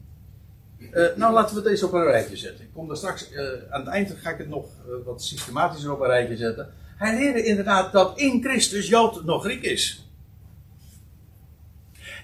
Nou, 1.15 1.33
laten 1.33 1.55
we 1.55 1.61
het 1.61 1.69
eens 1.69 1.83
op 1.83 1.93
een 1.93 2.03
rijtje 2.03 2.37
zetten. 2.37 2.65
Ik 2.65 2.73
kom 2.73 2.87
daar 2.87 2.97
straks, 2.97 3.27
aan 3.69 3.79
het 3.79 3.89
eind 3.89 4.13
ga 4.21 4.29
ik 4.29 4.37
het 4.37 4.49
nog 4.49 4.65
wat 5.05 5.23
systematischer 5.23 5.91
op 5.91 5.99
een 5.99 6.07
rijtje 6.07 6.37
zetten. 6.37 6.73
Hij 6.95 7.15
leerde 7.15 7.43
inderdaad 7.43 7.91
dat 7.91 8.19
in 8.19 8.41
Christus 8.41 8.87
Jood 8.87 9.25
nog 9.25 9.43
Griek 9.43 9.63
is. 9.63 10.07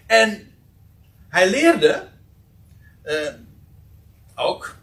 En 0.06 0.48
hij 1.28 1.50
leerde 1.50 2.08
ook. 4.40 4.76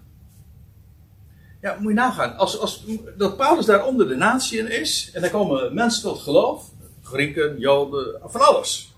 Ja, 1.61 1.77
moet 1.81 1.89
je 1.89 1.99
nagaan. 1.99 2.37
Als, 2.37 2.59
als, 2.59 2.85
dat 3.17 3.37
Paulus 3.37 3.67
daar 3.67 3.87
onder 3.87 4.09
de 4.09 4.15
natieën 4.15 4.71
is. 4.71 5.11
En 5.15 5.21
daar 5.21 5.31
komen 5.31 5.75
mensen 5.75 6.03
tot 6.03 6.19
geloof. 6.19 6.65
Grieken, 7.03 7.59
Joden, 7.59 8.21
van 8.25 8.41
alles. 8.41 8.95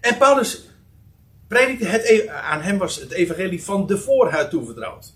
En 0.00 0.18
Paulus 0.18 0.62
predikte 1.48 1.84
het, 1.84 2.04
e- 2.04 2.28
aan 2.28 2.60
hem 2.60 2.78
was 2.78 2.96
het 2.96 3.10
evangelie 3.10 3.64
van 3.64 3.86
de 3.86 3.98
voorhuid 3.98 4.50
toevertrouwd. 4.50 5.14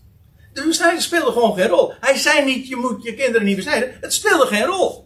De 0.53 0.67
besnijding 0.67 1.03
speelde 1.03 1.33
gewoon 1.33 1.55
geen 1.55 1.69
rol. 1.69 1.93
Hij 2.01 2.17
zei 2.17 2.45
niet, 2.45 2.69
je 2.69 2.77
moet 2.77 3.03
je 3.03 3.15
kinderen 3.15 3.47
niet 3.47 3.57
besnijden. 3.57 3.97
Het 4.01 4.13
speelde 4.13 4.47
geen 4.47 4.65
rol. 4.65 5.02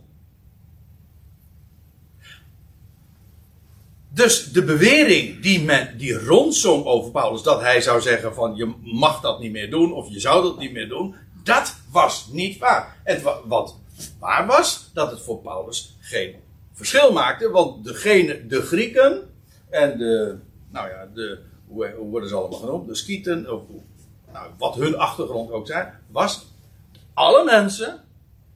Dus 4.17 4.53
de 4.53 4.65
bewering 4.65 5.43
die, 5.43 5.63
men, 5.63 5.99
die 5.99 6.25
rondzong 6.25 6.85
over 6.85 7.11
Paulus, 7.11 7.43
dat 7.43 7.61
hij 7.61 7.81
zou 7.81 8.01
zeggen 8.01 8.35
van 8.35 8.55
je 8.55 8.75
mag 8.83 9.21
dat 9.21 9.41
niet 9.41 9.53
meer 9.53 9.71
doen 9.71 9.93
of 9.93 10.09
je 10.09 10.21
zou 10.21 10.43
dat 10.43 10.59
niet 10.59 10.73
meer 10.73 10.89
doen, 10.89 11.15
dat 11.45 11.77
was 11.91 12.29
niet 12.33 12.59
waar. 12.59 12.97
En 13.05 13.23
wat 13.45 13.77
waar 14.19 14.47
was, 14.47 14.91
dat 14.95 15.11
het 15.11 15.21
voor 15.21 15.39
Paulus 15.39 15.97
geen 16.01 16.35
verschil 16.73 17.13
maakte, 17.13 17.51
want 17.51 17.85
degene, 17.85 18.47
de 18.47 18.63
Grieken 18.63 19.31
en 19.71 19.99
de, 19.99 20.37
nou 20.71 20.89
ja, 20.89 21.09
de, 21.15 21.39
hoe, 21.67 21.95
worden 21.95 22.29
ze 22.29 22.35
allemaal 22.35 22.59
genoemd, 22.59 22.89
de 22.89 22.95
Skieten, 22.95 23.53
of 23.53 23.63
nou, 24.33 24.51
wat 24.59 24.75
hun 24.75 24.97
achtergrond 24.97 25.51
ook 25.51 25.67
zijn, 25.67 26.01
was 26.11 26.47
alle 27.15 27.45
mensen 27.45 28.05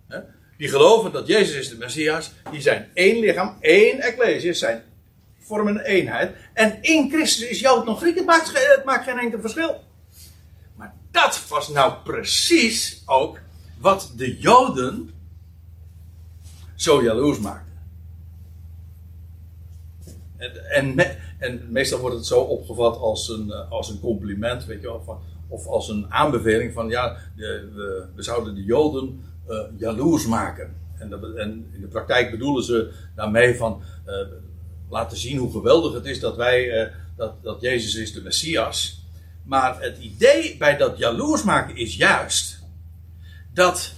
hè, 0.08 0.18
die 0.56 0.68
geloven 0.68 1.12
dat 1.12 1.26
Jezus 1.26 1.56
is 1.56 1.68
de 1.68 1.76
Messias, 1.76 2.32
die 2.50 2.60
zijn 2.60 2.90
één 2.94 3.18
lichaam, 3.18 3.56
één 3.60 4.00
ecclesia, 4.00 4.52
zijn 4.52 4.84
vormen 5.50 5.74
een 5.74 5.84
eenheid. 5.84 6.36
En 6.52 6.78
in 6.80 7.10
Christus 7.10 7.48
is 7.48 7.60
Jood 7.60 7.84
nog 7.84 8.00
Griek. 8.00 8.16
Het 8.16 8.26
maakt, 8.26 8.76
het 8.76 8.84
maakt 8.84 9.04
geen 9.04 9.18
enkel 9.18 9.40
verschil. 9.40 9.80
Maar 10.76 10.94
dat 11.10 11.46
was 11.48 11.68
nou 11.68 11.92
precies 12.04 13.02
ook 13.06 13.40
wat 13.78 14.12
de 14.16 14.38
Joden 14.38 15.10
zo 16.74 17.02
jaloers 17.02 17.38
maakte. 17.38 17.70
En, 20.70 20.98
en, 21.38 21.66
meestal 21.68 21.98
wordt 21.98 22.16
het 22.16 22.26
zo 22.26 22.40
opgevat 22.40 22.96
als 22.96 23.28
een, 23.28 23.50
eh, 23.50 23.70
als 23.70 23.90
een 23.90 24.00
compliment, 24.00 24.64
weet 24.64 24.80
je 24.80 24.86
wel, 24.86 25.22
of 25.48 25.66
als 25.66 25.88
een 25.88 26.12
aanbeveling 26.12 26.72
van 26.72 26.88
ja, 26.88 27.16
de, 27.36 27.68
we, 28.14 28.22
zouden 28.22 28.54
de 28.54 28.64
Joden 28.64 29.20
uh, 29.48 29.58
jaloers 29.76 30.26
maken. 30.26 30.74
En, 30.98 31.12
en, 31.36 31.70
in 31.72 31.80
de 31.80 31.86
praktijk 31.86 32.30
bedoelen 32.30 32.64
ze 32.64 32.92
daarmee 33.14 33.56
van 33.56 33.82
uh, 34.06 34.14
laten 34.90 35.16
zien 35.16 35.38
hoe 35.38 35.50
geweldig 35.50 35.92
het 35.92 36.04
is 36.04 36.20
dat 36.20 36.36
wij, 36.36 36.82
uh, 36.82 36.92
dat, 37.16 37.42
dat 37.42 37.60
Jezus 37.60 37.94
is 37.94 38.12
de 38.12 38.22
Messias. 38.22 39.04
Maar 39.44 39.80
het 39.80 39.98
idee 39.98 40.56
bij 40.56 40.76
dat 40.76 40.98
jaloers 40.98 41.42
maken 41.42 41.76
is 41.76 41.96
juist 41.96 42.58
dat 43.52 43.92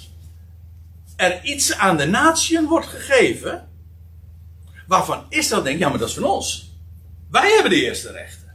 er 1.16 1.45
iets 1.45 1.76
aan 1.76 1.97
de 1.97 2.07
natieën 2.07 2.66
wordt 2.66 2.86
gegeven. 2.86 3.68
Waarvan 4.86 5.24
Israël 5.28 5.62
denkt, 5.62 5.80
ja 5.80 5.88
maar 5.88 5.99
dat 5.99 6.09
is 6.09 6.14
van 6.14 6.24
ons. 6.24 6.70
Wij 7.30 7.51
hebben 7.53 7.70
de 7.70 7.84
eerste 7.84 8.12
rechten. 8.12 8.55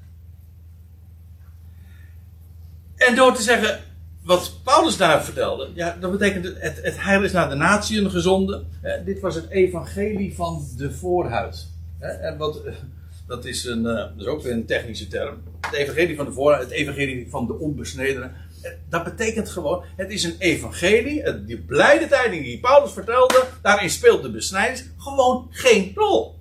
En 2.95 3.15
door 3.15 3.35
te 3.35 3.41
zeggen, 3.41 3.83
wat 4.23 4.53
Paulus 4.63 4.97
daar 4.97 5.23
vertelde, 5.23 5.69
ja, 5.73 5.97
dat 5.99 6.11
betekent 6.11 6.45
het, 6.45 6.79
het 6.81 7.03
heil 7.03 7.23
is 7.23 7.31
naar 7.31 7.49
de 7.49 7.55
natieën 7.55 8.11
gezonden. 8.11 8.67
Eh, 8.81 9.05
dit 9.05 9.19
was 9.19 9.35
het 9.35 9.49
evangelie 9.49 10.35
van 10.35 10.67
de 10.77 10.91
voorhuid. 10.91 11.67
En 11.99 12.37
wat, 12.37 12.61
dat, 13.27 13.45
is 13.45 13.65
een, 13.65 13.85
eh, 13.85 13.95
dat 13.95 14.11
is 14.17 14.25
ook 14.25 14.41
weer 14.41 14.53
een 14.53 14.65
technische 14.65 15.07
term. 15.07 15.43
Het 15.61 15.73
evangelie 15.73 16.15
van 16.15 16.25
de 16.25 16.31
voorraad, 16.31 16.61
het 16.61 16.71
evangelie 16.71 17.29
van 17.29 17.47
de 17.47 17.53
onbesnedenen. 17.53 18.35
Eh, 18.61 18.71
dat 18.89 19.03
betekent 19.03 19.49
gewoon, 19.49 19.83
het 19.95 20.09
is 20.09 20.23
een 20.23 20.35
evangelie, 20.39 21.43
die 21.45 21.57
blijde 21.57 22.07
tijding 22.07 22.43
die 22.43 22.59
Paulus 22.59 22.91
vertelde, 22.91 23.43
daarin 23.61 23.89
speelt 23.89 24.21
de 24.21 24.31
besnijdenis 24.31 24.85
gewoon 24.97 25.47
geen 25.51 25.91
rol. 25.95 26.35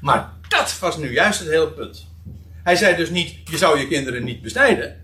Maar 0.00 0.32
dat 0.48 0.78
was 0.78 0.96
nu 0.96 1.12
juist 1.12 1.38
het 1.38 1.48
hele 1.48 1.72
punt. 1.72 2.06
Hij 2.62 2.76
zei 2.76 2.96
dus 2.96 3.10
niet, 3.10 3.36
je 3.44 3.56
zou 3.56 3.78
je 3.78 3.88
kinderen 3.88 4.24
niet 4.24 4.42
besnijden. 4.42 5.00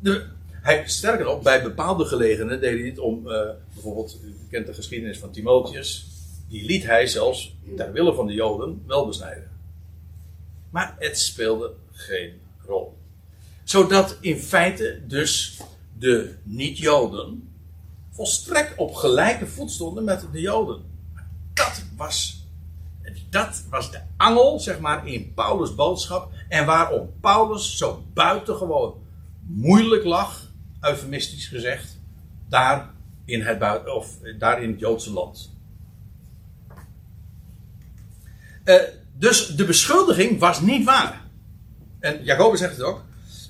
De, 0.00 0.24
hij, 0.50 0.82
sterker 0.86 1.24
nog, 1.24 1.42
bij 1.42 1.62
bepaalde 1.62 2.04
gelegenheden 2.04 2.60
deed 2.60 2.72
hij 2.72 2.82
dit 2.82 2.98
om, 2.98 3.26
uh, 3.26 3.40
bijvoorbeeld, 3.74 4.18
u 4.24 4.34
kent 4.50 4.66
de 4.66 4.74
geschiedenis 4.74 5.18
van 5.18 5.30
Timotheus 5.30 6.06
die 6.48 6.64
liet 6.64 6.84
hij 6.84 7.06
zelfs 7.06 7.56
ter 7.76 7.92
wille 7.92 8.14
van 8.14 8.26
de 8.26 8.32
Joden 8.32 8.82
wel 8.86 9.06
besnijden. 9.06 9.50
Maar 10.70 10.96
het 10.98 11.18
speelde 11.18 11.74
geen 11.90 12.40
rol. 12.66 12.98
Zodat 13.64 14.16
in 14.20 14.38
feite 14.38 15.02
dus 15.06 15.60
de 15.98 16.34
niet-Joden 16.42 17.52
volstrekt 18.10 18.78
op 18.78 18.94
gelijke 18.94 19.46
voet 19.46 19.70
stonden 19.70 20.04
met 20.04 20.26
de 20.32 20.40
Joden. 20.40 20.82
Dat 21.54 21.82
was, 21.96 22.46
dat 23.30 23.64
was 23.70 23.90
de 23.90 24.00
angel, 24.16 24.60
zeg 24.60 24.78
maar, 24.78 25.06
in 25.06 25.34
Paulus' 25.34 25.74
boodschap. 25.74 26.32
En 26.48 26.66
waarom 26.66 27.10
Paulus 27.20 27.76
zo 27.76 28.04
buitengewoon 28.12 28.94
moeilijk 29.46 30.04
lag, 30.04 30.52
eufemistisch 30.80 31.46
gezegd, 31.46 32.00
daar 32.48 32.94
in 33.24 33.42
het, 33.42 33.86
of 33.86 34.18
daar 34.38 34.62
in 34.62 34.70
het 34.70 34.80
Joodse 34.80 35.12
land. 35.12 35.57
Uh, 38.68 38.74
dus 39.18 39.46
de 39.46 39.64
beschuldiging 39.64 40.38
was 40.38 40.60
niet 40.60 40.84
waar. 40.84 41.20
En 42.00 42.24
Jacobus 42.24 42.60
zegt 42.60 42.76
het 42.76 42.82
ook. 42.82 43.02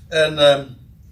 En, 0.09 0.33
uh, 0.33 0.59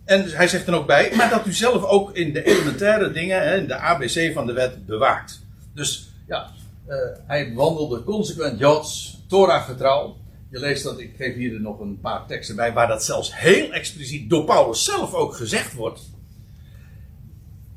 en 0.04 0.30
hij 0.30 0.48
zegt 0.48 0.66
er 0.66 0.74
ook 0.74 0.86
bij, 0.86 1.12
maar 1.16 1.30
dat 1.30 1.46
u 1.46 1.52
zelf 1.52 1.82
ook 1.82 2.16
in 2.16 2.32
de 2.32 2.44
elementaire 2.44 3.12
dingen, 3.12 3.42
hè, 3.42 3.56
in 3.56 3.66
de 3.66 3.76
ABC 3.76 4.32
van 4.34 4.46
de 4.46 4.52
wet, 4.52 4.86
bewaakt. 4.86 5.40
Dus 5.74 6.08
ja, 6.26 6.50
uh, 6.88 6.94
hij 7.26 7.54
wandelde 7.54 8.04
consequent 8.04 8.58
Joods, 8.58 9.18
Torah 9.28 9.64
getrouw. 9.64 10.16
Je 10.50 10.58
leest 10.58 10.82
dat, 10.82 10.98
ik 10.98 11.14
geef 11.16 11.34
hier 11.34 11.60
nog 11.60 11.80
een 11.80 12.00
paar 12.00 12.26
teksten 12.26 12.56
bij, 12.56 12.72
waar 12.72 12.88
dat 12.88 13.04
zelfs 13.04 13.38
heel 13.38 13.72
expliciet 13.72 14.30
door 14.30 14.44
Paulus 14.44 14.84
zelf 14.84 15.14
ook 15.14 15.34
gezegd 15.34 15.74
wordt. 15.74 16.00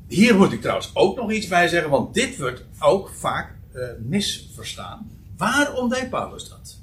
Hier 0.08 0.36
moet 0.36 0.52
ik 0.52 0.60
trouwens 0.60 0.90
ook 0.94 1.16
nog 1.16 1.32
iets 1.32 1.46
bij 1.46 1.68
zeggen, 1.68 1.90
want 1.90 2.14
dit 2.14 2.38
wordt 2.38 2.64
ook 2.78 3.08
vaak 3.08 3.54
uh, 3.74 3.84
misverstaan. 3.98 5.19
Waarom 5.40 5.88
deed 5.88 6.10
Paulus 6.10 6.48
dat? 6.48 6.78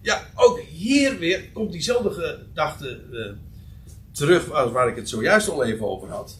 Ja, 0.00 0.26
ook 0.34 0.60
hier 0.60 1.18
weer 1.18 1.50
komt 1.52 1.72
diezelfde 1.72 2.10
gedachte 2.10 3.00
uh, 3.10 3.32
terug 4.12 4.50
als 4.50 4.72
waar 4.72 4.88
ik 4.88 4.96
het 4.96 5.08
zojuist 5.08 5.48
al 5.48 5.64
even 5.64 5.88
over 5.88 6.08
had. 6.08 6.38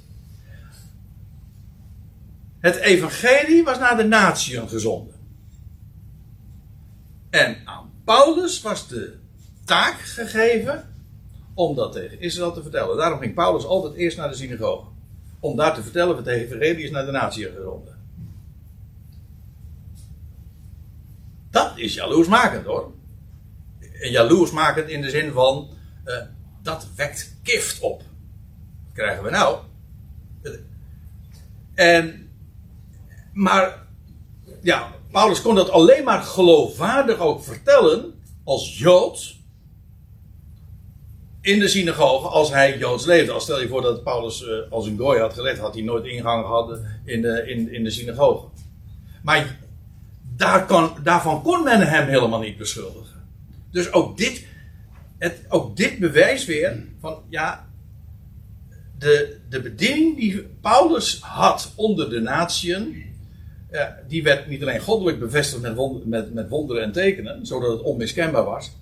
Het 2.59 2.76
evangelie 2.76 3.64
was 3.64 3.78
naar 3.78 3.96
de 3.96 4.04
natieën 4.04 4.68
gezonden. 4.68 5.14
En 7.30 7.56
aan 7.64 7.90
Paulus 8.04 8.61
was 8.61 8.88
de 8.88 9.18
taak 9.64 10.00
gegeven 10.00 10.94
om 11.54 11.74
dat 11.74 11.92
tegen 11.92 12.20
Israël 12.20 12.52
te 12.52 12.62
vertellen. 12.62 12.96
Daarom 12.96 13.18
ging 13.18 13.34
Paulus 13.34 13.64
altijd 13.64 13.94
eerst 13.94 14.16
naar 14.16 14.28
de 14.28 14.36
synagoge. 14.36 14.86
Om 15.40 15.56
daar 15.56 15.74
te 15.74 15.82
vertellen, 15.82 16.16
het 16.16 16.26
evangelie 16.26 16.84
is 16.84 16.90
naar 16.90 17.06
de 17.06 17.12
natieën 17.12 17.52
gezonden. 17.52 17.97
Dat 21.51 21.72
is 21.74 21.94
jaloersmakend 21.94 22.64
hoor. 22.66 22.92
En 24.01 24.11
jaloersmakend 24.11 24.88
in 24.88 25.03
de 25.03 25.11
zin 25.11 25.32
van, 25.32 25.68
uh, 26.05 26.16
dat 26.62 26.88
wekt 26.96 27.36
gift 27.42 27.80
op. 27.80 28.03
Wat 28.84 28.92
krijgen 28.94 29.24
we 29.24 29.30
nou? 29.30 29.59
En 31.74 32.30
maar 33.32 33.86
ja, 34.62 34.92
Paulus 35.11 35.42
kon 35.42 35.55
dat 35.55 35.70
alleen 35.70 36.05
maar 36.05 36.22
geloofwaardig 36.22 37.18
ook 37.18 37.42
vertellen 37.42 38.22
als 38.44 38.78
Jood 38.78 39.36
in 41.40 41.59
de 41.59 41.68
synagoge 41.68 42.28
als 42.28 42.51
hij 42.51 42.78
Joods 42.78 43.07
leefde. 43.07 43.32
Als 43.32 43.42
stel 43.42 43.61
je 43.61 43.68
voor 43.68 43.82
dat 43.82 44.03
Paulus 44.03 44.42
uh, 44.42 44.70
als 44.70 44.86
een 44.86 44.96
gooi 44.96 45.20
had 45.20 45.34
geleefd, 45.34 45.59
had 45.59 45.74
hij 45.74 45.82
nooit 45.82 46.05
ingang 46.05 46.44
gehad 46.44 46.80
in 47.05 47.22
de, 47.22 47.44
in, 47.46 47.72
in 47.72 47.84
de 47.84 47.90
synagoge. 47.90 48.46
Maar 49.22 49.59
daar 50.39 50.66
kan, 50.66 50.97
daarvan 51.03 51.43
kon 51.43 51.64
men 51.64 51.80
hem 51.80 52.09
helemaal 52.09 52.41
niet 52.41 52.57
beschuldigen. 52.57 53.26
Dus 53.70 53.93
ook 53.93 54.16
dit, 54.16 54.47
het, 55.18 55.45
ook 55.49 55.76
dit 55.76 55.99
bewijs 55.99 56.45
weer 56.45 56.84
van 57.01 57.22
ja, 57.28 57.68
de, 58.99 59.39
de 59.49 59.61
bediening 59.61 60.16
die 60.16 60.43
Paulus 60.61 61.20
had 61.20 61.72
onder 61.74 62.11
de 62.11 62.20
natieën, 62.20 63.05
die 64.09 64.22
werd 64.22 64.49
niet 64.49 64.62
alleen 64.62 64.80
goddelijk 64.80 65.18
bevestigd 65.18 65.62
met, 65.62 66.07
met, 66.07 66.34
met 66.34 66.49
wonderen 66.49 66.82
en 66.82 66.93
tekenen, 66.93 67.47
zodat 67.47 67.70
het 67.70 67.82
onmiskenbaar 67.82 68.45
was. 68.45 68.76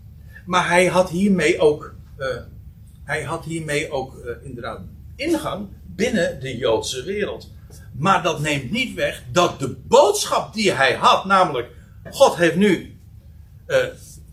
Maar 0.44 0.68
hij 0.68 0.86
had 0.86 1.10
hiermee 1.10 1.58
ook, 1.58 1.94
uh, 2.18 2.26
hij 3.04 3.22
had 3.22 3.44
hiermee 3.44 3.90
ook 3.90 4.22
uh, 4.24 4.30
inderdaad 4.42 4.80
ingang 5.16 5.68
binnen 5.86 6.40
de 6.40 6.56
Joodse 6.56 7.02
wereld. 7.02 7.50
Maar 7.98 8.22
dat 8.22 8.40
neemt 8.40 8.70
niet 8.70 8.94
weg 8.94 9.22
dat 9.32 9.58
de 9.58 9.68
boodschap 9.68 10.54
die 10.54 10.72
hij 10.72 10.94
had, 10.94 11.24
namelijk 11.24 11.70
God 12.10 12.36
heeft 12.36 12.56
nu 12.56 12.98
uh, 13.66 13.84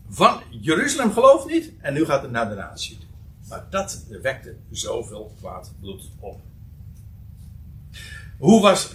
van 0.10 0.42
Jeruzalem 0.50 1.12
geloof 1.12 1.46
niet 1.46 1.72
en 1.82 1.94
nu 1.94 2.06
gaat 2.06 2.22
het 2.22 2.32
naar 2.32 2.50
de 2.50 2.56
natie. 2.56 2.98
Maar 3.50 3.66
dat 3.70 4.06
wekte 4.22 4.56
zoveel 4.72 5.34
kwaad 5.40 5.72
bloed 5.80 6.10
op. 6.20 6.40
Hoe 8.38 8.62
was, 8.62 8.94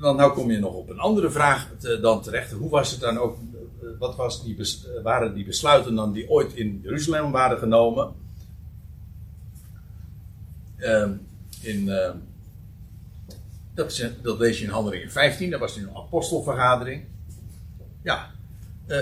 dan 0.00 0.16
nou 0.16 0.32
kom 0.32 0.50
je 0.50 0.58
nog 0.58 0.74
op 0.74 0.88
een 0.88 0.98
andere 0.98 1.30
vraag 1.30 1.68
te, 1.78 2.00
dan 2.00 2.22
terecht. 2.22 2.52
Hoe 2.52 2.70
was 2.70 2.90
het 2.90 3.00
dan 3.00 3.18
ook, 3.18 3.36
eh, 3.80 3.88
wat 3.98 4.16
was 4.16 4.44
die, 4.44 4.56
eh, 4.56 5.02
waren 5.02 5.34
die 5.34 5.44
besluiten 5.44 5.94
dan 5.94 6.12
die 6.12 6.30
ooit 6.30 6.52
in 6.52 6.80
Jeruzalem 6.82 7.30
waren 7.30 7.58
genomen? 7.58 8.12
Uh, 10.78 11.10
in, 11.60 11.86
uh, 11.86 12.10
dat, 13.74 14.10
dat 14.22 14.38
lees 14.38 14.58
je 14.58 14.64
in 14.64 14.70
Handelingen 14.70 15.10
15, 15.10 15.50
dat 15.50 15.60
was 15.60 15.76
een 15.76 15.96
apostelvergadering. 15.96 17.04
Ja, 18.02 18.30
uh, 18.86 18.98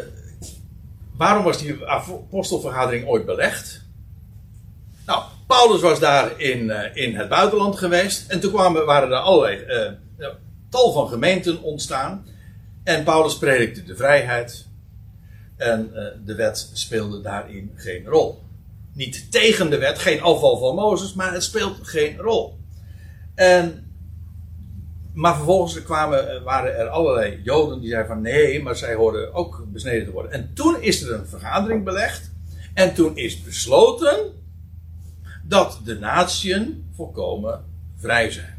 waarom 1.16 1.44
was 1.44 1.58
die 1.58 1.86
apostelvergadering 1.86 3.06
ooit 3.06 3.26
belegd? 3.26 3.84
Nou, 5.06 5.22
Paulus 5.46 5.80
was 5.80 6.00
daar 6.00 6.40
in, 6.40 6.64
uh, 6.64 6.96
in 6.96 7.16
het 7.16 7.28
buitenland 7.28 7.78
geweest. 7.78 8.30
En 8.30 8.40
toen 8.40 8.52
kwamen, 8.52 8.86
waren 8.86 9.10
er 9.10 9.16
allerlei 9.16 9.64
uh, 10.18 10.28
tal 10.68 10.92
van 10.92 11.08
gemeenten 11.08 11.62
ontstaan. 11.62 12.26
En 12.84 13.04
Paulus 13.04 13.38
predikte 13.38 13.84
de 13.84 13.96
vrijheid. 13.96 14.68
En 15.56 15.90
de 16.24 16.34
wet 16.34 16.70
speelde 16.72 17.20
daarin 17.20 17.72
geen 17.74 18.04
rol. 18.04 18.42
Niet 18.92 19.32
tegen 19.32 19.70
de 19.70 19.78
wet, 19.78 19.98
geen 19.98 20.22
afval 20.22 20.58
van 20.58 20.74
Mozes, 20.74 21.14
maar 21.14 21.32
het 21.32 21.44
speelt 21.44 21.76
geen 21.82 22.16
rol. 22.16 22.58
En 23.34 23.89
maar 25.12 25.34
vervolgens 25.34 25.82
kwamen, 25.82 26.42
waren 26.42 26.76
er 26.78 26.88
allerlei 26.88 27.40
Joden 27.42 27.80
die 27.80 27.88
zeiden 27.88 28.12
van 28.12 28.22
nee, 28.22 28.62
maar 28.62 28.76
zij 28.76 28.94
hoorden 28.94 29.34
ook 29.34 29.64
besneden 29.68 30.04
te 30.04 30.10
worden. 30.10 30.32
En 30.32 30.50
toen 30.54 30.82
is 30.82 31.02
er 31.02 31.12
een 31.12 31.26
vergadering 31.26 31.84
belegd. 31.84 32.30
En 32.74 32.94
toen 32.94 33.16
is 33.16 33.42
besloten 33.42 34.32
dat 35.44 35.80
de 35.84 35.98
natieën 35.98 36.90
volkomen 36.94 37.64
vrij 37.96 38.30
zijn. 38.30 38.58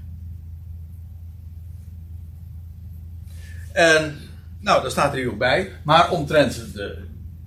En, 3.71 4.17
nou, 4.59 4.81
daar 4.81 4.91
staat 4.91 5.13
er 5.13 5.19
hier 5.19 5.31
ook 5.31 5.37
bij. 5.37 5.71
Maar 5.83 6.11
omtrent 6.11 6.73
de, 6.73 6.97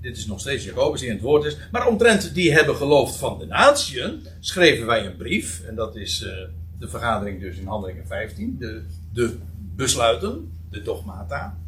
dit 0.00 0.16
is 0.16 0.26
nog 0.26 0.40
steeds 0.40 0.64
Jacobus 0.64 1.00
die 1.00 1.08
in 1.08 1.14
het 1.14 1.24
woord 1.24 1.44
is. 1.44 1.56
Maar 1.72 1.86
omtrent 1.86 2.34
die 2.34 2.52
hebben 2.52 2.76
geloofd 2.76 3.16
van 3.16 3.38
de 3.38 3.46
natieën, 3.46 4.26
schreven 4.40 4.86
wij 4.86 5.06
een 5.06 5.16
brief. 5.16 5.62
En 5.62 5.74
dat 5.74 5.96
is 5.96 6.22
uh, 6.22 6.32
de 6.78 6.88
vergadering 6.88 7.40
dus 7.40 7.56
in 7.58 7.66
Handelingen 7.66 8.06
15. 8.06 8.56
De, 8.58 8.82
de 9.12 9.38
besluiten, 9.76 10.52
de 10.70 10.82
dogmata. 10.82 11.58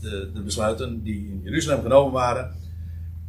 De, 0.00 0.30
de 0.34 0.40
besluiten 0.40 1.02
die 1.02 1.28
in 1.28 1.40
Jeruzalem 1.44 1.82
genomen 1.82 2.12
waren. 2.12 2.54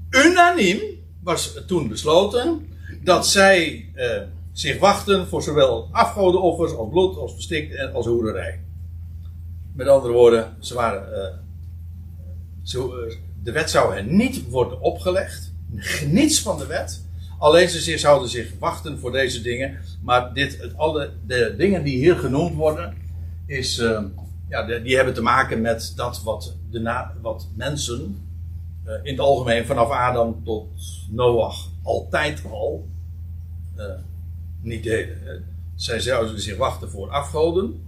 Unaniem 0.09 0.79
was 1.23 1.59
toen 1.67 1.87
besloten 1.87 2.67
dat 3.03 3.27
zij 3.27 3.89
uh, 3.95 4.21
zich 4.51 4.79
wachten 4.79 5.27
voor 5.27 5.43
zowel 5.43 5.89
afgodenoffers 5.91 6.73
als 6.73 6.89
bloed, 6.89 7.17
als 7.17 7.33
verstikt 7.33 7.75
en 7.75 7.93
als 7.93 8.05
hoererij. 8.05 8.63
Met 9.73 9.87
andere 9.87 10.13
woorden, 10.13 10.55
ze 10.59 10.73
waren, 10.73 11.09
uh, 11.11 11.37
ze, 12.63 13.17
de 13.43 13.51
wet 13.51 13.69
zou 13.69 13.95
hen 13.95 14.15
niet 14.15 14.49
worden 14.49 14.81
opgelegd. 14.81 15.53
Niets 16.05 16.41
van 16.41 16.57
de 16.57 16.65
wet. 16.65 17.05
Alleen 17.39 17.69
ze 17.69 17.97
zouden 17.97 18.29
zich 18.29 18.51
wachten 18.59 18.99
voor 18.99 19.11
deze 19.11 19.41
dingen. 19.41 19.79
Maar 20.07 20.33
dit, 20.33 20.61
het, 20.61 20.77
alle, 20.77 21.11
de 21.25 21.53
dingen 21.57 21.83
die 21.83 21.97
hier 21.97 22.15
genoemd 22.15 22.55
worden, 22.55 22.95
is, 23.45 23.79
uh, 23.79 24.03
ja, 24.49 24.79
die 24.79 24.95
hebben 24.95 25.13
te 25.13 25.21
maken 25.21 25.61
met 25.61 25.93
dat 25.95 26.23
wat, 26.23 26.55
de 26.69 26.79
na, 26.79 27.13
wat 27.21 27.47
mensen 27.55 28.27
uh, 28.85 28.93
in 29.03 29.11
het 29.11 29.19
algemeen 29.19 29.65
vanaf 29.65 29.89
Adam 29.89 30.43
tot 30.43 30.67
Noach 31.09 31.69
altijd 31.83 32.43
al 32.51 32.87
uh, 33.77 33.85
niet 34.61 34.83
deden. 34.83 35.45
Zij 35.75 35.99
zouden 35.99 36.41
zich 36.41 36.57
wachten 36.57 36.89
voor 36.89 37.09
afgoden, 37.09 37.83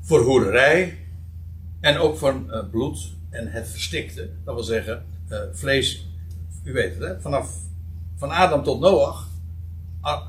voor 0.00 0.20
hoererij 0.20 0.98
en 1.80 1.98
ook 1.98 2.16
van 2.16 2.50
bloed 2.70 3.12
en 3.30 3.50
het 3.50 3.68
verstikte. 3.68 4.30
Dat 4.44 4.54
wil 4.54 4.64
zeggen, 4.64 5.04
vlees, 5.52 6.06
u 6.64 6.72
weet 6.72 6.94
het, 6.94 7.02
hè, 7.02 7.20
vanaf 7.20 7.56
van 8.16 8.30
Adam 8.30 8.62
tot 8.62 8.80
Noach 8.80 9.28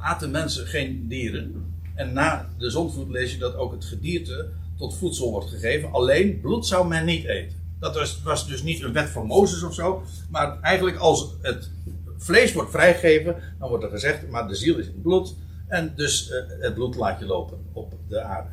aten 0.01 0.31
mensen 0.31 0.67
geen 0.67 1.07
dieren. 1.07 1.73
En 1.95 2.13
na 2.13 2.49
de 2.57 2.69
zondvloed 2.69 3.09
lees 3.09 3.31
je 3.31 3.37
dat 3.37 3.55
ook 3.55 3.71
het 3.71 3.85
gedierte 3.85 4.49
tot 4.77 4.97
voedsel 4.97 5.31
wordt 5.31 5.49
gegeven. 5.49 5.91
Alleen 5.91 6.39
bloed 6.41 6.65
zou 6.65 6.87
men 6.87 7.05
niet 7.05 7.25
eten. 7.25 7.57
Dat 7.79 7.95
was, 7.95 8.21
was 8.21 8.47
dus 8.47 8.63
niet 8.63 8.83
een 8.83 8.93
wet 8.93 9.09
van 9.09 9.25
Mozes 9.25 9.63
of 9.63 9.73
zo. 9.73 10.03
Maar 10.29 10.61
eigenlijk 10.61 10.97
als 10.97 11.33
het 11.41 11.69
vlees 12.17 12.53
wordt 12.53 12.71
vrijgegeven, 12.71 13.35
dan 13.59 13.69
wordt 13.69 13.83
er 13.83 13.89
gezegd, 13.89 14.29
maar 14.29 14.47
de 14.47 14.55
ziel 14.55 14.77
is 14.77 14.87
in 14.87 15.01
bloed. 15.01 15.35
En 15.67 15.93
dus 15.95 16.29
uh, 16.29 16.35
het 16.59 16.73
bloed 16.73 16.95
laat 16.95 17.19
je 17.19 17.25
lopen 17.25 17.57
op 17.73 17.93
de 18.07 18.21
aarde. 18.21 18.49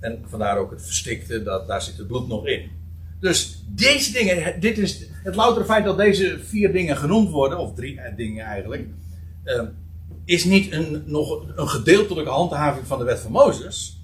En 0.00 0.24
vandaar 0.26 0.58
ook 0.58 0.70
het 0.70 0.82
verstikte, 0.82 1.42
dat, 1.42 1.66
daar 1.66 1.82
zit 1.82 1.96
het 1.96 2.06
bloed 2.06 2.28
nog 2.28 2.46
in. 2.46 2.70
Dus 3.20 3.64
deze 3.68 4.12
dingen, 4.12 4.60
dit 4.60 4.78
is 4.78 5.06
het 5.22 5.34
loutere 5.34 5.64
feit 5.64 5.84
dat 5.84 5.96
deze 5.96 6.38
vier 6.42 6.72
dingen 6.72 6.96
genoemd 6.96 7.30
worden, 7.30 7.58
of 7.58 7.74
drie 7.74 8.00
dingen 8.16 8.44
eigenlijk, 8.44 8.86
uh, 9.44 9.62
is 10.24 10.44
niet 10.44 10.72
een, 10.72 11.02
nog 11.06 11.42
een 11.56 11.68
gedeeltelijke 11.68 12.30
handhaving 12.30 12.86
van 12.86 12.98
de 12.98 13.04
wet 13.04 13.20
van 13.20 13.32
Mozes. 13.32 14.00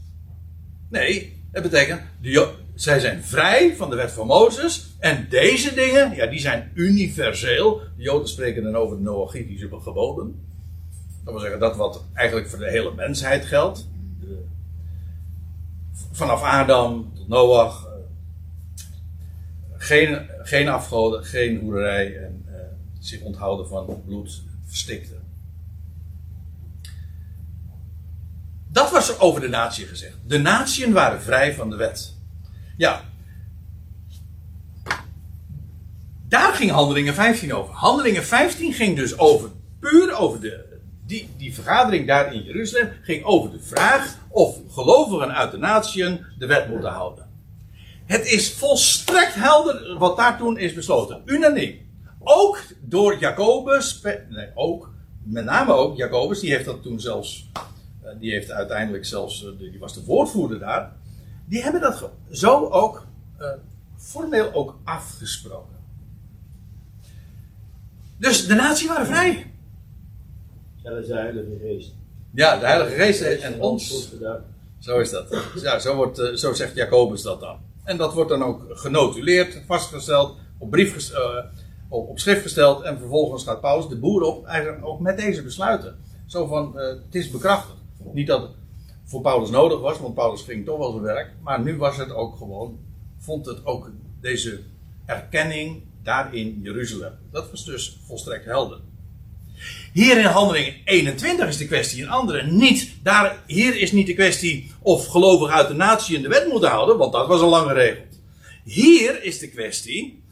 Nee, 0.89 1.37
het 1.53 1.63
betekent, 1.63 2.01
de, 2.21 2.53
zij 2.75 3.01
zijn 3.01 3.25
vrij 3.25 3.77
van 3.77 3.91
de 3.91 3.97
wet 3.97 4.13
van 4.13 4.27
Mozes. 4.27 4.87
En 4.99 5.27
deze 5.29 5.75
dingen, 5.75 6.15
ja, 6.15 6.27
die 6.27 6.41
zijn 6.41 6.71
universeel. 6.75 7.81
De 7.97 8.03
Joden 8.03 8.29
spreken 8.29 8.63
dan 8.63 8.77
over 8.77 8.97
de 8.97 9.03
Noachitische 9.03 9.69
geboden. 9.81 10.49
Dat 11.25 11.33
wil 11.33 11.43
zeggen, 11.43 11.61
dat 11.61 11.77
wat 11.77 12.05
eigenlijk 12.15 12.49
voor 12.49 12.59
de 12.59 12.71
hele 12.71 12.95
mensheid 12.95 13.45
geldt. 13.45 13.89
Vanaf 16.13 16.43
Adam 16.43 17.13
tot 17.15 17.29
Noach. 17.29 17.87
Uh, 17.87 17.91
geen, 19.77 20.29
geen 20.43 20.69
afgoden, 20.69 21.25
geen 21.25 21.61
hoerij 21.61 22.17
en 22.17 22.45
uh, 22.49 22.55
zich 22.99 23.21
onthouden 23.21 23.69
van 23.69 24.03
bloed, 24.07 24.43
verstikte. 24.67 25.20
Dat 28.73 28.91
was 28.91 29.09
er 29.09 29.21
over 29.21 29.41
de 29.41 29.49
natie 29.49 29.87
gezegd. 29.87 30.17
De 30.27 30.39
natieën 30.39 30.93
waren 30.93 31.23
vrij 31.23 31.55
van 31.55 31.71
de 31.71 31.77
wet. 31.77 32.15
Ja. 32.77 33.05
Daar 36.29 36.53
ging 36.53 36.71
Handelingen 36.71 37.15
15 37.15 37.55
over. 37.55 37.75
Handelingen 37.75 38.25
15 38.25 38.73
ging 38.73 38.97
dus 38.97 39.19
over, 39.19 39.51
puur 39.81 40.15
over 40.17 40.41
de, 40.41 40.79
die, 41.07 41.29
die 41.37 41.55
vergadering 41.55 42.07
daar 42.07 42.35
in 42.35 42.43
Jeruzalem, 42.43 42.93
ging 43.03 43.25
over 43.25 43.51
de 43.51 43.61
vraag 43.61 44.17
of 44.29 44.57
gelovigen 44.71 45.35
uit 45.35 45.51
de 45.51 45.59
natieën 45.59 46.25
de 46.39 46.47
wet 46.47 46.69
moeten 46.69 46.91
houden. 46.91 47.29
Het 48.07 48.27
is 48.27 48.53
volstrekt 48.53 49.35
helder 49.35 49.99
wat 49.99 50.17
daar 50.17 50.39
toen 50.39 50.59
is 50.59 50.75
besloten. 50.75 51.23
Unaniem. 51.25 51.89
Ook 52.19 52.63
door 52.81 53.19
Jacobus, 53.19 54.01
nee, 54.29 54.49
ook, 54.55 54.91
met 55.25 55.45
name 55.45 55.73
ook 55.73 55.97
Jacobus, 55.97 56.41
die 56.41 56.51
heeft 56.51 56.65
dat 56.65 56.83
toen 56.83 57.01
zelfs 57.01 57.51
die 58.19 58.33
heeft 58.33 58.51
uiteindelijk 58.51 59.05
zelfs, 59.05 59.45
eh, 59.45 59.51
die 59.59 59.79
was 59.79 59.95
de 59.95 60.05
woordvoerder 60.05 60.59
daar. 60.59 60.93
Die 61.47 61.63
hebben 61.63 61.81
dat 61.81 62.11
zo 62.31 62.69
ook 62.69 63.07
uh, 63.41 63.49
formeel 63.97 64.53
ook 64.53 64.79
afgesproken. 64.85 65.77
Dus 68.17 68.47
de 68.47 68.55
natie 68.55 68.89
waren 68.89 69.07
vrij. 69.07 69.53
Is 70.83 71.07
de 71.07 71.15
Heilige 71.15 71.59
Geest. 71.61 71.95
Ja, 72.35 72.59
de 72.59 72.67
Heilige 72.67 72.95
Geest 72.95 73.21
en 73.21 73.61
ons. 73.61 74.13
Zo 74.79 74.99
is 74.99 75.11
dat. 75.11 75.45
Ja, 75.63 75.79
zo, 75.79 75.97
wordt, 75.97 76.19
eh, 76.19 76.35
zo 76.35 76.53
zegt 76.53 76.75
Jacobus 76.75 77.23
dat 77.23 77.41
dan. 77.41 77.59
En 77.85 77.97
dat 77.97 78.15
wordt 78.15 78.31
dan 78.31 78.43
ook 78.43 78.67
genotuleerd, 78.69 79.63
vastgesteld, 79.67 80.37
op, 80.59 80.71
brief, 80.71 81.11
uh, 81.13 81.19
op, 81.89 82.09
op 82.09 82.19
schrift 82.19 82.43
gesteld. 82.43 82.83
En 82.83 82.99
vervolgens 82.99 83.45
gaat 83.45 83.61
Paulus 83.61 83.89
de 83.89 83.99
boer 83.99 84.23
op, 84.23 84.47
eigenlijk 84.47 84.87
ook 84.87 85.01
met 85.01 85.17
deze 85.17 85.43
besluiten. 85.43 85.99
Zo 86.27 86.47
van, 86.47 86.73
uh, 86.77 86.87
het 86.87 87.15
is 87.15 87.31
bekrachtigd. 87.31 87.80
Niet 88.13 88.27
dat 88.27 88.43
het 88.43 88.51
voor 89.05 89.21
Paulus 89.21 89.51
nodig 89.51 89.81
was, 89.81 89.99
want 89.99 90.15
Paulus 90.15 90.43
ging 90.43 90.65
toch 90.65 90.79
wel 90.79 90.91
zijn 90.91 91.03
werk. 91.03 91.33
Maar 91.43 91.63
nu 91.63 91.77
was 91.77 91.97
het 91.97 92.13
ook 92.13 92.37
gewoon, 92.37 92.79
vond 93.19 93.47
het 93.47 93.67
ook 93.67 93.91
deze 94.21 94.61
erkenning 95.07 95.83
daar 96.03 96.35
in 96.35 96.61
Jeruzalem. 96.63 97.13
Dat 97.31 97.51
was 97.51 97.65
dus 97.65 97.99
volstrekt 98.07 98.45
helder. 98.45 98.81
Hier 99.93 100.19
in 100.19 100.25
handelingen 100.25 100.75
21 100.85 101.49
is 101.49 101.57
de 101.57 101.67
kwestie 101.67 102.03
een 102.03 102.09
andere. 102.09 102.47
Niet, 102.47 102.93
daar, 103.03 103.43
hier 103.47 103.77
is 103.77 103.93
niet 103.93 104.07
de 104.07 104.15
kwestie 104.15 104.73
of 104.83 105.07
gelovigen 105.07 105.55
uit 105.55 105.69
de 105.69 105.75
natie 105.75 106.17
in 106.17 106.23
de 106.23 106.29
wet 106.29 106.49
moeten 106.49 106.71
houden, 106.71 106.99
want 106.99 107.13
dat 107.13 107.27
was 107.27 107.41
al 107.41 107.49
lang 107.49 107.69
geregeld. 107.69 108.21
Hier 108.65 109.23
is 109.23 109.39
de 109.39 109.49
kwestie, 109.49 110.23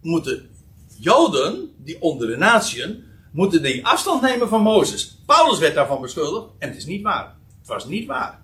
moeten 0.00 0.50
Joden, 0.98 1.70
die 1.76 2.02
onder 2.02 2.26
de 2.26 2.36
natieën, 2.36 3.04
moeten 3.32 3.62
die 3.62 3.86
afstand 3.86 4.22
nemen 4.22 4.48
van 4.48 4.62
Mozes. 4.62 5.17
Paulus 5.28 5.58
werd 5.58 5.74
daarvan 5.74 6.00
beschuldigd 6.00 6.46
en 6.58 6.68
het 6.68 6.76
is 6.76 6.86
niet 6.86 7.02
waar. 7.02 7.36
Het 7.58 7.66
was 7.66 7.84
niet 7.84 8.06
waar. 8.06 8.42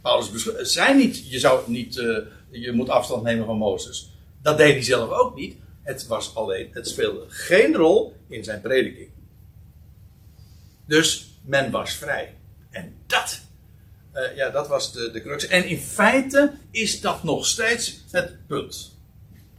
Paulus 0.00 0.46
zei 0.72 0.96
niet, 0.96 1.30
je, 1.30 1.38
zou 1.38 1.70
niet, 1.70 1.96
uh, 1.96 2.18
je 2.50 2.72
moet 2.72 2.88
afstand 2.88 3.22
nemen 3.22 3.46
van 3.46 3.56
Mozes. 3.56 4.12
Dat 4.42 4.56
deed 4.56 4.72
hij 4.72 4.82
zelf 4.82 5.10
ook 5.10 5.34
niet. 5.34 5.56
Het 5.82 6.06
was 6.06 6.34
alleen, 6.34 6.68
het 6.72 6.88
speelde 6.88 7.24
geen 7.28 7.74
rol 7.74 8.16
in 8.28 8.44
zijn 8.44 8.60
prediking. 8.60 9.08
Dus 10.86 11.38
men 11.42 11.70
was 11.70 11.92
vrij. 11.92 12.36
En 12.70 12.94
dat, 13.06 13.40
uh, 14.14 14.36
ja, 14.36 14.50
dat 14.50 14.68
was 14.68 14.92
de, 14.92 15.10
de 15.10 15.22
crux. 15.22 15.46
En 15.46 15.64
in 15.64 15.78
feite 15.78 16.52
is 16.70 17.00
dat 17.00 17.22
nog 17.22 17.46
steeds 17.46 18.04
het 18.10 18.46
punt. 18.46 18.98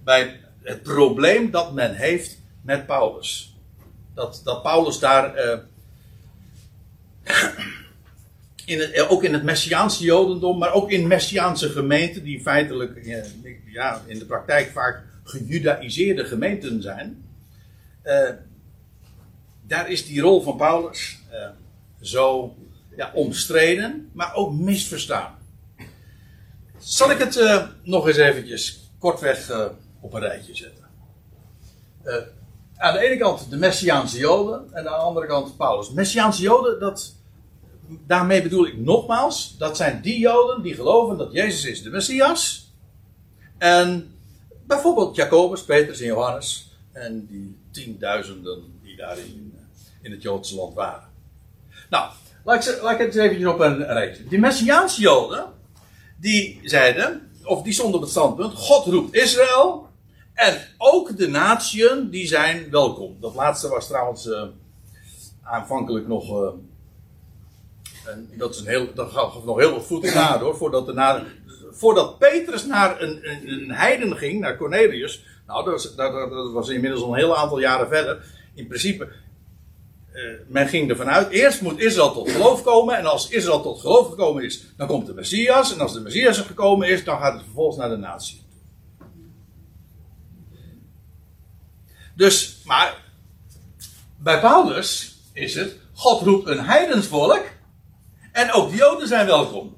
Bij 0.04 0.39
het 0.62 0.84
probleem 0.84 1.52
dat 1.52 1.74
men 1.74 1.96
heeft 1.96 2.38
met 2.62 2.86
Paulus. 2.86 3.56
Dat, 4.14 4.41
dat 4.44 4.62
Paulus 4.62 5.00
daar. 5.00 5.46
Uh, 5.46 5.58
in 8.66 8.82
eh, 8.82 9.12
ook 9.12 9.24
in 9.24 9.34
het 9.34 9.44
Messiaanse 9.44 10.04
Jodendom, 10.04 10.58
maar 10.58 10.74
ook 10.74 10.92
in 10.92 11.08
Messiaanse 11.08 11.70
gemeenten, 11.70 12.24
die 12.24 12.42
feitelijk 12.42 13.06
ja, 13.66 14.02
in 14.06 14.20
de 14.20 14.26
praktijk 14.26 14.72
vaak 14.72 15.02
gejudaïseerde 15.24 16.26
gemeenten 16.26 16.82
zijn. 16.82 17.26
Uh, 18.06 18.30
daar 19.62 19.90
is 19.90 20.06
die 20.06 20.22
rol 20.22 20.42
van 20.42 20.58
Paulus 20.58 21.20
zo 22.02 22.56
ja, 22.96 23.12
omstreden, 23.14 24.10
maar 24.14 24.36
ook 24.36 24.54
misverstaan. 24.54 25.36
Zal 26.78 27.12
ik 27.12 27.18
het 27.18 27.66
nog 27.84 28.08
eens 28.08 28.18
eventjes 28.18 28.90
kortweg 29.00 29.52
op 30.00 30.14
een 30.14 30.20
rijtje 30.20 30.56
zetten? 30.56 30.88
Aan 32.78 32.94
de 32.94 33.00
ene 33.00 33.18
kant 33.18 33.50
de 33.50 33.58
Messiaanse 33.58 34.18
Joden 34.18 34.68
en 34.72 34.78
aan 34.78 34.84
de 34.84 35.06
andere 35.06 35.26
kant 35.26 35.58
Paulus. 35.58 35.92
Messiaanse 35.92 36.42
Joden, 36.42 36.80
dat, 36.80 37.16
daarmee 38.08 38.42
bedoel 38.42 38.68
ik 38.68 38.78
nogmaals, 38.78 39.58
dat 39.58 39.78
zijn 39.78 40.02
die 40.02 40.20
Joden 40.20 40.62
die 40.62 40.76
geloven 40.76 41.18
dat 41.18 41.32
Jezus 41.32 41.66
is 41.66 41.84
de 41.84 41.90
Messias. 41.90 42.72
En 43.58 44.16
bijvoorbeeld 44.68 45.16
Jacobus, 45.16 45.64
Petrus 45.64 46.00
en 46.00 46.06
Johannes 46.06 46.78
en 46.92 47.26
die 47.26 47.58
tienduizenden 47.72 48.80
die 48.84 48.96
daarin 48.96 49.54
in 50.02 50.12
het 50.12 50.22
Joodse 50.22 50.56
land 50.56 50.74
waren. 50.74 51.10
Nou, 51.90 52.12
laat 52.44 52.68
ik, 52.68 52.98
het 52.98 53.16
eventjes 53.16 53.48
op 53.48 53.60
een 53.60 53.86
rijtje. 53.86 54.28
Die 54.28 54.40
Messiaanse 54.40 55.02
Joden, 55.02 55.46
die 56.20 56.60
zeiden, 56.64 57.32
of 57.44 57.62
die 57.62 57.74
stonden 57.74 57.96
op 57.96 58.02
het 58.02 58.12
standpunt, 58.12 58.54
God 58.54 58.86
roept 58.86 59.16
Israël 59.16 59.88
en 60.34 60.62
ook 60.78 61.18
de 61.18 61.28
natieën, 61.28 62.10
die 62.10 62.28
zijn 62.28 62.70
welkom. 62.70 63.18
Dat 63.20 63.36
laatste 63.36 63.70
was 63.70 63.88
trouwens 63.88 64.26
uh, 64.26 64.44
aanvankelijk 65.44 66.08
nog, 66.08 66.30
uh, 66.30 66.50
en 68.06 68.30
dat, 68.38 68.54
is 68.54 68.60
een 68.60 68.68
heel, 68.68 68.94
dat 68.94 69.12
gaf 69.12 69.46
nog 69.46 69.60
heel 69.60 69.72
wat 69.72 69.86
voet 69.86 70.14
na 70.14 70.40
hoor, 70.40 70.56
voordat, 70.56 70.86
de 70.86 70.94
na, 70.94 71.24
voordat 71.72 72.20
Petrus 72.20 72.66
naar 72.66 73.02
een, 73.02 73.30
een, 73.30 73.50
een, 73.50 73.72
heiden 73.72 74.18
ging, 74.18 74.40
naar 74.40 74.58
Cornelius, 74.58 75.24
nou 75.48 75.64
dat 75.64 75.74
was, 75.74 75.96
dat, 75.96 76.30
dat 76.30 76.52
was 76.52 76.70
inmiddels 76.70 77.02
al 77.02 77.10
een 77.10 77.18
heel 77.18 77.38
aantal 77.38 77.60
jaren 77.60 77.88
verder. 77.88 78.26
In 78.54 78.68
principe, 78.68 79.08
uh, 80.14 80.22
men 80.48 80.68
ging 80.68 80.90
ervan 80.90 81.10
uit, 81.10 81.30
eerst 81.30 81.62
moet 81.62 81.80
Israël 81.80 82.14
tot 82.14 82.32
geloof 82.32 82.64
komen. 82.64 82.98
En 82.98 83.06
als 83.06 83.30
Israël 83.30 83.62
tot 83.62 83.80
geloof 83.80 84.10
gekomen 84.10 84.44
is, 84.44 84.66
dan 84.78 84.88
komt 84.88 85.06
de 85.06 85.14
Messias. 85.14 85.74
En 85.74 85.80
als 85.80 85.94
de 85.94 86.00
Messias 86.00 86.38
er 86.38 86.46
gekomen 86.46 86.88
is, 86.88 87.04
dan 87.04 87.18
gaat 87.18 87.34
het 87.34 87.44
vervolgens 87.44 87.78
naar 87.78 87.90
de 87.90 87.96
natie. 87.96 88.43
Dus, 92.14 92.61
maar 92.64 93.03
bij 94.18 94.39
Paulus 94.39 95.18
is 95.34 95.55
het, 95.55 95.76
God 95.93 96.22
roept 96.22 96.47
een 96.47 96.66
heidensvolk. 96.66 97.45
En 98.32 98.51
ook 98.51 98.70
de 98.70 98.76
Joden 98.76 99.07
zijn 99.07 99.26
welkom. 99.26 99.78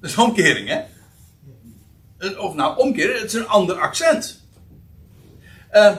Dat 0.00 0.10
is 0.10 0.16
omkering, 0.16 0.68
hè? 0.68 0.84
Of 2.38 2.54
nou, 2.54 2.78
omkeren, 2.78 3.20
het 3.20 3.24
is 3.24 3.34
een 3.34 3.48
ander 3.48 3.80
accent. 3.80 4.44
Uh, 5.72 5.96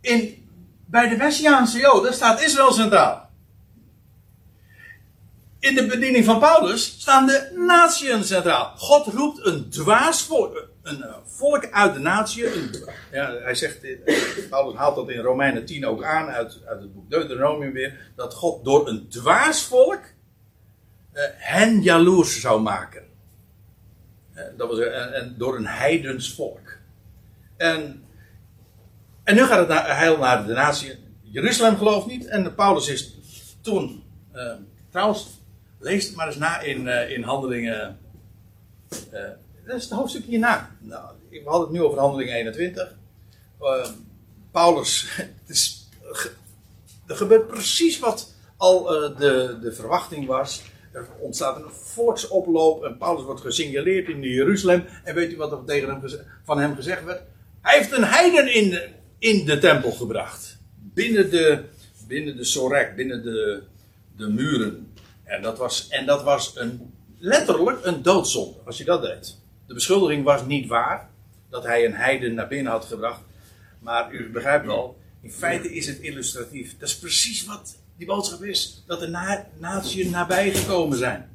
in 0.00 0.48
bij 0.86 1.08
de 1.08 1.16
Messiaanse 1.16 1.78
Joden 1.78 2.14
staat 2.14 2.42
Israël 2.42 2.72
centraal. 2.72 3.30
In 5.58 5.74
de 5.74 5.86
bediening 5.86 6.24
van 6.24 6.38
Paulus 6.38 6.84
staan 6.84 7.26
de 7.26 7.52
natieën 7.66 8.24
centraal. 8.24 8.72
God 8.76 9.06
roept 9.06 9.46
een 9.46 9.70
dwaas 9.70 10.22
volk, 10.22 10.68
een 10.82 11.02
eh, 11.02 11.14
volk 11.24 11.70
uit 11.70 11.94
de 11.94 12.00
natie. 12.00 12.44
Ja, 13.12 13.32
hij 13.32 13.54
zegt, 13.54 13.84
eh, 13.84 14.48
Paulus 14.50 14.76
haalt 14.76 14.96
dat 14.96 15.10
in 15.10 15.20
Romeinen 15.20 15.64
10 15.64 15.86
ook 15.86 16.04
aan, 16.04 16.28
uit, 16.28 16.58
uit 16.64 16.80
het 16.80 16.94
boek 16.94 17.10
Deuteronomium 17.10 17.72
weer, 17.72 18.12
dat 18.16 18.34
God 18.34 18.64
door 18.64 18.88
een 18.88 19.08
dwaas 19.08 19.64
volk 19.64 20.00
uh, 21.14 21.22
hen 21.36 21.82
jaloers 21.82 22.40
zou 22.40 22.60
maken. 22.60 23.02
Dat 24.56 24.68
was, 24.68 24.78
en, 24.78 25.34
door 25.38 25.56
een 25.56 25.66
heidens 25.66 26.34
volk. 26.34 26.78
En 27.56 28.04
en 29.24 29.34
nu 29.34 29.44
gaat 29.44 29.58
het 29.58 29.68
naar, 29.68 29.96
heil 29.96 30.18
naar 30.18 30.46
de 30.46 30.52
natie. 30.52 30.98
Jeruzalem 31.22 31.76
gelooft 31.76 32.06
niet. 32.06 32.26
En 32.26 32.54
Paulus 32.54 32.88
is 32.88 33.16
toen. 33.60 34.04
Trouwens, 34.90 35.40
lees 35.78 36.06
het 36.06 36.16
maar 36.16 36.26
eens 36.26 36.36
na 36.36 36.60
in, 36.60 36.86
in 36.88 37.22
handelingen. 37.22 37.98
Dat 39.66 39.76
is 39.76 39.82
het 39.82 39.92
hoofdstuk 39.92 40.24
hierna. 40.24 40.76
Nou, 40.78 41.04
we 41.30 41.42
hadden 41.44 41.68
het 41.68 41.70
nu 41.70 41.82
over 41.82 41.98
handelingen 41.98 42.34
21. 42.34 42.94
Paulus. 44.50 45.06
Het 45.16 45.28
is, 45.46 45.88
er 47.06 47.16
gebeurt 47.16 47.46
precies 47.46 47.98
wat 47.98 48.34
al 48.56 48.84
de, 48.84 49.58
de 49.60 49.72
verwachting 49.72 50.26
was. 50.26 50.62
Er 50.92 51.08
ontstaat 51.20 51.56
een 51.56 51.70
volksoploop 51.70 52.84
en 52.84 52.98
Paulus 52.98 53.24
wordt 53.24 53.40
gesignaleerd 53.40 54.08
in 54.08 54.22
Jeruzalem. 54.22 54.84
En 55.04 55.14
weet 55.14 55.32
u 55.32 55.36
wat 55.36 55.52
er 55.52 55.64
tegen 55.66 55.88
hem, 55.88 56.02
van 56.44 56.58
hem 56.58 56.74
gezegd 56.74 57.04
werd? 57.04 57.22
Hij 57.60 57.78
heeft 57.78 57.92
een 57.92 58.04
heiden 58.04 58.54
in, 58.54 58.70
de, 58.70 58.88
in 59.18 59.44
de 59.44 59.58
tempel 59.58 59.90
gebracht. 59.90 60.58
Binnen 60.94 61.30
de, 61.30 61.64
binnen 62.06 62.36
de 62.36 62.44
sorek, 62.44 62.96
binnen 62.96 63.22
de, 63.22 63.62
de 64.16 64.28
muren. 64.28 64.92
En 65.24 65.42
dat, 65.42 65.58
was, 65.58 65.88
en 65.88 66.06
dat 66.06 66.22
was 66.22 66.56
een, 66.56 66.92
letterlijk 67.18 67.84
een 67.84 68.02
doodzonde, 68.02 68.58
als 68.64 68.78
je 68.78 68.84
dat 68.84 69.02
deed. 69.02 69.40
De 69.72 69.78
beschuldiging 69.78 70.24
was 70.24 70.46
niet 70.46 70.68
waar, 70.68 71.08
dat 71.48 71.64
hij 71.64 71.84
een 71.84 71.94
heiden 71.94 72.34
naar 72.34 72.48
binnen 72.48 72.72
had 72.72 72.84
gebracht. 72.84 73.20
Maar 73.78 74.12
u 74.12 74.30
begrijpt 74.30 74.66
wel, 74.66 74.98
in 75.20 75.30
feite 75.30 75.74
is 75.74 75.86
het 75.86 75.98
illustratief. 75.98 76.78
Dat 76.78 76.88
is 76.88 76.98
precies 76.98 77.44
wat 77.44 77.76
die 77.96 78.06
boodschap 78.06 78.42
is. 78.42 78.82
Dat 78.86 79.00
de 79.00 79.08
na 79.08 79.46
nabij 80.10 80.50
gekomen 80.50 80.98
zijn. 80.98 81.30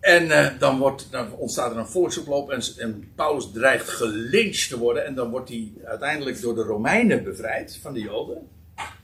En 0.00 0.24
uh, 0.24 0.58
dan, 0.58 0.78
wordt, 0.78 1.08
ontstaat 1.36 1.70
er 1.70 1.78
een 1.78 1.86
volksoploop 1.86 2.50
en, 2.50 2.62
en, 2.78 3.12
Paulus 3.14 3.50
dreigt 3.52 3.88
gelyncht 3.88 4.68
te 4.68 4.78
worden. 4.78 5.06
En 5.06 5.14
dan 5.14 5.30
wordt 5.30 5.48
hij 5.48 5.72
uiteindelijk 5.84 6.40
door 6.40 6.54
de 6.54 6.62
Romeinen 6.62 7.24
bevrijd 7.24 7.78
van 7.82 7.92
de 7.92 8.00
Joden. 8.00 8.48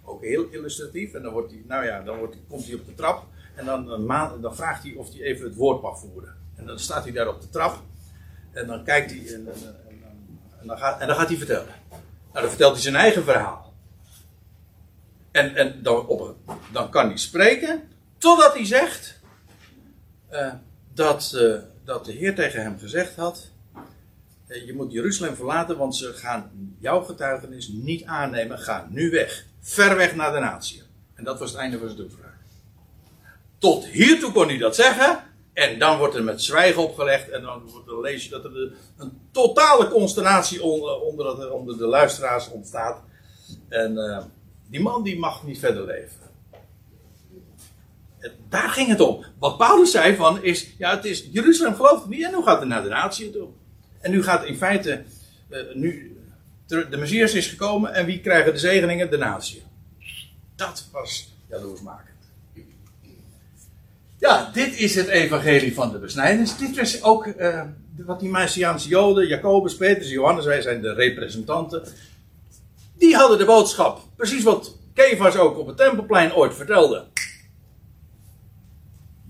Ook 0.04 0.22
heel 0.22 0.48
illustratief. 0.50 1.12
En 1.12 1.22
dan, 1.22 1.32
wordt 1.32 1.50
hij, 1.50 1.62
nou 1.66 1.84
ja, 1.84 2.02
dan 2.02 2.18
wordt 2.18 2.36
komt 2.48 2.64
hij 2.64 2.74
op 2.74 2.86
de 2.86 2.94
trap. 2.94 3.26
En 3.54 3.64
dan, 3.64 4.06
dan 4.40 4.56
vraagt 4.56 4.82
hij 4.82 4.94
of 4.94 5.12
hij 5.12 5.22
even 5.22 5.44
het 5.44 5.54
woord 5.54 5.82
mag 5.82 5.98
voeren. 5.98 6.37
En 6.58 6.66
dan 6.66 6.78
staat 6.78 7.04
hij 7.04 7.12
daar 7.12 7.28
op 7.28 7.40
de 7.40 7.50
trap. 7.50 7.82
En 8.52 8.66
dan 8.66 8.84
kijkt 8.84 9.10
hij 9.10 9.34
en, 9.34 9.48
en, 9.54 9.76
en 10.60 10.66
dan, 10.66 10.78
gaat, 10.78 11.00
en 11.00 11.06
dan 11.06 11.16
gaat 11.16 11.28
hij 11.28 11.36
vertellen. 11.36 11.74
Nou, 12.32 12.40
dan 12.40 12.48
vertelt 12.48 12.72
hij 12.72 12.82
zijn 12.82 12.96
eigen 12.96 13.24
verhaal. 13.24 13.74
En, 15.30 15.56
en 15.56 15.82
dan, 15.82 16.06
op, 16.06 16.36
dan 16.72 16.90
kan 16.90 17.06
hij 17.06 17.16
spreken 17.16 17.88
totdat 18.18 18.54
hij 18.54 18.66
zegt. 18.66 19.20
Uh, 20.32 20.52
dat, 20.94 21.32
uh, 21.34 21.58
dat 21.84 22.04
de 22.04 22.12
Heer 22.12 22.34
tegen 22.34 22.62
hem 22.62 22.78
gezegd 22.78 23.16
had: 23.16 23.50
uh, 24.48 24.66
Je 24.66 24.74
moet 24.74 24.92
Jeruzalem 24.92 25.36
verlaten, 25.36 25.76
want 25.76 25.96
ze 25.96 26.12
gaan 26.12 26.50
jouw 26.78 27.02
getuigenis 27.02 27.68
niet 27.68 28.04
aannemen. 28.04 28.58
Ga 28.58 28.86
nu 28.90 29.10
weg. 29.10 29.44
Ver 29.60 29.96
weg 29.96 30.14
naar 30.14 30.32
de 30.32 30.38
natie. 30.38 30.82
En 31.14 31.24
dat 31.24 31.38
was 31.38 31.50
het 31.50 31.60
einde 31.60 31.78
van 31.78 31.88
zijn 31.88 32.00
toespraak. 32.00 32.36
Tot 33.58 33.86
hiertoe 33.86 34.32
kon 34.32 34.48
hij 34.48 34.58
dat 34.58 34.74
zeggen. 34.74 35.22
En 35.58 35.78
dan 35.78 35.98
wordt 35.98 36.14
er 36.14 36.24
met 36.24 36.42
zwijgen 36.42 36.82
opgelegd. 36.82 37.30
En 37.30 37.42
dan, 37.42 37.62
lees 38.02 38.24
je 38.24 38.30
dat 38.30 38.44
er 38.44 38.72
een 38.96 39.20
totale 39.32 39.88
consternatie 39.88 40.62
onder, 40.62 41.00
onder, 41.00 41.52
onder 41.52 41.78
de 41.78 41.86
luisteraars 41.86 42.50
ontstaat. 42.50 43.02
En 43.68 43.92
uh, 43.92 44.18
die 44.70 44.80
man 44.80 45.02
die 45.02 45.18
mag 45.18 45.44
niet 45.44 45.58
verder 45.58 45.84
leven. 45.84 46.20
Daar 48.48 48.68
ging 48.68 48.88
het 48.88 49.00
om. 49.00 49.24
Wat 49.38 49.56
Paulus 49.56 49.90
zei 49.90 50.16
van 50.16 50.42
is, 50.42 50.74
ja 50.78 50.96
het 50.96 51.04
is, 51.04 51.28
Jeruzalem 51.32 51.74
gelooft 51.74 52.06
niet 52.06 52.24
en 52.24 52.30
nu 52.30 52.42
gaat 52.42 52.58
het 52.58 52.68
naar 52.68 52.82
de 52.82 52.88
natie 52.88 53.30
toe. 53.30 53.48
En 54.00 54.10
nu 54.10 54.22
gaat 54.22 54.44
in 54.44 54.56
feite, 54.56 55.02
uh, 55.50 55.74
nu, 55.74 56.20
de 56.66 56.96
Messias 56.96 57.34
is 57.34 57.46
gekomen 57.46 57.94
en 57.94 58.06
wie 58.06 58.20
krijgen 58.20 58.52
de 58.52 58.58
zegeningen? 58.58 59.10
De 59.10 59.16
natie. 59.16 59.62
Dat 60.56 60.88
was 60.92 61.34
jaloersmakend. 61.48 62.07
Ja, 64.18 64.50
dit 64.52 64.78
is 64.78 64.94
het 64.94 65.06
evangelie 65.06 65.74
van 65.74 65.92
de 65.92 65.98
besnijdenis. 65.98 66.56
Dit 66.56 66.76
was 66.76 67.02
ook 67.02 67.26
uh, 67.26 67.62
wat 67.96 68.20
die 68.20 68.28
Messiaanse 68.28 68.88
Joden, 68.88 69.26
Jacobus, 69.26 69.76
Petrus, 69.76 70.10
Johannes, 70.10 70.44
wij 70.44 70.60
zijn 70.60 70.82
de 70.82 70.94
representanten. 70.94 71.82
Die 72.96 73.16
hadden 73.16 73.38
de 73.38 73.44
boodschap. 73.44 74.00
Precies 74.16 74.42
wat 74.42 74.76
Kefas 74.94 75.36
ook 75.36 75.58
op 75.58 75.66
het 75.66 75.76
Tempelplein 75.76 76.34
ooit 76.34 76.54
vertelde. 76.54 77.04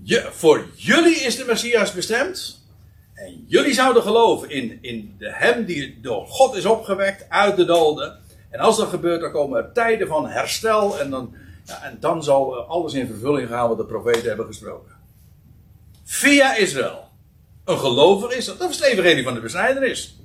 Je, 0.03 0.27
voor 0.31 0.65
jullie 0.75 1.15
is 1.15 1.35
de 1.35 1.45
Messias 1.45 1.93
bestemd. 1.93 2.63
En 3.13 3.43
jullie 3.47 3.73
zouden 3.73 4.03
geloven 4.03 4.49
in, 4.49 4.77
in 4.81 5.15
de 5.17 5.33
hem 5.33 5.65
die 5.65 5.99
door 6.01 6.27
God 6.27 6.55
is 6.55 6.65
opgewekt 6.65 7.25
uit 7.29 7.55
de 7.55 7.65
doden. 7.65 8.19
En 8.49 8.59
als 8.59 8.77
dat 8.77 8.87
gebeurt, 8.87 9.21
dan 9.21 9.31
komen 9.31 9.57
er 9.57 9.71
tijden 9.73 10.07
van 10.07 10.27
herstel. 10.27 10.99
En 10.99 11.09
dan, 11.09 11.35
ja, 11.69 11.83
en 11.83 11.97
dan 11.99 12.23
zal 12.23 12.55
alles 12.55 12.93
in 12.93 13.07
vervulling 13.07 13.49
gaan 13.49 13.67
wat 13.67 13.77
de 13.77 13.85
profeten 13.85 14.27
hebben 14.27 14.45
gesproken. 14.45 14.91
Via 16.03 16.55
Israël. 16.55 17.07
Een 17.65 17.79
gelovig 17.79 18.31
is 18.31 18.45
dat. 18.45 18.59
Dat 18.59 18.69
is 18.69 19.23
van 19.23 19.33
de 19.33 19.39
besnijdenis. 19.39 20.17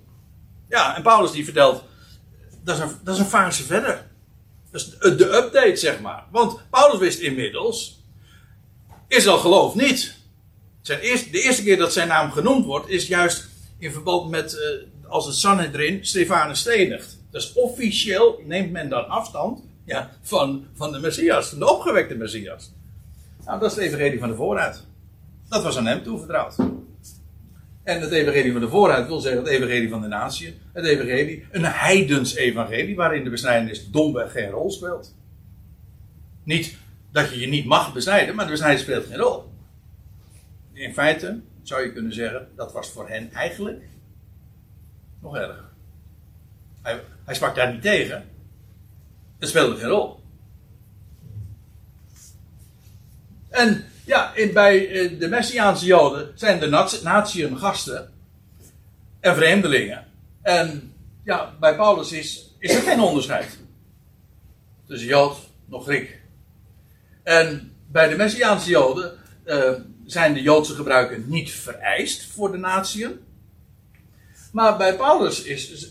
Ja, 0.69 0.97
en 0.97 1.03
Paulus 1.03 1.31
die 1.31 1.45
vertelt. 1.45 1.85
Dat 2.63 2.77
is 2.77 2.83
een, 2.83 2.91
dat 3.03 3.15
is 3.15 3.21
een 3.21 3.27
fase 3.27 3.63
verder. 3.63 4.11
Dat 4.71 4.81
is 4.81 5.17
de 5.17 5.37
update, 5.37 5.77
zeg 5.77 6.01
maar. 6.01 6.25
Want 6.31 6.61
Paulus 6.71 6.99
wist 6.99 7.19
inmiddels. 7.19 8.03
Israël 9.09 9.39
gelooft 9.39 9.75
niet. 9.75 10.17
Zijn 10.83 11.01
de 11.01 11.41
eerste 11.43 11.63
keer 11.63 11.79
dat 11.79 11.93
zijn 11.93 12.09
naam 12.09 12.31
genoemd 12.31 12.65
wordt, 12.65 12.89
is 12.89 13.07
juist 13.07 13.49
in 13.79 13.93
verband 13.93 14.31
met. 14.31 14.55
Uh, 14.55 14.93
als 15.09 15.27
het 15.27 15.35
Sanhedrin 15.35 16.07
Stefanus 16.07 16.59
stenigt. 16.59 17.19
Dus 17.31 17.53
officieel 17.53 18.41
neemt 18.45 18.71
men 18.71 18.89
dan 18.89 19.09
afstand 19.09 19.61
ja, 19.85 20.11
van, 20.23 20.67
van 20.75 20.93
de 20.93 20.99
Messias, 20.99 21.49
van 21.49 21.59
de 21.59 21.71
opgewekte 21.71 22.15
Messias. 22.15 22.73
Nou, 23.45 23.61
dat 23.61 23.71
is 23.71 23.77
het 23.77 23.87
evangelie 23.87 24.19
van 24.19 24.29
de 24.29 24.35
vooruit. 24.35 24.85
Dat 25.49 25.63
was 25.63 25.79
aan 25.79 25.87
hem 25.87 26.03
toevertrouwd. 26.03 26.57
En 27.83 28.01
het 28.01 28.11
evangelie 28.11 28.53
van 28.53 28.61
de 28.61 28.69
vooruit 28.69 29.07
wil 29.07 29.21
zeggen 29.21 29.43
het 29.43 29.51
evangelie 29.51 29.89
van 29.89 30.01
de 30.01 30.09
natie. 30.09 30.61
Het 30.73 30.85
evangelie, 30.85 31.47
een 31.51 31.65
heidens 31.65 32.35
evangelie, 32.35 32.97
waarin 32.97 33.25
de 33.25 33.31
besnijdenis 33.31 33.91
domweg 33.91 34.33
geen 34.33 34.51
rol 34.51 34.71
speelt. 34.71 35.15
Niet 36.45 36.77
dat 37.13 37.31
je 37.31 37.41
je 37.41 37.47
niet 37.47 37.65
mag 37.65 37.93
besnijden, 37.93 38.35
maar 38.35 38.45
de 38.45 38.51
besnijdenis 38.51 38.85
speelt 38.85 39.07
geen 39.07 39.17
rol. 39.17 39.53
In 40.73 40.93
feite 40.93 41.41
zou 41.63 41.83
je 41.83 41.93
kunnen 41.93 42.13
zeggen, 42.13 42.49
dat 42.57 42.73
was 42.73 42.91
voor 42.91 43.09
hen 43.09 43.33
eigenlijk 43.33 43.83
nog 45.21 45.37
erger. 45.37 45.65
Hij, 46.83 47.01
hij 47.25 47.35
sprak 47.35 47.55
daar 47.55 47.73
niet 47.73 47.83
tegen. 47.83 48.25
Het 49.45 49.53
speelde 49.53 49.77
geen 49.77 49.89
rol. 49.89 50.21
En 53.49 53.85
ja, 54.05 54.35
in, 54.35 54.53
bij 54.53 54.89
eh, 54.89 55.19
de 55.19 55.29
Messiaanse 55.29 55.85
Joden 55.85 56.33
zijn 56.35 56.61
de 56.61 57.01
natieën 57.03 57.59
gasten 57.59 58.13
en 59.21 59.35
vreemdelingen. 59.35 60.07
En 60.43 60.95
ja, 61.25 61.55
bij 61.61 61.77
Paulus 61.77 62.13
is, 62.13 62.55
is 62.59 62.75
er 62.75 62.83
geen 62.83 63.01
onderscheid 63.01 63.59
tussen 64.87 65.09
Jood 65.09 65.37
nog 65.65 65.85
Griek. 65.85 66.21
En 67.23 67.73
bij 67.87 68.09
de 68.09 68.17
Messiaanse 68.17 68.71
Joden 68.71 69.19
uh, 69.47 69.73
zijn 70.07 70.35
de 70.35 70.43
Joodse 70.43 70.75
gebruiken 70.75 71.25
niet 71.29 71.51
vereist 71.51 72.27
voor 72.27 72.53
de 72.53 72.59
natieën. 72.59 73.21
Maar 74.53 74.77
bij 74.77 74.97
Paulus 74.97 75.43
is, 75.43 75.71
is, 75.71 75.91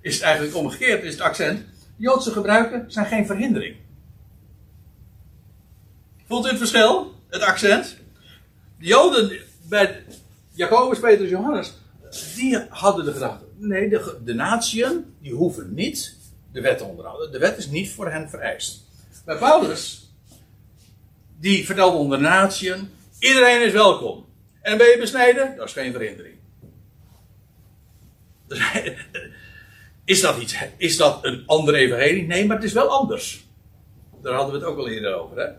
is 0.00 0.20
eigenlijk 0.20 0.56
omgekeerd, 0.56 1.02
is 1.02 1.12
het 1.12 1.22
accent. 1.22 1.76
Joodse 1.98 2.30
gebruiken 2.30 2.92
zijn 2.92 3.06
geen 3.06 3.26
verhindering. 3.26 3.76
Voelt 6.26 6.46
u 6.46 6.48
het 6.48 6.58
verschil? 6.58 7.14
Het 7.28 7.42
accent? 7.42 7.96
De 8.78 8.86
Joden 8.86 9.38
bij 9.68 10.04
Jacobus, 10.50 10.98
Petrus, 10.98 11.30
Johannes, 11.30 11.74
die 12.34 12.58
hadden 12.68 13.04
de 13.04 13.12
gedachte: 13.12 13.44
nee, 13.56 13.88
de, 13.88 14.18
de 14.24 14.34
natieën, 14.34 15.14
die 15.20 15.32
hoeven 15.32 15.74
niet 15.74 16.16
de 16.52 16.60
wet 16.60 16.78
te 16.78 16.84
onderhouden. 16.84 17.32
De 17.32 17.38
wet 17.38 17.58
is 17.58 17.66
niet 17.66 17.90
voor 17.90 18.10
hen 18.10 18.30
vereist. 18.30 18.86
Bij 19.24 19.36
Paulus, 19.36 20.12
die 21.40 21.66
vertelde 21.66 21.96
onder 21.96 22.18
de 22.18 22.24
natieën: 22.24 22.90
iedereen 23.18 23.62
is 23.62 23.72
welkom. 23.72 24.26
En 24.60 24.78
ben 24.78 24.86
je 24.86 24.98
besneden? 24.98 25.56
Dat 25.56 25.66
is 25.66 25.72
geen 25.72 25.92
verhindering. 25.92 26.36
Is 30.08 30.20
dat, 30.20 30.38
iets, 30.38 30.56
is 30.76 30.96
dat 30.96 31.18
een 31.24 31.42
andere 31.46 31.76
evangelie? 31.76 32.26
Nee, 32.26 32.46
maar 32.46 32.56
het 32.56 32.64
is 32.64 32.72
wel 32.72 32.88
anders. 32.88 33.46
Daar 34.22 34.34
hadden 34.34 34.52
we 34.52 34.58
het 34.60 34.68
ook 34.68 34.78
al 34.78 34.88
eerder 34.88 35.14
over. 35.14 35.36
Hè? 35.36 35.44
Het, 35.44 35.54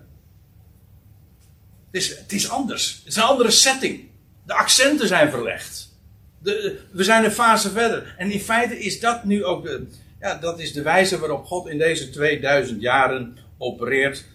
is, 1.91 2.17
het 2.17 2.31
is 2.31 2.49
anders. 2.49 2.95
Het 2.97 3.07
is 3.07 3.15
een 3.15 3.23
andere 3.23 3.51
setting. 3.51 4.09
De 4.45 4.53
accenten 4.53 5.07
zijn 5.07 5.29
verlegd. 5.29 5.97
De, 6.39 6.79
we 6.91 7.03
zijn 7.03 7.23
een 7.23 7.31
fase 7.31 7.69
verder. 7.69 8.15
En 8.17 8.31
in 8.31 8.39
feite 8.39 8.79
is 8.79 8.99
dat 8.99 9.23
nu 9.23 9.45
ook 9.45 9.63
de, 9.63 9.87
ja, 10.19 10.35
dat 10.35 10.59
is 10.59 10.73
de 10.73 10.81
wijze 10.81 11.19
waarop 11.19 11.45
God 11.45 11.67
in 11.67 11.77
deze 11.77 12.09
2000 12.09 12.81
jaren 12.81 13.37
opereert. 13.57 14.25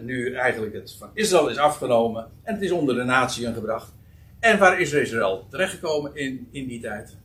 nu 0.00 0.34
eigenlijk 0.34 0.74
het 0.74 0.94
van 0.98 1.10
Israël 1.14 1.48
is 1.48 1.56
afgenomen 1.56 2.30
en 2.42 2.54
het 2.54 2.62
is 2.62 2.70
onder 2.70 2.94
de 2.94 3.04
natieën 3.04 3.54
gebracht. 3.54 3.92
En 4.40 4.58
waar 4.58 4.80
is 4.80 4.92
Israël 4.92 5.46
terechtgekomen 5.50 6.16
in, 6.16 6.48
in 6.50 6.66
die 6.66 6.80
tijd? 6.80 7.16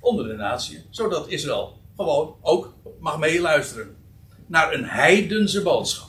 Onder 0.00 0.28
de 0.28 0.34
natie, 0.34 0.84
zodat 0.90 1.28
Israël 1.28 1.80
gewoon 1.96 2.36
ook 2.40 2.74
mag 3.00 3.18
meeluisteren 3.18 3.96
naar 4.46 4.72
een 4.72 4.84
heidense 4.84 5.62
boodschap. 5.62 6.08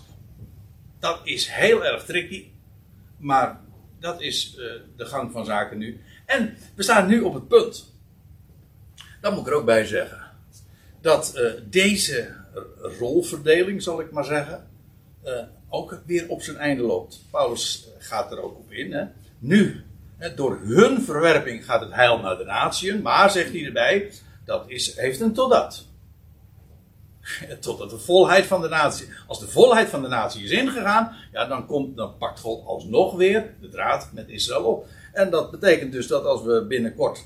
Dat 0.99 1.19
is 1.23 1.47
heel 1.47 1.85
erg 1.85 2.05
tricky, 2.05 2.51
maar 3.17 3.61
dat 3.99 4.21
is 4.21 4.55
uh, 4.57 4.71
de 4.95 5.05
gang 5.05 5.31
van 5.31 5.45
zaken 5.45 5.77
nu. 5.77 6.01
En 6.25 6.57
we 6.75 6.83
staan 6.83 7.07
nu 7.07 7.21
op 7.21 7.33
het 7.33 7.47
punt, 7.47 7.93
dat 9.21 9.31
moet 9.31 9.41
ik 9.41 9.47
er 9.47 9.57
ook 9.57 9.65
bij 9.65 9.85
zeggen, 9.85 10.31
dat 11.01 11.33
uh, 11.35 11.51
deze 11.69 12.35
rolverdeling, 12.99 13.81
zal 13.83 14.01
ik 14.01 14.11
maar 14.11 14.25
zeggen, 14.25 14.67
uh, 15.25 15.43
ook 15.69 16.01
weer 16.05 16.29
op 16.29 16.41
zijn 16.41 16.57
einde 16.57 16.83
loopt. 16.83 17.21
Paulus 17.31 17.87
gaat 17.97 18.31
er 18.31 18.41
ook 18.41 18.57
op 18.57 18.71
in. 18.71 18.93
Hè. 18.93 19.05
Nu 19.39 19.83
door 20.35 20.59
hun 20.63 21.01
verwerping 21.01 21.65
gaat 21.65 21.81
het 21.81 21.93
heil 21.93 22.19
naar 22.19 22.37
de 22.37 22.43
natieën. 22.43 23.01
Maar, 23.01 23.31
zegt 23.31 23.51
hij 23.51 23.65
erbij, 23.65 24.11
dat 24.45 24.63
is, 24.67 24.95
heeft 24.95 25.19
een 25.19 25.33
totdat. 25.33 25.85
Totdat 27.59 27.89
de 27.89 27.97
volheid 27.97 28.45
van 28.45 28.61
de 28.61 28.67
natie. 28.67 29.07
Als 29.27 29.39
de 29.39 29.47
volheid 29.47 29.89
van 29.89 30.01
de 30.01 30.07
natie 30.07 30.43
is 30.43 30.51
ingegaan, 30.51 31.15
ja, 31.31 31.45
dan, 31.45 31.65
komt, 31.65 31.97
dan 31.97 32.17
pakt 32.17 32.39
God 32.39 32.65
alsnog 32.65 33.15
weer 33.15 33.53
de 33.61 33.69
draad 33.69 34.09
met 34.13 34.29
Israël 34.29 34.63
op. 34.63 34.87
En 35.13 35.29
dat 35.29 35.51
betekent 35.51 35.91
dus 35.91 36.07
dat 36.07 36.25
als 36.25 36.43
we 36.43 36.65
binnenkort, 36.67 37.25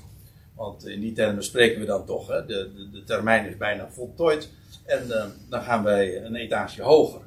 want 0.54 0.86
in 0.86 1.00
die 1.00 1.12
termen 1.12 1.44
spreken 1.44 1.80
we 1.80 1.86
dan 1.86 2.06
toch, 2.06 2.28
hè, 2.28 2.46
de, 2.46 2.70
de, 2.74 2.90
de 2.90 3.04
termijn 3.04 3.48
is 3.48 3.56
bijna 3.56 3.88
voltooid. 3.90 4.50
En 4.84 5.06
uh, 5.08 5.24
dan 5.48 5.62
gaan 5.62 5.82
wij 5.82 6.24
een 6.24 6.36
etage 6.36 6.82
hoger. 6.82 7.20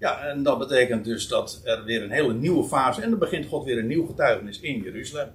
Ja, 0.00 0.20
en 0.20 0.42
dat 0.42 0.58
betekent 0.58 1.04
dus 1.04 1.28
dat 1.28 1.60
er 1.64 1.84
weer 1.84 2.02
een 2.02 2.10
hele 2.10 2.34
nieuwe 2.34 2.68
fase. 2.68 3.02
En 3.02 3.10
dan 3.10 3.18
begint 3.18 3.46
God 3.46 3.64
weer 3.64 3.78
een 3.78 3.86
nieuw 3.86 4.06
getuigenis 4.06 4.60
in 4.60 4.82
Jeruzalem. 4.82 5.30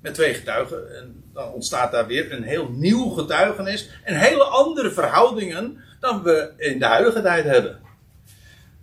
Met 0.00 0.14
twee 0.14 0.34
getuigen. 0.34 0.96
En 0.96 1.24
dan 1.32 1.52
ontstaat 1.52 1.92
daar 1.92 2.06
weer 2.06 2.32
een 2.32 2.42
heel 2.42 2.68
nieuw 2.68 3.08
getuigenis. 3.08 3.90
En 4.04 4.18
hele 4.18 4.44
andere 4.44 4.90
verhoudingen 4.90 5.78
dan 6.00 6.22
we 6.22 6.52
in 6.56 6.78
de 6.78 6.84
huidige 6.84 7.22
tijd 7.22 7.44
hebben. 7.44 7.80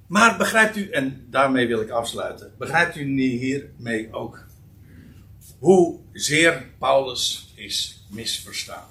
Maar 0.07 0.37
begrijpt 0.37 0.75
u, 0.75 0.89
en 0.89 1.27
daarmee 1.29 1.67
wil 1.67 1.81
ik 1.81 1.89
afsluiten. 1.89 2.53
Begrijpt 2.57 2.95
u 2.95 3.19
hiermee 3.19 4.13
ook 4.13 4.45
hoe 5.59 5.99
zeer 6.13 6.65
Paulus 6.79 7.51
is 7.55 8.05
misverstaan? 8.09 8.87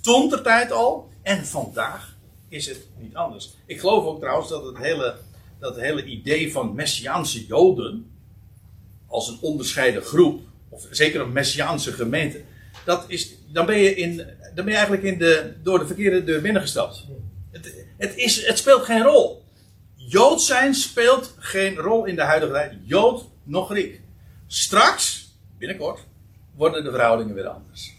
Toen 0.00 0.28
ter 0.28 0.42
tijd 0.42 0.72
al 0.72 1.10
en 1.22 1.46
vandaag 1.46 2.11
is 2.52 2.66
het 2.66 2.86
niet 2.98 3.14
anders. 3.14 3.54
Ik 3.66 3.80
geloof 3.80 4.04
ook 4.04 4.20
trouwens 4.20 4.48
dat 4.48 4.64
het 4.64 4.76
hele, 4.76 5.16
dat 5.58 5.76
hele 5.76 6.04
idee 6.04 6.52
van 6.52 6.74
Messiaanse 6.74 7.46
Joden, 7.46 8.10
als 9.06 9.28
een 9.28 9.38
onderscheiden 9.40 10.02
groep, 10.02 10.40
of 10.68 10.86
zeker 10.90 11.20
een 11.20 11.32
Messiaanse 11.32 11.92
gemeente, 11.92 12.42
dat 12.84 13.04
is, 13.06 13.34
dan, 13.48 13.66
ben 13.66 13.78
je 13.78 13.94
in, 13.94 14.16
dan 14.54 14.64
ben 14.64 14.68
je 14.68 14.74
eigenlijk 14.74 15.02
in 15.02 15.18
de, 15.18 15.54
door 15.62 15.78
de 15.78 15.86
verkeerde 15.86 16.24
deur 16.24 16.40
binnengestapt. 16.40 17.06
Het, 17.50 17.86
het, 17.98 18.16
is, 18.16 18.46
het 18.46 18.58
speelt 18.58 18.82
geen 18.82 19.02
rol. 19.02 19.42
Jood 19.94 20.42
zijn 20.42 20.74
speelt 20.74 21.34
geen 21.38 21.74
rol 21.76 22.04
in 22.04 22.14
de 22.14 22.22
huidige 22.22 22.52
tijd. 22.52 22.74
Jood 22.84 23.24
nog 23.42 23.68
Griek. 23.68 24.00
Straks, 24.46 25.34
binnenkort, 25.58 26.00
worden 26.56 26.84
de 26.84 26.90
verhoudingen 26.90 27.34
weer 27.34 27.48
anders. 27.48 27.94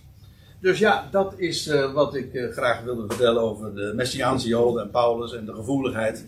Dus 0.64 0.80
ja, 0.80 1.08
dat 1.12 1.34
is 1.38 1.68
uh, 1.68 1.94
wat 1.94 2.16
ik 2.16 2.34
uh, 2.34 2.52
graag 2.52 2.82
wilde 2.82 3.08
vertellen 3.08 3.42
over 3.42 3.76
de 3.76 3.94
Messiaanse 3.96 4.48
Joden 4.48 4.84
en 4.84 4.90
Paulus 4.90 5.34
en 5.34 5.46
de 5.46 5.54
gevoeligheid. 5.54 6.26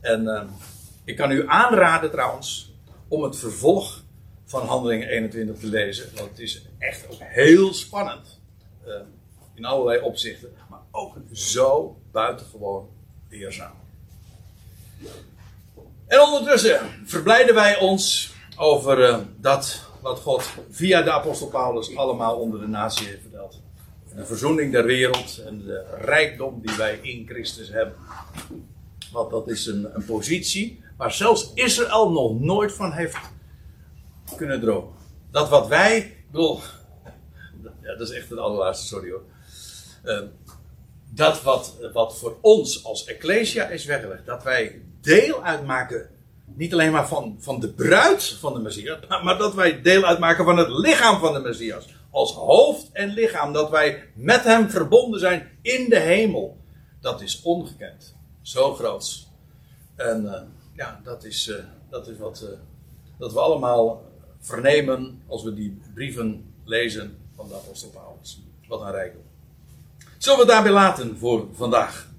En 0.00 0.22
uh, 0.22 0.42
ik 1.04 1.16
kan 1.16 1.30
u 1.30 1.48
aanraden 1.48 2.10
trouwens 2.10 2.72
om 3.08 3.22
het 3.22 3.36
vervolg 3.36 4.02
van 4.44 4.66
Handelingen 4.66 5.08
21 5.08 5.58
te 5.58 5.66
lezen. 5.66 6.10
Want 6.14 6.30
het 6.30 6.38
is 6.38 6.62
echt 6.78 7.06
ook 7.10 7.18
heel 7.18 7.74
spannend. 7.74 8.40
in 9.54 9.64
allerlei 9.64 10.00
opzichten. 10.00 10.52
Maar 10.70 10.80
ook 10.90 11.14
zo 11.32 11.96
buitengewoon 12.12 12.88
leerzaam. 13.28 13.74
En 16.06 16.20
ondertussen 16.20 16.80
verblijden 17.04 17.54
wij 17.54 17.78
ons 17.78 18.34
over 18.56 19.26
dat 19.40 19.82
wat 20.00 20.18
God 20.18 20.50
via 20.70 21.02
de 21.02 21.12
apostel 21.12 21.48
Paulus 21.48 21.96
allemaal 21.96 22.36
onder 22.36 22.60
de 22.60 22.68
natie 22.68 23.06
heeft. 23.06 23.31
De 24.16 24.24
verzoening 24.24 24.72
der 24.72 24.84
wereld 24.84 25.42
en 25.46 25.58
de 25.58 25.84
rijkdom 26.00 26.60
die 26.62 26.76
wij 26.76 26.98
in 27.02 27.26
Christus 27.28 27.68
hebben. 27.68 27.94
Want 29.12 29.30
dat 29.30 29.48
is 29.48 29.66
een, 29.66 29.94
een 29.94 30.04
positie 30.04 30.82
waar 30.96 31.12
zelfs 31.12 31.50
Israël 31.54 32.10
nog 32.10 32.40
nooit 32.40 32.72
van 32.72 32.92
heeft 32.92 33.16
kunnen 34.36 34.60
dromen. 34.60 34.92
Dat 35.30 35.48
wat 35.48 35.68
wij, 35.68 36.16
bedoel, 36.30 36.60
ja, 37.82 37.96
dat 37.96 38.08
is 38.08 38.14
echt 38.14 38.28
het 38.28 38.38
allerlaatste, 38.38 38.86
sorry 38.86 39.10
hoor. 39.10 39.22
Uh, 40.04 40.20
dat 41.10 41.42
wat, 41.42 41.76
wat 41.92 42.18
voor 42.18 42.36
ons 42.40 42.84
als 42.84 43.04
Ecclesia 43.04 43.68
is 43.68 43.84
weggelegd, 43.84 44.26
dat 44.26 44.42
wij 44.42 44.82
deel 45.00 45.44
uitmaken 45.44 46.08
niet 46.44 46.72
alleen 46.72 46.92
maar 46.92 47.08
van, 47.08 47.36
van 47.40 47.60
de 47.60 47.68
bruid 47.68 48.36
van 48.40 48.54
de 48.54 48.60
Messias, 48.60 48.98
maar 49.24 49.38
dat 49.38 49.54
wij 49.54 49.82
deel 49.82 50.04
uitmaken 50.04 50.44
van 50.44 50.56
het 50.56 50.68
lichaam 50.68 51.20
van 51.20 51.32
de 51.32 51.40
Messias. 51.40 51.86
Als 52.12 52.32
hoofd 52.32 52.92
en 52.92 53.08
lichaam, 53.08 53.52
dat 53.52 53.70
wij 53.70 54.08
met 54.14 54.44
hem 54.44 54.70
verbonden 54.70 55.20
zijn 55.20 55.58
in 55.62 55.88
de 55.88 55.98
hemel. 55.98 56.56
Dat 57.00 57.20
is 57.20 57.42
ongekend. 57.42 58.14
Zo 58.42 58.74
groot. 58.74 59.28
En 59.96 60.24
uh, 60.24 60.40
ja, 60.74 61.00
dat 61.04 61.24
is, 61.24 61.48
uh, 61.48 61.56
dat 61.90 62.08
is 62.08 62.18
wat 62.18 62.42
uh, 62.42 62.58
dat 63.18 63.32
we 63.32 63.40
allemaal 63.40 64.04
vernemen 64.38 65.22
als 65.26 65.42
we 65.42 65.54
die 65.54 65.80
brieven 65.94 66.54
lezen 66.64 67.18
van 67.36 67.48
de 67.48 67.54
apostel 67.54 67.90
Paulus. 67.90 68.42
Wat 68.68 68.80
een 68.80 68.90
rijkdom. 68.90 69.22
Zullen 70.18 70.38
we 70.38 70.46
daarbij 70.46 70.72
laten 70.72 71.18
voor 71.18 71.46
vandaag? 71.52 72.11